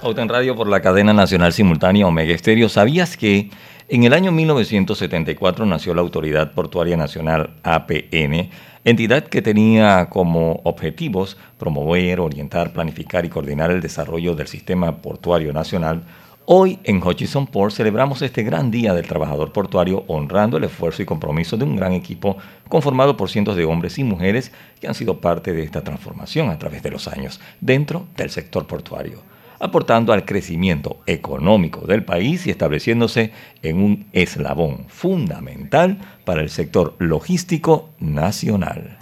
Pauta 0.00 0.22
en 0.22 0.28
Radio 0.28 0.56
por 0.56 0.68
la 0.68 0.80
cadena 0.80 1.12
nacional 1.12 1.52
simultánea 1.52 2.06
Omega 2.06 2.32
Estéreo. 2.32 2.70
¿Sabías 2.70 3.16
que 3.18 3.50
en 3.88 4.04
el 4.04 4.12
año 4.12 4.32
1974 4.32 5.64
nació 5.64 5.94
la 5.94 6.00
Autoridad 6.00 6.52
Portuaria 6.52 6.96
Nacional 6.96 7.50
APN, 7.62 8.50
entidad 8.84 9.24
que 9.24 9.42
tenía 9.42 10.08
como 10.10 10.60
objetivos 10.64 11.36
promover, 11.58 12.20
orientar, 12.20 12.72
planificar 12.72 13.24
y 13.24 13.28
coordinar 13.28 13.70
el 13.70 13.80
desarrollo 13.80 14.34
del 14.34 14.48
sistema 14.48 14.96
portuario 14.96 15.52
nacional? 15.52 16.02
Hoy 16.46 16.78
en 16.84 17.02
Hutchison 17.02 17.46
Port 17.46 17.74
celebramos 17.74 18.22
este 18.22 18.42
gran 18.42 18.70
día 18.70 18.92
del 18.92 19.06
trabajador 19.06 19.52
portuario 19.52 20.04
honrando 20.08 20.56
el 20.56 20.64
esfuerzo 20.64 21.02
y 21.02 21.06
compromiso 21.06 21.56
de 21.56 21.64
un 21.64 21.76
gran 21.76 21.92
equipo 21.92 22.36
conformado 22.68 23.16
por 23.16 23.30
cientos 23.30 23.56
de 23.56 23.64
hombres 23.64 23.98
y 23.98 24.04
mujeres 24.04 24.52
que 24.80 24.88
han 24.88 24.94
sido 24.94 25.20
parte 25.20 25.52
de 25.52 25.62
esta 25.62 25.82
transformación 25.82 26.50
a 26.50 26.58
través 26.58 26.82
de 26.82 26.90
los 26.90 27.08
años 27.08 27.40
dentro 27.60 28.06
del 28.16 28.30
sector 28.30 28.66
portuario 28.66 29.35
aportando 29.58 30.12
al 30.12 30.24
crecimiento 30.24 30.98
económico 31.06 31.86
del 31.86 32.04
país 32.04 32.46
y 32.46 32.50
estableciéndose 32.50 33.32
en 33.62 33.82
un 33.82 34.06
eslabón 34.12 34.86
fundamental 34.88 35.98
para 36.24 36.42
el 36.42 36.50
sector 36.50 36.94
logístico 36.98 37.90
nacional. 37.98 38.98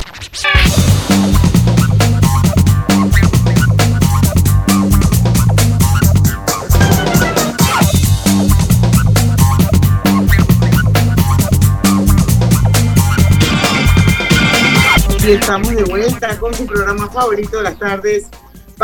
Y 15.26 15.30
estamos 15.30 15.74
de 15.74 15.84
vuelta 15.84 16.38
con 16.38 16.52
su 16.52 16.66
programa 16.66 17.08
favorito 17.08 17.56
de 17.56 17.62
las 17.62 17.78
tardes, 17.78 18.28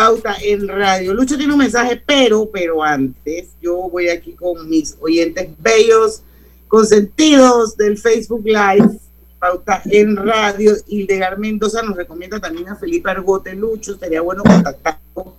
Pauta 0.00 0.34
en 0.42 0.66
Radio. 0.66 1.12
Lucho 1.12 1.36
tiene 1.36 1.52
un 1.52 1.58
mensaje, 1.58 2.02
pero, 2.06 2.48
pero 2.50 2.82
antes, 2.82 3.48
yo 3.60 3.76
voy 3.90 4.08
aquí 4.08 4.32
con 4.32 4.66
mis 4.66 4.96
oyentes 4.98 5.50
bellos, 5.58 6.22
consentidos 6.68 7.76
del 7.76 7.98
Facebook 7.98 8.42
Live, 8.46 8.98
Pauta 9.38 9.82
en 9.84 10.16
Radio. 10.16 10.72
Y 10.86 11.06
de 11.06 11.22
Mendoza 11.36 11.82
nos 11.82 11.98
recomienda 11.98 12.40
también 12.40 12.70
a 12.70 12.76
Felipe 12.76 13.10
Argote 13.10 13.54
Lucho, 13.54 13.98
sería 13.98 14.22
bueno 14.22 14.42
contactarlo. 14.42 15.36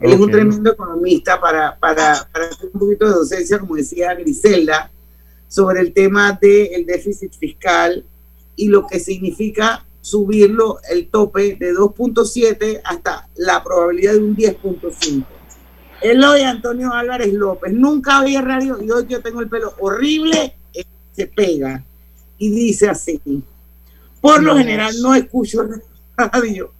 Él 0.00 0.14
es 0.14 0.18
un 0.18 0.30
tremendo 0.30 0.72
economista 0.72 1.38
para, 1.38 1.76
para, 1.78 2.26
para 2.32 2.46
hacer 2.46 2.70
un 2.72 2.80
poquito 2.80 3.04
de 3.04 3.12
docencia, 3.12 3.58
como 3.58 3.76
decía 3.76 4.14
Griselda, 4.14 4.90
sobre 5.48 5.80
el 5.80 5.92
tema 5.92 6.32
del 6.40 6.86
déficit 6.86 7.34
fiscal 7.34 8.06
y 8.56 8.68
lo 8.68 8.86
que 8.86 9.00
significa 9.00 9.84
subirlo 10.08 10.78
el 10.90 11.08
tope 11.08 11.56
de 11.56 11.72
2.7 11.72 12.80
hasta 12.84 13.28
la 13.36 13.62
probabilidad 13.62 14.14
de 14.14 14.18
un 14.20 14.36
10.5. 14.36 15.24
Eloy 16.00 16.42
Antonio 16.42 16.92
Álvarez 16.92 17.32
López, 17.32 17.72
nunca 17.72 18.18
había 18.18 18.40
radio 18.40 18.82
y 18.82 18.90
hoy 18.90 19.06
yo 19.08 19.20
tengo 19.20 19.40
el 19.40 19.48
pelo 19.48 19.74
horrible, 19.80 20.56
eh, 20.72 20.84
se 21.12 21.26
pega 21.26 21.84
y 22.38 22.50
dice 22.50 22.88
así. 22.88 23.20
Por 24.20 24.42
lo 24.42 24.56
general 24.56 24.94
no 25.02 25.14
escucho 25.14 25.68
radio, 26.16 26.72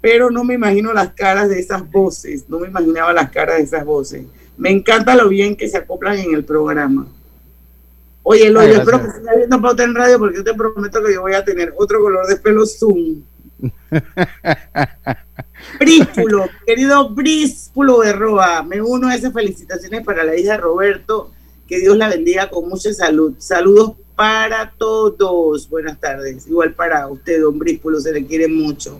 pero 0.00 0.30
no 0.30 0.44
me 0.44 0.54
imagino 0.54 0.92
las 0.92 1.12
caras 1.12 1.48
de 1.48 1.58
esas 1.58 1.88
voces, 1.90 2.48
no 2.48 2.60
me 2.60 2.68
imaginaba 2.68 3.12
las 3.12 3.30
caras 3.30 3.58
de 3.58 3.64
esas 3.64 3.84
voces. 3.84 4.24
Me 4.56 4.70
encanta 4.70 5.16
lo 5.16 5.28
bien 5.28 5.56
que 5.56 5.68
se 5.68 5.78
acoplan 5.78 6.18
en 6.18 6.34
el 6.34 6.44
programa. 6.44 7.06
Oye, 8.24 8.50
lo, 8.50 8.62
yo 8.62 8.74
espero 8.74 9.02
que 9.02 9.10
siga 9.10 9.34
viendo 9.36 9.60
pauta 9.60 9.82
en 9.82 9.94
radio 9.94 10.18
porque 10.18 10.36
yo 10.36 10.44
te 10.44 10.54
prometo 10.54 11.02
que 11.02 11.14
yo 11.14 11.22
voy 11.22 11.34
a 11.34 11.44
tener 11.44 11.74
otro 11.76 12.00
color 12.00 12.26
de 12.26 12.36
pelo 12.36 12.64
Zoom. 12.66 13.22
Bríspulo, 15.78 16.48
querido 16.66 17.10
Bríspulo 17.10 18.00
de 18.00 18.12
Roa, 18.12 18.62
me 18.62 18.80
uno 18.80 19.08
a 19.08 19.14
esas 19.14 19.32
felicitaciones 19.32 20.04
para 20.04 20.24
la 20.24 20.36
hija 20.36 20.52
de 20.52 20.58
Roberto. 20.58 21.30
Que 21.66 21.80
Dios 21.80 21.96
la 21.96 22.08
bendiga 22.08 22.50
con 22.50 22.68
mucha 22.68 22.92
salud. 22.92 23.34
Saludos 23.38 23.92
para 24.14 24.72
todos. 24.76 25.68
Buenas 25.68 25.98
tardes. 25.98 26.46
Igual 26.46 26.74
para 26.74 27.08
usted, 27.08 27.40
don 27.40 27.58
Bríspulo, 27.58 28.00
se 28.00 28.12
le 28.12 28.26
quiere 28.26 28.46
mucho. 28.46 28.98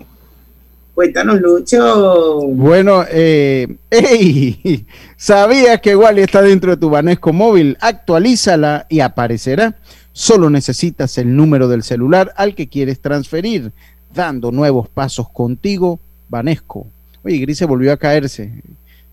Cuéntanos, 0.94 1.40
Lucho. 1.40 2.40
Bueno, 2.48 3.04
eh, 3.10 3.66
hey, 3.90 4.86
¿sabías 5.16 5.80
que 5.80 5.96
Wally 5.96 6.22
está 6.22 6.42
dentro 6.42 6.72
de 6.72 6.76
tu 6.76 6.90
Banesco 6.90 7.32
móvil? 7.32 7.78
Actualízala 7.80 8.86
y 8.90 9.00
aparecerá. 9.00 9.76
Solo 10.12 10.50
necesitas 10.50 11.16
el 11.16 11.34
número 11.34 11.68
del 11.68 11.82
celular 11.82 12.32
al 12.36 12.54
que 12.54 12.68
quieres 12.68 13.00
transferir, 13.00 13.72
dando 14.14 14.52
nuevos 14.52 14.88
pasos 14.88 15.30
contigo, 15.30 15.98
Banesco. 16.28 16.86
Oye, 17.24 17.38
Gris 17.38 17.56
se 17.56 17.64
volvió 17.64 17.92
a 17.92 17.96
caerse. 17.96 18.52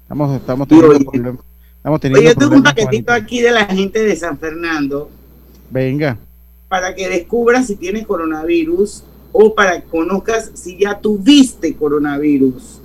Estamos, 0.01 0.35
estamos 0.35 0.67
teniendo 0.67 0.99
problemas. 0.99 1.41
Oye, 1.83 2.23
yo 2.25 2.35
tengo 2.35 2.55
un 2.55 2.63
paquetito 2.63 3.13
aquí 3.13 3.41
de 3.41 3.51
la 3.51 3.65
gente 3.65 4.03
de 4.03 4.15
San 4.17 4.37
Fernando. 4.37 5.09
Venga. 5.69 6.17
Para 6.67 6.93
que 6.93 7.07
descubras 7.07 7.67
si 7.67 7.77
tienes 7.77 8.05
coronavirus 8.05 9.05
o 9.31 9.53
para 9.53 9.81
que 9.81 9.87
conozcas 9.87 10.51
si 10.53 10.77
ya 10.77 10.99
tuviste 10.99 11.75
coronavirus. 11.75 12.81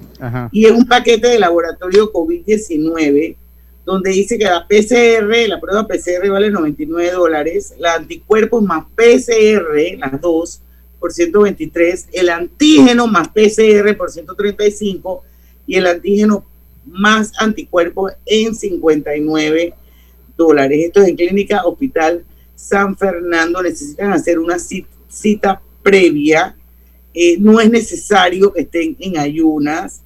Y 0.52 0.64
es 0.64 0.72
un 0.72 0.86
paquete 0.86 1.28
de 1.28 1.38
laboratorio 1.38 2.10
COVID-19 2.12 3.36
donde 3.84 4.10
dice 4.10 4.38
que 4.38 4.44
la 4.44 4.66
PCR, 4.66 5.48
la 5.48 5.60
prueba 5.60 5.86
PCR 5.86 6.30
vale 6.30 6.50
99 6.50 7.10
dólares, 7.10 7.74
la 7.78 7.94
anticuerpos 7.94 8.62
más 8.62 8.86
PCR, 8.94 9.98
las 9.98 10.20
dos, 10.20 10.62
por 10.98 11.12
123, 11.12 12.08
el 12.12 12.30
antígeno 12.30 13.06
más 13.06 13.28
PCR 13.28 13.94
por 13.94 14.10
135 14.10 15.22
y 15.66 15.76
el 15.76 15.86
antígeno 15.86 16.46
más 16.86 17.32
anticuerpos 17.38 18.12
en 18.24 18.54
59 18.54 19.74
dólares. 20.34 20.86
Esto 20.86 21.02
es 21.02 21.08
en 21.08 21.16
Clínica 21.16 21.62
Hospital 21.66 22.24
San 22.54 22.96
Fernando. 22.96 23.62
Necesitan 23.62 24.12
hacer 24.12 24.38
una 24.38 24.56
cita 24.58 25.60
previa, 25.84 26.56
eh, 27.12 27.36
no 27.38 27.60
es 27.60 27.70
necesario 27.70 28.52
que 28.52 28.62
estén 28.62 28.96
en 28.98 29.18
ayunas 29.18 30.00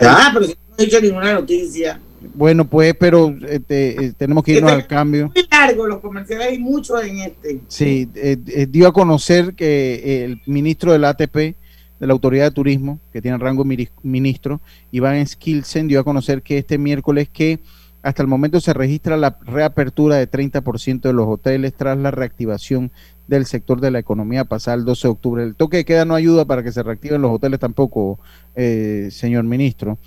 Ah, 0.00 0.30
pero 0.34 0.46
no 0.46 0.52
he 0.78 0.84
dicho 0.84 1.00
ninguna 1.00 1.34
noticia. 1.34 2.00
Bueno, 2.34 2.64
pues, 2.64 2.94
pero 2.98 3.34
este, 3.48 4.06
eh, 4.06 4.12
tenemos 4.16 4.42
que 4.42 4.52
irnos 4.52 4.72
al 4.72 4.86
cambio. 4.86 5.30
Muy 5.34 5.46
largo 5.50 5.86
los 5.86 6.00
comerciales, 6.00 6.48
hay 6.48 6.58
muchos 6.58 7.02
en 7.04 7.18
este. 7.18 7.60
Sí, 7.68 8.08
eh, 8.14 8.36
eh, 8.48 8.66
dio 8.68 8.88
a 8.88 8.92
conocer 8.92 9.54
que 9.54 10.24
el 10.24 10.40
ministro 10.46 10.92
del 10.92 11.04
ATP, 11.04 11.54
de 11.98 12.06
la 12.06 12.12
Autoridad 12.12 12.44
de 12.46 12.50
Turismo, 12.52 13.00
que 13.12 13.22
tiene 13.22 13.38
rango 13.38 13.64
ministro, 13.64 14.60
Iván 14.90 15.26
Skilsen, 15.26 15.88
dio 15.88 16.00
a 16.00 16.04
conocer 16.04 16.42
que 16.42 16.58
este 16.58 16.78
miércoles 16.78 17.28
que 17.28 17.60
hasta 18.02 18.22
el 18.22 18.28
momento 18.28 18.60
se 18.60 18.72
registra 18.72 19.16
la 19.16 19.38
reapertura 19.42 20.16
de 20.16 20.30
30% 20.30 21.00
de 21.00 21.12
los 21.12 21.26
hoteles 21.26 21.74
tras 21.74 21.98
la 21.98 22.10
reactivación 22.10 22.92
del 23.26 23.44
sector 23.44 23.80
de 23.80 23.90
la 23.90 23.98
economía 23.98 24.44
pasada 24.44 24.76
el 24.76 24.84
12 24.84 25.08
de 25.08 25.12
octubre. 25.12 25.42
El 25.42 25.54
toque 25.54 25.78
de 25.78 25.84
queda 25.84 26.04
no 26.04 26.14
ayuda 26.14 26.44
para 26.44 26.62
que 26.62 26.72
se 26.72 26.82
reactiven 26.82 27.20
los 27.20 27.32
hoteles 27.32 27.60
tampoco, 27.60 28.18
eh, 28.54 29.08
señor 29.10 29.44
ministro. 29.44 29.98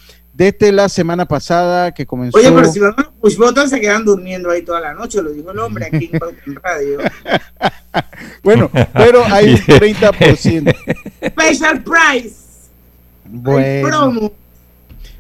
Desde 0.42 0.72
la 0.72 0.90
semana 0.90 1.28
pasada 1.28 1.94
que 1.94 2.08
comenzó... 2.08 2.36
Oye, 2.36 2.52
pero 2.52 2.66
si 2.72 2.80
van 2.80 2.96
a 2.98 3.02
los 3.04 3.12
push 3.22 3.38
buttons 3.38 3.70
se 3.70 3.80
quedan 3.80 4.04
durmiendo 4.04 4.50
ahí 4.50 4.64
toda 4.64 4.82
la 4.82 4.92
noche, 4.92 5.22
lo 5.22 5.30
dijo 5.30 5.52
el 5.52 5.60
hombre 5.60 5.86
aquí 5.86 6.10
en 6.12 6.56
Radio. 6.64 6.98
Bueno, 8.42 8.72
pero 8.92 9.24
hay 9.24 9.52
un 9.52 9.58
30%. 9.60 10.76
Special 11.28 11.84
price. 11.84 12.36
Bueno, 13.26 13.88
promo. 13.88 14.34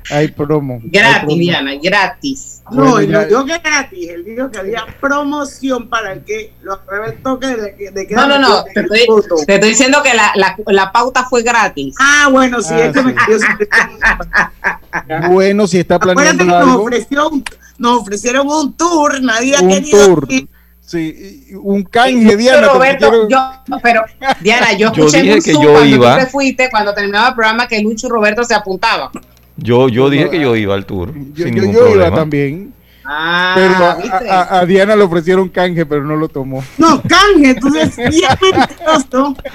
Hay 0.10 0.28
promo. 0.30 0.80
hay 0.84 0.90
Gratis, 0.90 1.20
promo. 1.22 1.36
Diana, 1.38 1.72
gratis. 1.82 2.62
No, 2.72 2.92
Bueno, 2.92 3.20
no 3.20 3.26
dijo 3.28 3.46
que 3.46 3.58
gratis, 3.60 4.10
él 4.10 4.24
dijo 4.24 4.50
que 4.50 4.60
había 4.60 4.86
promoción 5.02 5.90
para 5.90 6.14
el 6.14 6.24
que 6.24 6.54
lo 6.62 6.74
apruebe 6.74 7.08
el 7.10 7.22
toque 7.22 7.48
de, 7.48 7.76
que- 7.76 7.92
de 7.92 8.08
queda 8.08 8.26
No, 8.26 8.40
no, 8.40 8.40
no, 8.40 8.64
te 8.64 8.80
estoy, 8.80 9.06
voto. 9.08 9.36
te 9.46 9.56
estoy 9.56 9.70
diciendo 9.70 10.02
que 10.02 10.14
la, 10.14 10.32
la, 10.36 10.56
la 10.68 10.92
pauta 10.92 11.26
fue 11.26 11.44
gratis. 11.44 11.96
Ah, 12.00 12.30
bueno, 12.32 12.62
sí, 12.62 12.74
Ah, 12.74 12.86
es 12.86 12.94
que 12.94 13.02
me 13.04 13.14
siempre. 13.40 13.68
Bueno, 15.30 15.68
si 15.68 15.80
está 15.80 16.00
planeando 16.00 16.44
que 16.44 16.50
nos, 16.50 16.76
ofreció 16.78 17.30
un- 17.30 17.44
nos 17.78 18.02
ofrecieron 18.02 18.48
un 18.48 18.74
tour, 18.78 19.22
nadie 19.22 19.56
ha 19.56 19.62
un 19.62 19.70
querido 19.70 20.06
tour. 20.06 20.26
ir. 20.30 20.48
Sí, 20.80 21.48
un 21.62 21.84
canje, 21.84 22.36
Diana. 22.36 22.68
Roberto, 22.68 23.10
quiero- 23.10 23.30
yo, 23.30 23.80
pero 23.82 24.04
Diana, 24.42 24.74
yo 24.74 24.92
Yo 24.94 25.06
escuché 25.06 25.22
dije 25.22 25.36
un 25.36 25.42
que 25.42 25.52
Zoom 25.54 25.64
yo 25.64 25.72
cuando 25.72 25.96
iba. 25.96 26.14
tú 26.18 26.26
te 26.26 26.30
fuiste, 26.30 26.70
cuando 26.70 26.94
terminaba 26.94 27.30
el 27.30 27.36
programa, 27.36 27.68
que 27.68 27.80
Lucho 27.82 28.08
y 28.08 28.10
Roberto 28.10 28.44
se 28.44 28.54
apuntaban. 28.54 29.10
Yo, 29.58 29.90
yo 29.90 30.10
dije 30.10 30.30
que 30.30 30.40
yo 30.40 30.56
iba 30.56 30.74
al 30.76 30.86
tour. 30.86 31.14
Yo, 31.34 31.46
sin 31.46 31.56
yo- 31.56 31.62
ningún 31.62 31.74
yo 31.76 31.80
iba 31.82 31.90
problema. 31.92 32.16
también. 32.16 32.74
Ah, 33.04 33.54
Pero 33.56 33.76
a, 33.76 33.96
¿viste? 33.96 34.30
a- 34.30 34.60
a 34.60 34.66
Diana 34.66 34.96
le 34.96 35.04
ofrecieron 35.04 35.50
canje, 35.50 35.86
pero 35.86 36.04
no 36.04 36.16
lo 36.16 36.28
tomó. 36.30 36.64
No, 36.78 37.02
canje, 37.02 37.50
entonces 37.52 37.96
bien 38.10 38.30
mentiroso. 38.42 39.36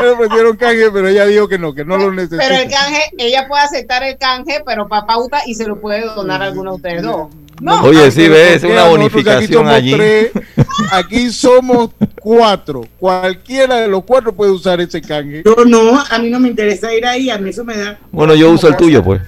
Le 0.00 0.08
ofrecieron 0.10 0.56
canje, 0.56 0.90
pero 0.92 1.08
ella 1.08 1.26
dijo 1.26 1.48
que 1.48 1.58
no, 1.58 1.74
que 1.74 1.84
no 1.84 1.96
lo 1.96 2.12
necesita. 2.12 2.42
Pero 2.46 2.62
el 2.62 2.70
canje, 2.70 3.02
ella 3.18 3.46
puede 3.48 3.62
aceptar 3.64 4.02
el 4.04 4.16
canje, 4.18 4.62
pero 4.64 4.86
para 4.88 5.06
pauta 5.06 5.40
y 5.46 5.54
se 5.54 5.66
lo 5.66 5.80
puede 5.80 6.02
donar 6.02 6.42
a 6.42 6.46
alguno 6.46 6.70
de 6.72 6.76
ustedes 6.76 7.02
dos. 7.02 7.28
No, 7.60 7.82
Oye, 7.84 8.10
sí, 8.10 8.22
Pero 8.22 8.34
ves, 8.34 8.60
¿por 8.60 8.68
qué? 8.68 8.72
una 8.74 8.84
bonificación 8.88 9.52
somos 9.52 9.72
allí. 9.72 9.92
tres, 9.94 10.30
aquí 10.92 11.30
somos 11.30 11.90
cuatro. 12.20 12.82
Cualquiera 12.98 13.76
de 13.76 13.88
los 13.88 14.02
cuatro 14.04 14.32
puede 14.34 14.50
usar 14.50 14.80
ese 14.80 15.00
canje. 15.00 15.42
Yo 15.44 15.64
no, 15.64 15.98
a 16.10 16.18
mí 16.18 16.30
no 16.30 16.40
me 16.40 16.48
interesa 16.48 16.92
ir 16.92 17.06
ahí, 17.06 17.30
a 17.30 17.38
mí 17.38 17.50
eso 17.50 17.64
me 17.64 17.76
da. 17.76 17.98
Bueno, 18.10 18.34
yo 18.34 18.50
uso 18.50 18.68
el 18.68 18.76
tuyo, 18.76 19.02
pues. 19.04 19.22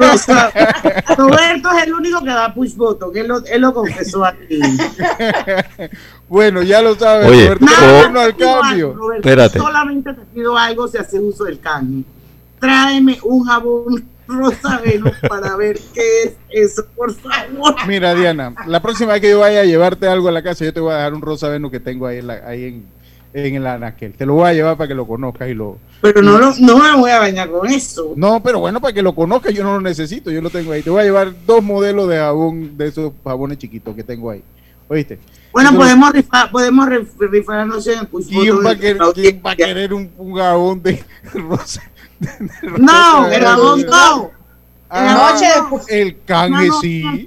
O 0.00 0.18
sea, 0.18 0.50
Roberto 1.16 1.70
es 1.78 1.84
el 1.86 1.94
único 1.94 2.20
que 2.20 2.30
da 2.30 2.52
push 2.52 2.74
button, 2.74 3.12
que 3.12 3.20
él 3.20 3.28
lo, 3.28 3.44
él 3.46 3.60
lo 3.62 3.72
confesó 3.72 4.24
aquí. 4.24 4.60
Bueno, 6.28 6.62
ya 6.62 6.80
lo 6.80 6.94
sabes, 6.94 7.26
Oye, 7.28 7.54
Roberto. 7.54 7.64
o- 7.64 7.92
Vámonos 8.02 8.22
al 8.22 8.36
cambio. 8.36 8.92
Roberto, 8.94 9.28
Espérate. 9.28 9.58
Solamente 9.58 10.12
te 10.14 10.20
pido 10.32 10.56
algo 10.56 10.86
si 10.86 10.96
haces 10.98 11.20
uso 11.20 11.44
del 11.44 11.58
canje. 11.58 12.04
Tráeme 12.60 13.18
un 13.24 13.44
jabón 13.44 14.04
rosa 14.30 14.80
Venus 14.84 15.12
para 15.28 15.56
ver 15.56 15.78
qué 15.94 16.22
es 16.24 16.32
eso, 16.50 16.86
por 16.96 17.12
favor. 17.14 17.74
Mira, 17.86 18.14
Diana, 18.14 18.54
la 18.66 18.80
próxima 18.80 19.12
vez 19.12 19.20
que 19.20 19.30
yo 19.30 19.40
vaya 19.40 19.60
a 19.60 19.64
llevarte 19.64 20.06
algo 20.08 20.28
a 20.28 20.32
la 20.32 20.42
casa, 20.42 20.64
yo 20.64 20.72
te 20.72 20.80
voy 20.80 20.92
a 20.92 20.96
dejar 20.96 21.14
un 21.14 21.22
rosa 21.22 21.48
Venus 21.48 21.70
que 21.70 21.80
tengo 21.80 22.06
ahí 22.06 22.18
en, 22.18 22.26
la- 22.26 22.42
ahí 22.46 22.64
en, 22.64 22.84
en 23.34 23.54
el 23.54 23.66
anaquel. 23.66 24.12
Te 24.14 24.26
lo 24.26 24.34
voy 24.34 24.48
a 24.48 24.54
llevar 24.54 24.76
para 24.76 24.88
que 24.88 24.94
lo 24.94 25.06
conozcas 25.06 25.48
y 25.48 25.54
lo. 25.54 25.78
Pero 26.00 26.22
no, 26.22 26.38
lo- 26.38 26.54
no 26.60 26.78
me 26.78 26.96
voy 26.96 27.10
a 27.10 27.18
bañar 27.18 27.50
con 27.50 27.68
eso. 27.68 28.14
No, 28.16 28.42
pero 28.42 28.60
bueno, 28.60 28.80
para 28.80 28.92
que 28.94 29.02
lo 29.02 29.14
conozcas, 29.14 29.52
yo 29.52 29.62
no 29.64 29.74
lo 29.74 29.80
necesito, 29.80 30.30
yo 30.30 30.40
lo 30.40 30.50
tengo 30.50 30.72
ahí. 30.72 30.82
Te 30.82 30.90
voy 30.90 31.00
a 31.02 31.04
llevar 31.04 31.32
dos 31.46 31.62
modelos 31.62 32.08
de 32.08 32.16
jabón, 32.16 32.76
de 32.76 32.88
esos 32.88 33.12
jabones 33.22 33.58
chiquitos 33.58 33.94
que 33.94 34.02
tengo 34.02 34.30
ahí. 34.30 34.42
¿Oíste? 34.88 35.18
Bueno, 35.52 35.70
Entonces, 35.70 35.94
podemos 35.94 36.12
rifar, 36.12 36.50
podemos 36.50 36.86
rif- 36.88 37.30
rifar 37.30 37.58
anoche 37.60 37.92
en 37.92 37.98
el 38.00 38.08
¿Quién 38.08 38.56
va 38.64 38.70
a 38.70 38.76
querer, 38.76 38.98
quién 39.14 39.42
va 39.44 39.50
a 39.52 39.56
querer 39.56 39.94
un, 39.94 40.10
un 40.16 40.34
jabón 40.36 40.82
de 40.82 41.04
rosa? 41.34 41.82
No, 42.78 43.26
el 43.28 43.42
jabón 43.44 43.82
no. 43.82 44.30
Ah, 44.92 45.30
Anoche 45.30 45.46
de 45.46 45.60
push- 45.68 45.84
el 45.88 46.16
canje 46.24 46.66
no, 46.66 46.80
sí. 46.80 47.26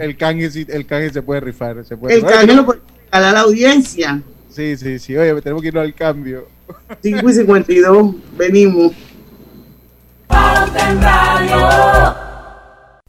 el 0.00 0.16
canje 0.16 0.50
sí, 0.50 0.66
el 0.68 0.86
canje 0.86 1.10
se 1.10 1.22
puede 1.22 1.40
rifar. 1.40 1.84
Se 1.84 1.96
puede 1.96 2.14
El 2.16 2.20
rifar. 2.22 2.38
canje 2.40 2.54
lo 2.54 2.64
puede 2.66 2.80
a 3.10 3.20
la 3.20 3.40
audiencia. 3.40 4.20
Sí, 4.50 4.76
sí, 4.76 4.98
sí. 4.98 5.16
Oye, 5.16 5.40
tenemos 5.40 5.62
que 5.62 5.68
irnos 5.68 5.84
al 5.84 5.94
cambio. 5.94 6.48
5 7.02 7.30
y 7.30 7.32
52, 7.32 8.14
venimos. 8.36 8.92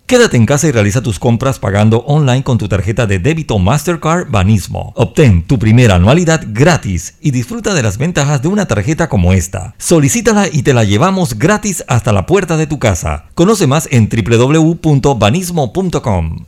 Quédate 0.10 0.36
en 0.38 0.46
casa 0.48 0.68
y 0.68 0.72
realiza 0.72 1.04
tus 1.04 1.20
compras 1.20 1.60
pagando 1.60 2.00
online 2.00 2.44
con 2.44 2.58
tu 2.58 2.68
tarjeta 2.68 3.06
de 3.06 3.20
débito 3.20 3.60
Mastercard 3.60 4.32
Banismo. 4.32 4.92
Obtén 4.96 5.44
tu 5.44 5.60
primera 5.60 5.98
anualidad 5.98 6.42
gratis 6.48 7.14
y 7.22 7.30
disfruta 7.30 7.76
de 7.76 7.84
las 7.84 8.00
ventajas 8.00 8.42
de 8.42 8.48
una 8.48 8.66
tarjeta 8.66 9.08
como 9.08 9.34
esta. 9.34 9.76
Solicítala 9.78 10.48
y 10.52 10.64
te 10.64 10.74
la 10.74 10.84
llevamos 10.84 11.38
gratis 11.38 11.84
hasta 11.88 12.12
la 12.12 12.26
puerta 12.26 12.58
de 12.58 12.66
tu 12.66 12.80
casa. 12.80 13.26
Conoce 13.36 13.68
más 13.68 13.88
en 13.92 14.10
www.banismo.com. 14.10 16.46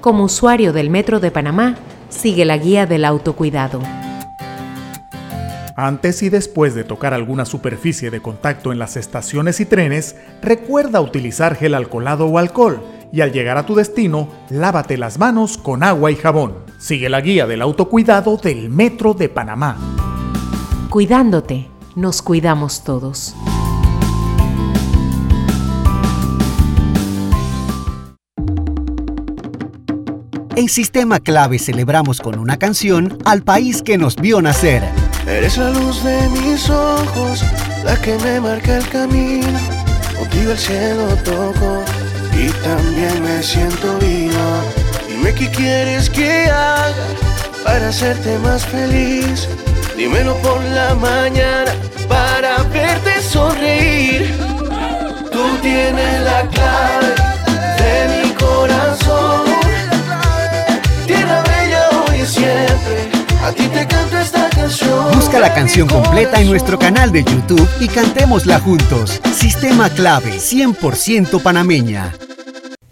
Como 0.00 0.24
usuario 0.24 0.72
del 0.72 0.88
Metro 0.88 1.20
de 1.20 1.30
Panamá, 1.30 1.76
sigue 2.08 2.46
la 2.46 2.56
guía 2.56 2.86
del 2.86 3.04
autocuidado. 3.04 3.82
Antes 5.78 6.22
y 6.22 6.30
después 6.30 6.74
de 6.74 6.84
tocar 6.84 7.12
alguna 7.12 7.44
superficie 7.44 8.10
de 8.10 8.22
contacto 8.22 8.72
en 8.72 8.78
las 8.78 8.96
estaciones 8.96 9.60
y 9.60 9.66
trenes, 9.66 10.16
recuerda 10.40 11.02
utilizar 11.02 11.54
gel 11.54 11.74
alcoholado 11.74 12.24
o 12.24 12.38
alcohol 12.38 12.82
y 13.12 13.20
al 13.20 13.30
llegar 13.30 13.58
a 13.58 13.66
tu 13.66 13.74
destino, 13.74 14.30
lávate 14.48 14.96
las 14.96 15.18
manos 15.18 15.58
con 15.58 15.82
agua 15.82 16.10
y 16.10 16.16
jabón. 16.16 16.54
Sigue 16.78 17.10
la 17.10 17.20
guía 17.20 17.46
del 17.46 17.60
autocuidado 17.60 18.38
del 18.38 18.70
Metro 18.70 19.12
de 19.12 19.28
Panamá. 19.28 19.76
Cuidándote, 20.88 21.68
nos 21.94 22.22
cuidamos 22.22 22.82
todos. 22.82 23.36
En 30.56 30.70
Sistema 30.70 31.20
Clave 31.20 31.58
celebramos 31.58 32.22
con 32.22 32.38
una 32.38 32.56
canción 32.56 33.18
al 33.26 33.42
país 33.42 33.82
que 33.82 33.98
nos 33.98 34.16
vio 34.16 34.40
nacer. 34.40 35.05
Eres 35.26 35.58
la 35.58 35.70
luz 35.70 36.04
de 36.04 36.28
mis 36.28 36.70
ojos, 36.70 37.42
la 37.84 37.96
que 37.96 38.16
me 38.18 38.40
marca 38.40 38.78
el 38.78 38.88
camino. 38.88 39.58
Contigo 40.16 40.52
el 40.52 40.58
cielo 40.58 41.06
toco 41.24 41.82
y 42.32 42.48
también 42.62 43.22
me 43.22 43.42
siento 43.42 43.98
vivo. 43.98 44.62
Dime 45.08 45.34
qué 45.34 45.50
quieres 45.50 46.08
que 46.08 46.44
haga 46.48 46.94
para 47.64 47.88
hacerte 47.88 48.38
más 48.38 48.64
feliz. 48.66 49.48
Dímelo 49.96 50.36
por 50.36 50.62
la 50.62 50.94
mañana 50.94 51.72
para 52.08 52.62
verte 52.64 53.20
sonreír. 53.20 54.32
Tú 55.32 55.58
tienes 55.60 56.20
la 56.22 56.42
clave 56.48 57.14
de 57.80 58.22
mi 58.22 58.32
corazón. 58.34 59.44
Tierra 61.06 61.42
bella 61.42 61.88
hoy 61.90 62.20
y 62.20 62.26
siempre. 62.26 63.10
A 63.44 63.52
ti 63.52 63.66
te 63.68 63.86
canto 63.86 64.18
esta 64.18 64.45
canción. 64.66 65.54
canción 65.54 65.88
completa 65.88 66.40
en 66.40 66.48
nuestro 66.48 66.78
canal 66.78 67.12
de 67.12 67.22
YouTube 67.22 67.68
y 67.80 67.86
cantémosla 67.86 68.58
juntos. 68.58 69.20
Sistema 69.32 69.88
clave 69.90 70.38
100% 70.38 71.40
panameña. 71.40 72.14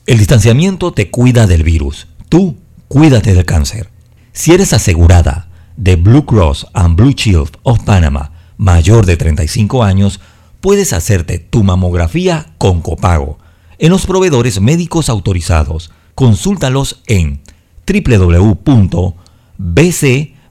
El 0.06 0.18
distanciamiento 0.18 0.92
te 0.92 1.10
cuida 1.10 1.46
del 1.46 1.64
virus. 1.64 2.06
Tú 2.28 2.56
cuídate 2.88 3.34
del 3.34 3.44
cáncer. 3.44 3.90
Si 4.32 4.52
eres 4.52 4.72
asegurada 4.72 5.48
de 5.76 5.96
Blue 5.96 6.24
Cross 6.24 6.68
and 6.74 6.96
Blue 6.96 7.12
Shield 7.12 7.58
of 7.64 7.80
Panama 7.80 8.30
mayor 8.56 9.04
de 9.04 9.16
35 9.16 9.82
años, 9.82 10.20
puedes 10.60 10.92
hacerte 10.92 11.38
tu 11.38 11.64
mamografía 11.64 12.54
con 12.58 12.82
copago 12.82 13.38
en 13.78 13.90
los 13.90 14.06
proveedores 14.06 14.60
médicos 14.60 15.08
autorizados. 15.08 15.90
Consúltalos 16.14 17.02
en 17.06 17.40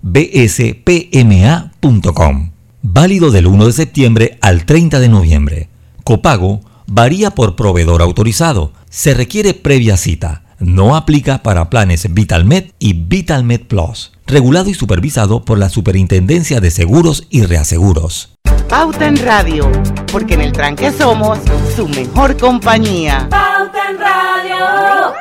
www.bcbspma.com. 0.03 2.51
Válido 2.81 3.31
del 3.31 3.47
1 3.47 3.65
de 3.65 3.73
septiembre 3.73 4.37
al 4.41 4.65
30 4.65 4.99
de 4.99 5.09
noviembre. 5.09 5.69
Copago 6.03 6.61
varía 6.85 7.31
por 7.31 7.55
proveedor 7.55 8.01
autorizado. 8.01 8.73
Se 8.89 9.13
requiere 9.13 9.53
previa 9.53 9.97
cita. 9.97 10.43
No 10.59 10.95
aplica 10.95 11.43
para 11.43 11.69
planes 11.69 12.13
VitalMed 12.13 12.71
y 12.79 12.93
VitalMed 12.93 13.61
Plus. 13.61 14.11
Regulado 14.27 14.69
y 14.69 14.73
supervisado 14.73 15.43
por 15.43 15.57
la 15.57 15.69
Superintendencia 15.69 16.61
de 16.61 16.71
Seguros 16.71 17.27
y 17.29 17.43
Reaseguros. 17.43 18.35
Pauta 18.69 19.07
en 19.07 19.17
Radio, 19.17 19.69
porque 20.11 20.35
en 20.35 20.41
el 20.41 20.51
tranque 20.51 20.91
somos 20.91 21.39
su 21.75 21.87
mejor 21.87 22.37
compañía. 22.37 23.27
Pauta 23.29 23.89
en 23.89 23.99
Radio. 23.99 25.13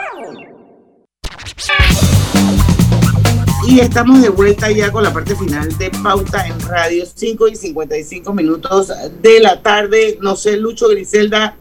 Y 3.67 3.81
estamos 3.81 4.21
de 4.21 4.29
vuelta 4.29 4.71
ya 4.71 4.91
con 4.91 5.05
la 5.05 5.13
parte 5.13 5.37
final 5.37 5.77
de 5.79 5.91
Pauta 6.03 6.47
en 6.47 6.59
Radio, 6.61 7.05
5 7.07 7.49
y 7.49 7.57
55 7.57 8.33
minutos 8.35 8.93
de 9.23 9.41
la 9.41 9.63
tarde. 9.63 10.19
No 10.21 10.35
sé, 10.37 10.57
Lucho 10.57 10.89
Griselda, 10.89 11.57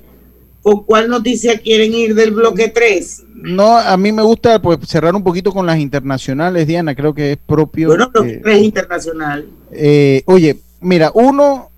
¿con 0.62 0.84
cuál 0.84 1.10
noticia 1.10 1.60
quieren 1.60 1.93
ir 1.93 2.16
del 2.16 2.32
bloque 2.32 2.70
3? 2.70 3.24
No, 3.36 3.78
a 3.78 3.95
mí 3.97 4.12
me 4.12 4.24
gusta 4.24 4.62
pues 4.62 4.80
cerrar 4.88 5.16
un 5.16 5.24
poquito 5.24 5.52
con 5.52 5.66
las 5.66 5.80
internacionales, 5.80 6.68
Diana, 6.68 6.95
creo 6.95 7.14
que 7.14 7.34
es 7.34 7.38
propio. 7.38 7.89
Bueno, 7.89 8.10
bloque 8.10 8.39
3 8.43 8.62
internacional. 8.64 9.47
Eh, 9.72 10.24
oye, 10.26 10.60
mira, 10.80 11.12
uno 11.14 11.70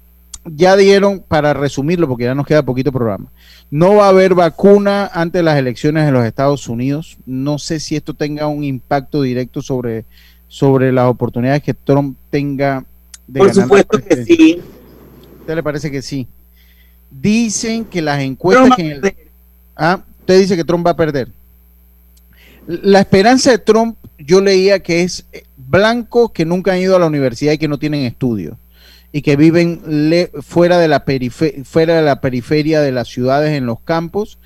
ya 0.45 0.75
dieron, 0.75 1.19
para 1.19 1.53
resumirlo, 1.53 2.07
porque 2.07 2.25
ya 2.25 2.35
nos 2.35 2.45
queda 2.45 2.63
poquito 2.63 2.91
programa, 2.91 3.31
no 3.71 3.95
va 3.95 4.05
a 4.05 4.09
haber 4.09 4.33
vacuna 4.35 5.09
antes 5.13 5.39
de 5.39 5.43
las 5.43 5.57
elecciones 5.57 6.07
en 6.07 6.13
los 6.13 6.25
Estados 6.25 6.67
Unidos. 6.67 7.17
No 7.25 7.57
sé 7.59 7.79
si 7.79 7.95
esto 7.95 8.13
tenga 8.13 8.47
un 8.47 8.63
impacto 8.63 9.21
directo 9.21 9.61
sobre, 9.61 10.05
sobre 10.47 10.91
las 10.91 11.09
oportunidades 11.09 11.63
que 11.63 11.73
Trump 11.73 12.17
tenga 12.29 12.85
de 13.27 13.39
Por 13.39 13.53
supuesto 13.53 13.99
que 13.99 14.25
sí. 14.25 14.61
¿Usted 15.39 15.55
le 15.55 15.63
parece 15.63 15.89
que 15.89 16.01
sí? 16.01 16.27
Dicen 17.09 17.85
que 17.85 18.01
las 18.01 18.21
encuestas... 18.21 18.75
Que 18.75 18.81
en 18.81 18.91
el, 18.91 19.15
ah, 19.75 20.03
usted 20.19 20.39
dice 20.39 20.55
que 20.55 20.63
Trump 20.63 20.85
va 20.85 20.91
a 20.91 20.95
perder. 20.95 21.29
La 22.67 22.99
esperanza 22.99 23.51
de 23.51 23.57
Trump, 23.57 23.97
yo 24.17 24.39
leía 24.41 24.79
que 24.79 25.03
es 25.03 25.25
blancos 25.57 26.31
que 26.31 26.45
nunca 26.45 26.73
han 26.73 26.79
ido 26.79 26.95
a 26.95 26.99
la 26.99 27.07
universidad 27.07 27.53
y 27.53 27.57
que 27.57 27.67
no 27.67 27.77
tienen 27.77 28.05
estudios 28.05 28.55
y 29.16 29.22
que 29.22 29.38
viven 29.38 29.80
fuera, 30.41 30.80
de 30.80 30.88
la 30.89 31.05
fuera 31.64 31.95
de 31.95 32.01
la 32.01 32.20
periferia 32.20 32.82
de 32.82 32.91
las 32.91 33.07
ciudades 33.07 33.51
en 33.51 33.68
los 33.68 33.80
campos 33.80 34.39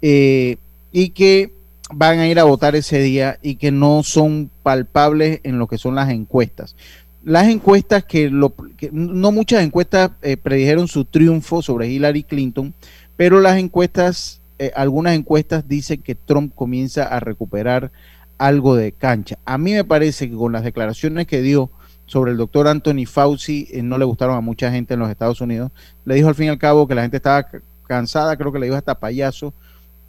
eh, 0.00 0.58
y 0.92 1.10
que 1.10 1.52
van 1.92 2.20
a 2.20 2.28
ir 2.28 2.38
a 2.38 2.44
votar 2.44 2.76
ese 2.76 3.00
día 3.00 3.38
y 3.42 3.56
que 3.56 3.72
no 3.72 4.04
son 4.04 4.48
palpables 4.62 5.40
en 5.42 5.58
lo 5.58 5.66
que 5.66 5.76
son 5.76 5.96
las 5.96 6.08
encuestas. 6.08 6.76
Las 7.24 7.48
encuestas 7.48 8.04
que, 8.04 8.30
lo, 8.30 8.54
no 8.92 9.32
muchas 9.32 9.64
encuestas 9.64 10.12
eh, 10.22 10.36
predijeron 10.36 10.86
su 10.86 11.04
triunfo 11.04 11.60
sobre 11.60 11.88
Hillary 11.88 12.22
Clinton, 12.22 12.74
pero 13.16 13.40
las 13.40 13.58
encuestas, 13.58 14.40
eh, 14.60 14.70
algunas 14.76 15.16
encuestas 15.16 15.66
dicen 15.66 16.00
que 16.00 16.14
Trump 16.14 16.54
comienza 16.54 17.04
a 17.04 17.18
recuperar 17.18 17.90
algo 18.38 18.76
de 18.76 18.92
cancha. 18.92 19.38
A 19.44 19.58
mí 19.58 19.72
me 19.72 19.84
parece 19.84 20.30
que 20.30 20.36
con 20.36 20.52
las 20.52 20.62
declaraciones 20.62 21.26
que 21.26 21.42
dio 21.42 21.70
sobre 22.12 22.32
el 22.32 22.36
doctor 22.36 22.68
Anthony 22.68 23.06
Fauci 23.06 23.68
eh, 23.72 23.82
no 23.82 23.96
le 23.96 24.04
gustaron 24.04 24.36
a 24.36 24.42
mucha 24.42 24.70
gente 24.70 24.92
en 24.92 25.00
los 25.00 25.08
Estados 25.08 25.40
Unidos. 25.40 25.72
Le 26.04 26.14
dijo 26.14 26.28
al 26.28 26.34
fin 26.34 26.44
y 26.44 26.48
al 26.50 26.58
cabo 26.58 26.86
que 26.86 26.94
la 26.94 27.00
gente 27.00 27.16
estaba 27.16 27.48
cansada, 27.86 28.36
creo 28.36 28.52
que 28.52 28.58
le 28.58 28.66
dijo 28.66 28.76
hasta 28.76 29.00
payaso 29.00 29.54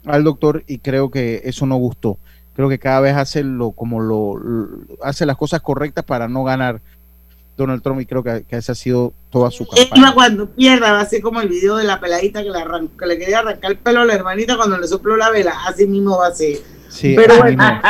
al 0.04 0.22
doctor 0.22 0.64
y 0.66 0.80
creo 0.80 1.10
que 1.10 1.40
eso 1.44 1.64
no 1.64 1.76
gustó. 1.76 2.18
Creo 2.54 2.68
que 2.68 2.78
cada 2.78 3.00
vez 3.00 3.16
hace 3.16 3.42
lo 3.42 3.70
como 3.70 4.02
lo, 4.02 4.38
hace 5.02 5.24
las 5.24 5.38
cosas 5.38 5.62
correctas 5.62 6.04
para 6.04 6.28
no 6.28 6.44
ganar 6.44 6.82
Donald 7.56 7.82
Trump 7.82 8.02
y 8.02 8.04
creo 8.04 8.22
que, 8.22 8.44
esa 8.50 8.72
ha 8.72 8.74
sido 8.74 9.14
toda 9.30 9.50
su 9.50 9.66
campaña. 9.66 10.12
cuando 10.12 10.50
pierda 10.50 10.92
va 10.92 11.00
a 11.00 11.06
ser 11.06 11.22
como 11.22 11.40
el 11.40 11.48
video 11.48 11.76
de 11.76 11.84
la 11.84 12.00
peladita 12.00 12.42
que 12.42 12.50
le, 12.50 12.58
que 12.98 13.06
le 13.06 13.18
quería 13.18 13.38
arrancar 13.38 13.70
el 13.70 13.78
pelo 13.78 14.02
a 14.02 14.04
la 14.04 14.12
hermanita 14.12 14.58
cuando 14.58 14.76
le 14.76 14.86
sopló 14.86 15.16
la 15.16 15.30
vela, 15.30 15.54
así 15.66 15.86
mismo 15.86 16.18
va 16.18 16.26
a 16.26 16.34
ser 16.34 16.58
pero 17.00 17.38
bueno, 17.38 17.80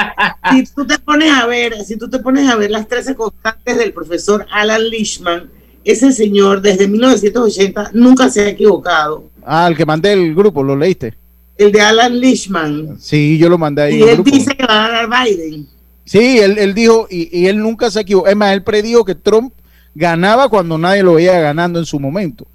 si 0.51 0.65
tú 0.67 0.87
te 0.87 0.99
pones 0.99 1.33
a 1.33 1.47
ver, 1.47 1.85
si 1.85 1.97
tú 1.97 2.09
te 2.09 2.19
pones 2.19 2.49
a 2.49 2.57
ver 2.57 2.71
las 2.71 2.89
13 2.89 3.15
constantes 3.15 3.79
del 3.79 3.93
profesor 3.93 4.47
Alan 4.51 4.89
Lishman, 4.89 5.51
ese 5.85 6.13
señor 6.13 6.63
desde 6.63 6.89
1980 6.89 7.91
nunca 7.93 8.31
se 8.31 8.43
ha 8.43 8.49
equivocado. 8.49 9.25
Ah, 9.45 9.67
el 9.69 9.77
que 9.77 9.85
mandé 9.85 10.13
el 10.13 10.35
grupo, 10.35 10.63
¿lo 10.63 10.77
leíste? 10.77 11.15
El 11.57 11.71
de 11.71 11.81
Alan 11.81 12.19
Lishman. 12.19 12.97
Sí, 12.99 13.39
yo 13.39 13.49
lo 13.49 13.59
mandé 13.59 13.83
ahí. 13.83 13.97
Y 13.97 14.03
él 14.03 14.25
dice 14.25 14.57
que 14.57 14.67
va 14.67 14.87
a 14.87 14.89
ganar 14.89 15.27
Biden. 15.27 15.69
Sí, 16.05 16.39
él, 16.39 16.59
él 16.59 16.75
dijo, 16.75 17.07
y, 17.11 17.39
y, 17.39 17.47
él 17.47 17.59
nunca 17.59 17.91
se 17.91 18.01
equivocó. 18.01 18.29
Es 18.29 18.37
más, 18.37 18.53
él 18.53 18.63
predijo 18.63 19.05
que 19.05 19.15
Trump 19.15 19.53
ganaba 19.95 20.49
cuando 20.49 20.77
nadie 20.77 21.03
lo 21.03 21.15
veía 21.15 21.39
ganando 21.41 21.79
en 21.79 21.87
su 21.87 22.01
momento. 22.01 22.47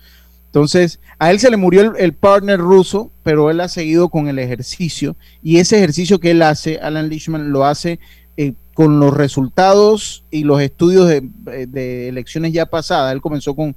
Entonces, 0.49 0.99
a 1.19 1.29
él 1.29 1.39
se 1.39 1.51
le 1.51 1.57
murió 1.57 1.95
el, 1.95 2.13
partner 2.13 2.59
ruso, 2.59 3.11
pero 3.21 3.51
él 3.51 3.61
ha 3.61 3.67
seguido 3.67 4.09
con 4.09 4.27
el 4.27 4.39
ejercicio 4.39 5.15
y 5.43 5.57
ese 5.57 5.77
ejercicio 5.77 6.19
que 6.19 6.31
él 6.31 6.41
hace, 6.41 6.79
Alan 6.79 7.07
Lishman, 7.07 7.51
lo 7.51 7.65
hace 7.65 7.99
eh, 8.35 8.53
con 8.73 8.99
los 8.99 9.13
resultados 9.13 10.23
y 10.31 10.45
los 10.45 10.59
estudios 10.59 11.07
de, 11.07 12.09
elecciones 12.09 12.51
ya 12.51 12.65
pasadas. 12.65 13.13
Él 13.13 13.21
comenzó 13.21 13.55
con, 13.55 13.75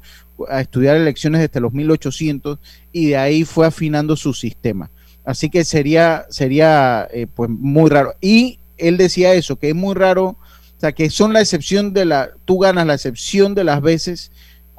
a 0.49 0.63
estudiar 0.63 0.97
elecciones 0.97 1.43
desde 1.43 1.61
los 1.61 1.75
1800 1.75 2.59
y 2.91 3.09
de 3.09 3.17
ahí 3.19 3.45
fue 3.45 3.67
afinando 3.67 4.17
su 4.17 4.33
sistema. 4.33 4.91
Así 5.27 5.51
que 5.51 5.67
sería, 5.67 6.25
sería 6.31 7.07
eh, 7.13 7.27
pues 7.27 7.51
muy 7.51 7.91
raro. 7.91 8.15
Y 8.23 8.61
él 8.79 8.97
decía 8.97 9.35
eso, 9.35 9.57
que 9.57 9.69
es 9.69 9.75
muy 9.75 9.95
raro, 9.95 10.25
o 10.27 10.81
sea, 10.81 10.93
que 10.93 11.11
son 11.11 11.35
la 11.35 11.43
excepción 11.43 11.93
de 11.93 12.07
la, 12.07 12.31
tú 12.47 12.59
ganas 12.59 12.87
la 12.87 12.95
excepción 12.95 13.55
de 13.55 13.65
las 13.65 13.83
veces 13.83 14.33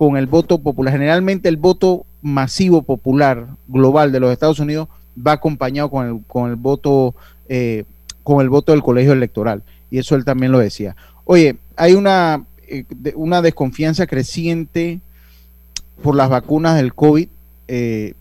con 0.03 0.17
el 0.17 0.27
voto 0.27 0.57
popular. 0.57 0.91
Generalmente 0.91 1.47
el 1.47 1.55
voto 1.55 2.05
masivo 2.21 2.81
popular 2.81 3.47
global 3.69 4.11
de 4.11 4.19
los 4.19 4.33
Estados 4.33 4.59
Unidos 4.59 4.89
va 5.15 5.31
acompañado 5.31 5.89
con 5.89 6.05
el, 6.05 6.21
con 6.27 6.49
el 6.49 6.57
voto 6.57 7.15
eh, 7.47 7.85
con 8.21 8.41
el 8.41 8.49
voto 8.49 8.73
del 8.73 8.81
colegio 8.81 9.13
electoral 9.13 9.63
y 9.89 9.99
eso 9.99 10.15
él 10.15 10.25
también 10.25 10.51
lo 10.51 10.59
decía. 10.59 10.97
Oye, 11.23 11.55
hay 11.77 11.93
una, 11.93 12.43
eh, 12.67 12.83
una 13.15 13.41
desconfianza 13.41 14.05
creciente 14.05 14.99
por 16.01 16.15
las 16.15 16.29
vacunas 16.29 16.75
del 16.75 16.93
COVID. 16.93 17.29
Eh, 17.69 18.13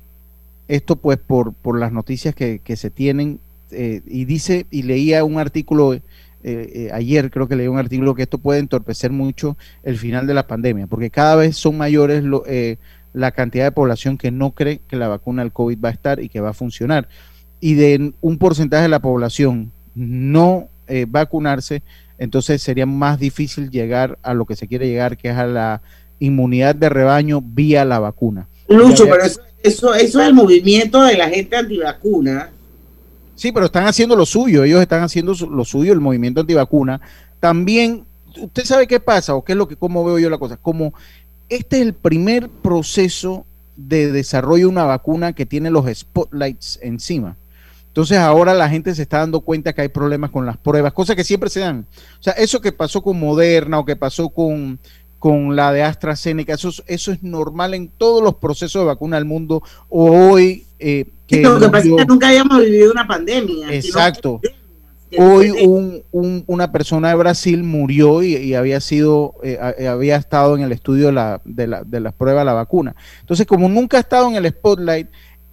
esto 0.68 0.94
pues 0.94 1.18
por, 1.18 1.52
por 1.52 1.80
las 1.80 1.90
noticias 1.90 2.32
que, 2.32 2.60
que 2.60 2.76
se 2.76 2.90
tienen 2.90 3.40
y 3.72 4.26
dice 4.26 4.66
y 4.70 4.82
leía 4.82 5.24
un 5.24 5.38
artículo 5.38 5.98
eh, 6.44 6.72
eh, 6.74 6.90
ayer 6.92 7.30
creo 7.30 7.46
que 7.46 7.54
leí 7.54 7.68
un 7.68 7.78
artículo 7.78 8.14
que 8.14 8.22
esto 8.22 8.38
puede 8.38 8.58
entorpecer 8.58 9.12
mucho 9.12 9.56
el 9.84 9.96
final 9.96 10.26
de 10.26 10.34
la 10.34 10.46
pandemia, 10.46 10.86
porque 10.86 11.10
cada 11.10 11.36
vez 11.36 11.56
son 11.56 11.76
mayores 11.76 12.24
eh, 12.46 12.78
la 13.12 13.30
cantidad 13.30 13.64
de 13.64 13.72
población 13.72 14.18
que 14.18 14.30
no 14.30 14.50
cree 14.50 14.80
que 14.88 14.96
la 14.96 15.08
vacuna 15.08 15.42
del 15.42 15.52
COVID 15.52 15.78
va 15.84 15.90
a 15.90 15.92
estar 15.92 16.20
y 16.20 16.28
que 16.28 16.40
va 16.40 16.50
a 16.50 16.54
funcionar. 16.54 17.08
Y 17.60 17.74
de 17.74 18.12
un 18.20 18.38
porcentaje 18.38 18.82
de 18.82 18.88
la 18.88 19.00
población 19.00 19.72
no 19.94 20.68
vacunarse, 21.08 21.82
entonces 22.18 22.60
sería 22.60 22.84
más 22.84 23.18
difícil 23.18 23.70
llegar 23.70 24.18
a 24.22 24.34
lo 24.34 24.44
que 24.44 24.56
se 24.56 24.68
quiere 24.68 24.88
llegar, 24.88 25.16
que 25.16 25.30
es 25.30 25.36
a 25.36 25.46
la 25.46 25.80
inmunidad 26.18 26.74
de 26.74 26.90
rebaño 26.90 27.40
vía 27.40 27.86
la 27.86 27.98
vacuna. 27.98 28.46
Lucho, 28.68 29.04
pero 29.04 29.24
eso, 29.24 29.40
eso, 29.62 29.94
eso 29.94 30.20
es 30.20 30.26
el 30.26 30.34
movimiento 30.34 31.02
de 31.02 31.16
la 31.16 31.30
gente 31.30 31.56
antivacuna 31.56 32.50
Sí, 33.34 33.52
pero 33.52 33.66
están 33.66 33.86
haciendo 33.86 34.16
lo 34.16 34.26
suyo, 34.26 34.64
ellos 34.64 34.80
están 34.80 35.02
haciendo 35.02 35.34
lo 35.50 35.64
suyo, 35.64 35.92
el 35.92 36.00
movimiento 36.00 36.40
antivacuna. 36.40 37.00
También, 37.40 38.04
¿usted 38.36 38.64
sabe 38.64 38.86
qué 38.86 39.00
pasa 39.00 39.34
o 39.34 39.44
qué 39.44 39.52
es 39.52 39.58
lo 39.58 39.66
que, 39.66 39.76
cómo 39.76 40.04
veo 40.04 40.18
yo 40.18 40.30
la 40.30 40.38
cosa? 40.38 40.56
Como 40.56 40.94
este 41.48 41.76
es 41.76 41.82
el 41.82 41.94
primer 41.94 42.48
proceso 42.48 43.46
de 43.76 44.12
desarrollo 44.12 44.66
de 44.66 44.72
una 44.72 44.84
vacuna 44.84 45.32
que 45.32 45.46
tiene 45.46 45.70
los 45.70 45.86
spotlights 45.92 46.78
encima. 46.82 47.36
Entonces 47.88 48.16
ahora 48.16 48.54
la 48.54 48.70
gente 48.70 48.94
se 48.94 49.02
está 49.02 49.18
dando 49.18 49.40
cuenta 49.40 49.74
que 49.74 49.82
hay 49.82 49.88
problemas 49.88 50.30
con 50.30 50.46
las 50.46 50.56
pruebas, 50.56 50.94
cosas 50.94 51.14
que 51.14 51.24
siempre 51.24 51.50
se 51.50 51.60
dan. 51.60 51.86
O 52.18 52.22
sea, 52.22 52.32
eso 52.34 52.60
que 52.60 52.72
pasó 52.72 53.02
con 53.02 53.20
Moderna 53.20 53.78
o 53.78 53.84
que 53.84 53.96
pasó 53.96 54.30
con, 54.30 54.78
con 55.22 55.54
la 55.54 55.72
de 55.72 55.84
AstraZeneca, 55.84 56.54
eso, 56.54 56.72
eso 56.88 57.12
es 57.12 57.22
normal 57.22 57.74
en 57.74 57.86
todos 57.86 58.20
los 58.20 58.34
procesos 58.34 58.82
de 58.82 58.86
vacuna 58.86 59.18
del 59.18 59.24
mundo. 59.24 59.62
Hoy 59.88 60.66
eh, 60.80 61.04
que 61.28 61.42
lo 61.42 61.60
que 61.60 61.68
pasa 61.68 61.86
es 61.86 61.94
que 61.94 62.04
nunca 62.06 62.26
habíamos 62.26 62.58
vivido 62.58 62.90
una 62.90 63.06
pandemia. 63.06 63.72
Exacto. 63.72 64.40
Hoy 65.16 65.52
un, 65.64 66.42
una 66.48 66.72
persona 66.72 67.10
de 67.10 67.14
Brasil 67.14 67.62
murió 67.62 68.24
y, 68.24 68.52
había 68.54 68.80
sido, 68.80 69.34
eh, 69.44 69.60
eh, 69.78 69.86
había 69.86 70.16
estado 70.16 70.56
en 70.56 70.62
el 70.64 70.72
estudio 70.72 71.06
de 71.06 71.12
la, 71.12 71.40
de, 71.44 71.68
la, 71.68 71.84
de 71.84 72.00
las 72.00 72.14
pruebas 72.14 72.40
de 72.40 72.46
la 72.46 72.54
vacuna. 72.54 72.96
Entonces, 73.20 73.46
como 73.46 73.68
nunca 73.68 73.98
ha 73.98 74.00
estado 74.00 74.28
en 74.28 74.34
el 74.34 74.48
spotlight, 74.48 75.06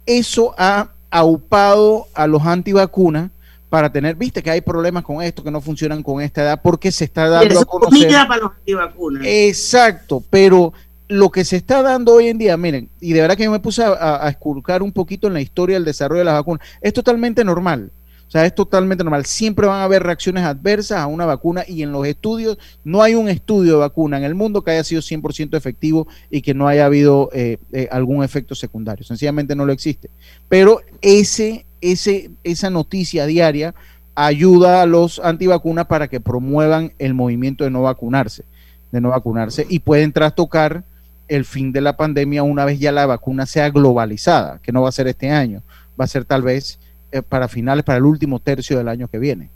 eso 0.04 0.52
ha 0.58 0.94
aupado 1.10 2.08
a 2.14 2.26
los 2.26 2.44
antivacunas 2.44 3.30
para 3.70 3.90
tener, 3.90 4.16
viste 4.16 4.42
que 4.42 4.50
hay 4.50 4.60
problemas 4.60 5.04
con 5.04 5.22
esto, 5.22 5.42
que 5.44 5.50
no 5.50 5.60
funcionan 5.60 6.02
con 6.02 6.20
esta 6.20 6.42
edad, 6.42 6.60
porque 6.60 6.90
se 6.90 7.04
está 7.04 7.28
dando 7.28 7.60
a 7.60 7.64
conocer. 7.64 8.10
para 8.28 8.42
los 8.42 8.52
antivacunas. 8.52 9.22
Exacto, 9.24 10.22
pero 10.28 10.72
lo 11.06 11.30
que 11.30 11.44
se 11.44 11.56
está 11.56 11.80
dando 11.80 12.14
hoy 12.14 12.28
en 12.28 12.38
día, 12.38 12.56
miren, 12.56 12.90
y 13.00 13.12
de 13.12 13.20
verdad 13.20 13.36
que 13.36 13.44
yo 13.44 13.50
me 13.50 13.60
puse 13.60 13.84
a, 13.84 14.26
a 14.26 14.28
esculcar 14.28 14.82
un 14.82 14.92
poquito 14.92 15.28
en 15.28 15.34
la 15.34 15.40
historia 15.40 15.76
del 15.76 15.84
desarrollo 15.84 16.18
de 16.18 16.24
las 16.24 16.34
vacunas, 16.34 16.66
es 16.80 16.92
totalmente 16.92 17.44
normal. 17.44 17.92
O 18.30 18.32
sea, 18.32 18.46
es 18.46 18.54
totalmente 18.54 19.02
normal. 19.02 19.26
Siempre 19.26 19.66
van 19.66 19.80
a 19.80 19.82
haber 19.82 20.04
reacciones 20.04 20.44
adversas 20.44 20.98
a 20.98 21.08
una 21.08 21.26
vacuna 21.26 21.64
y 21.66 21.82
en 21.82 21.90
los 21.90 22.06
estudios, 22.06 22.58
no 22.84 23.02
hay 23.02 23.16
un 23.16 23.28
estudio 23.28 23.72
de 23.72 23.78
vacuna 23.80 24.18
en 24.18 24.22
el 24.22 24.36
mundo 24.36 24.62
que 24.62 24.70
haya 24.70 24.84
sido 24.84 25.02
100% 25.02 25.56
efectivo 25.56 26.06
y 26.30 26.40
que 26.40 26.54
no 26.54 26.68
haya 26.68 26.86
habido 26.86 27.28
eh, 27.32 27.58
eh, 27.72 27.88
algún 27.90 28.22
efecto 28.22 28.54
secundario. 28.54 29.04
Sencillamente 29.04 29.56
no 29.56 29.66
lo 29.66 29.72
existe. 29.72 30.10
Pero 30.48 30.80
ese, 31.00 31.66
ese, 31.80 32.30
esa 32.44 32.70
noticia 32.70 33.26
diaria 33.26 33.74
ayuda 34.14 34.82
a 34.82 34.86
los 34.86 35.18
antivacunas 35.18 35.86
para 35.86 36.06
que 36.06 36.20
promuevan 36.20 36.92
el 37.00 37.14
movimiento 37.14 37.64
de 37.64 37.70
no 37.70 37.82
vacunarse, 37.82 38.44
de 38.92 39.00
no 39.00 39.08
vacunarse 39.08 39.66
y 39.68 39.80
pueden 39.80 40.12
trastocar 40.12 40.84
el 41.26 41.44
fin 41.44 41.72
de 41.72 41.80
la 41.80 41.96
pandemia 41.96 42.44
una 42.44 42.64
vez 42.64 42.78
ya 42.78 42.92
la 42.92 43.06
vacuna 43.06 43.44
sea 43.46 43.70
globalizada, 43.70 44.60
que 44.62 44.70
no 44.70 44.82
va 44.82 44.90
a 44.90 44.92
ser 44.92 45.08
este 45.08 45.30
año, 45.30 45.64
va 46.00 46.04
a 46.04 46.08
ser 46.08 46.24
tal 46.24 46.42
vez 46.42 46.78
eh, 47.12 47.22
para 47.22 47.48
finales, 47.48 47.84
para 47.84 47.98
el 47.98 48.04
último 48.04 48.38
tercio 48.40 48.78
del 48.78 48.88
año 48.88 49.08
que 49.08 49.18
viene. 49.18 49.50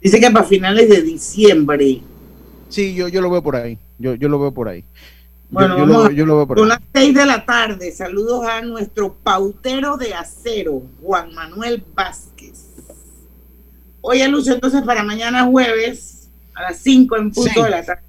Dice 0.00 0.20
que 0.20 0.30
para 0.30 0.46
finales 0.46 0.88
de 0.88 1.02
diciembre. 1.02 2.00
Sí, 2.68 2.94
yo, 2.94 3.08
yo 3.08 3.20
lo 3.20 3.30
veo 3.30 3.42
por 3.42 3.56
ahí. 3.56 3.78
Yo, 3.98 4.14
yo 4.14 4.28
lo 4.28 4.38
veo 4.38 4.52
por 4.52 4.68
ahí. 4.68 4.84
Bueno, 5.50 5.78
yo, 5.78 5.86
lo, 5.86 6.10
yo, 6.10 6.26
lo, 6.26 6.36
veo 6.36 6.46
por 6.46 6.58
son 6.58 6.68
las 6.68 6.80
seis 6.94 7.14
de 7.14 7.26
la 7.26 7.44
tarde. 7.44 7.90
Saludos 7.90 8.46
a 8.46 8.62
nuestro 8.62 9.14
pautero 9.14 9.96
de 9.96 10.14
acero, 10.14 10.82
Juan 11.02 11.34
Manuel 11.34 11.84
Vázquez. 11.94 12.66
Oye, 14.00 14.26
Lucio, 14.28 14.54
entonces 14.54 14.82
para 14.82 15.02
mañana 15.02 15.44
jueves 15.44 16.30
a 16.54 16.62
las 16.62 16.78
5 16.78 17.16
en 17.16 17.30
punto 17.32 17.64
de 17.64 17.70
la 17.70 17.84
tarde. 17.84 18.02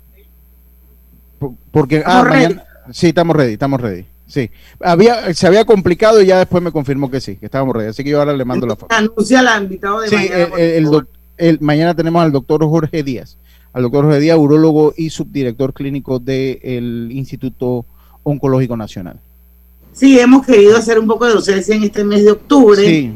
Porque, 1.71 2.03
ah, 2.05 2.23
mañana, 2.23 2.63
sí, 2.91 3.07
estamos 3.07 3.35
ready, 3.35 3.53
estamos 3.53 3.81
ready. 3.81 4.05
Sí, 4.31 4.49
había, 4.79 5.33
se 5.33 5.45
había 5.45 5.65
complicado 5.65 6.21
y 6.21 6.27
ya 6.27 6.39
después 6.39 6.63
me 6.63 6.71
confirmó 6.71 7.11
que 7.11 7.19
sí, 7.19 7.35
que 7.35 7.47
estábamos 7.47 7.75
ready. 7.75 7.89
Así 7.89 8.01
que 8.01 8.11
yo 8.11 8.19
ahora 8.19 8.31
le 8.33 8.45
mando 8.45 8.65
la 8.65 8.77
foto. 8.77 8.95
Anuncia 8.95 9.41
la 9.41 9.57
invitado 9.57 9.99
de 9.99 10.09
mañana. 10.09 11.05
El, 11.37 11.59
mañana 11.59 11.93
tenemos 11.93 12.23
al 12.23 12.31
doctor 12.31 12.63
Jorge 12.63 13.03
Díaz, 13.03 13.37
al 13.73 13.83
doctor 13.83 14.05
Jorge 14.05 14.21
Díaz, 14.21 14.37
urólogo 14.37 14.93
y 14.95 15.09
subdirector 15.09 15.73
clínico 15.73 16.17
del 16.17 17.09
Instituto 17.11 17.85
Oncológico 18.23 18.77
Nacional. 18.77 19.19
Sí, 19.91 20.17
hemos 20.17 20.45
querido 20.45 20.77
hacer 20.77 20.97
un 20.97 21.07
poco 21.07 21.25
de 21.25 21.33
docencia 21.33 21.75
en 21.75 21.83
este 21.83 22.05
mes 22.05 22.23
de 22.23 22.31
octubre, 22.31 23.13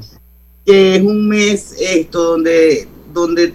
que 0.66 0.96
es 0.98 1.02
un 1.02 1.30
mes 1.30 1.78
esto 1.80 2.24
donde, 2.24 2.90
donde 3.14 3.54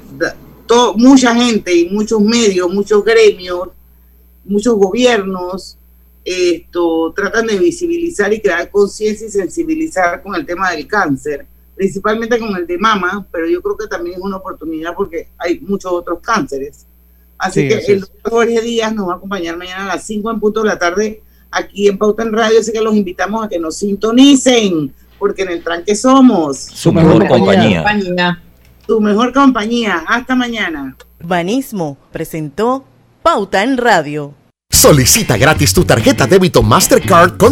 mucha 0.97 1.35
gente 1.35 1.77
y 1.77 1.91
muchos 1.91 2.23
medios, 2.23 2.73
muchos 2.73 3.05
gremios, 3.05 3.69
muchos 4.47 4.77
gobiernos 4.77 5.77
esto, 6.25 7.13
tratan 7.15 7.47
de 7.47 7.59
visibilizar 7.59 8.33
y 8.33 8.41
crear 8.41 8.71
conciencia 8.71 9.27
y 9.27 9.31
sensibilizar 9.31 10.23
con 10.23 10.35
el 10.35 10.45
tema 10.45 10.71
del 10.71 10.87
cáncer, 10.87 11.47
principalmente 11.75 12.39
con 12.39 12.55
el 12.57 12.67
de 12.67 12.79
mama, 12.79 13.27
pero 13.33 13.47
yo 13.47 13.63
creo 13.63 13.77
que 13.77 13.87
también 13.87 14.17
es 14.17 14.23
una 14.23 14.37
oportunidad 14.37 14.95
porque 14.95 15.29
hay 15.39 15.61
muchos 15.61 15.93
otros 15.93 16.21
cánceres. 16.21 16.87
Así 17.39 17.67
que 17.69 17.79
el 17.93 18.01
doctor 18.01 18.33
Jorge 18.33 18.61
Díaz 18.61 18.95
nos 18.95 19.09
va 19.09 19.15
a 19.15 19.17
acompañar 19.17 19.57
mañana 19.57 19.85
a 19.85 19.97
las 19.97 20.07
5 20.07 20.31
en 20.31 20.41
punto 20.41 20.61
de 20.63 20.69
la 20.69 20.79
tarde 20.79 21.23
aquí 21.51 21.89
en 21.89 21.99
Pauta 21.99 22.23
en 22.23 22.33
Radio, 22.33 22.61
así 22.61 22.71
que 22.73 22.81
los 22.81 22.95
invitamos 22.95 23.45
a 23.45 23.49
que 23.49 23.59
nos 23.59 23.79
sintonicen, 23.79 24.95
porque 25.19 25.43
en 25.43 25.51
el 25.51 25.65
tranque 25.65 25.95
somos 25.95 26.59
su 26.59 26.93
mejor 26.93 27.27
compañía. 27.27 27.85
Su 28.87 29.01
mejor 29.01 29.33
compañía. 29.33 30.05
Hasta 30.07 30.35
mañana. 30.35 30.97
Urbanismo 31.21 31.97
presentó 32.13 32.85
Pauta 33.23 33.63
en 33.63 33.77
Radio. 33.77 34.35
Solicita 34.73 35.37
gratis 35.37 35.73
tu 35.73 35.85
tarjeta 35.85 36.27
débito 36.27 36.63
Mastercard 36.63 37.37
con 37.37 37.49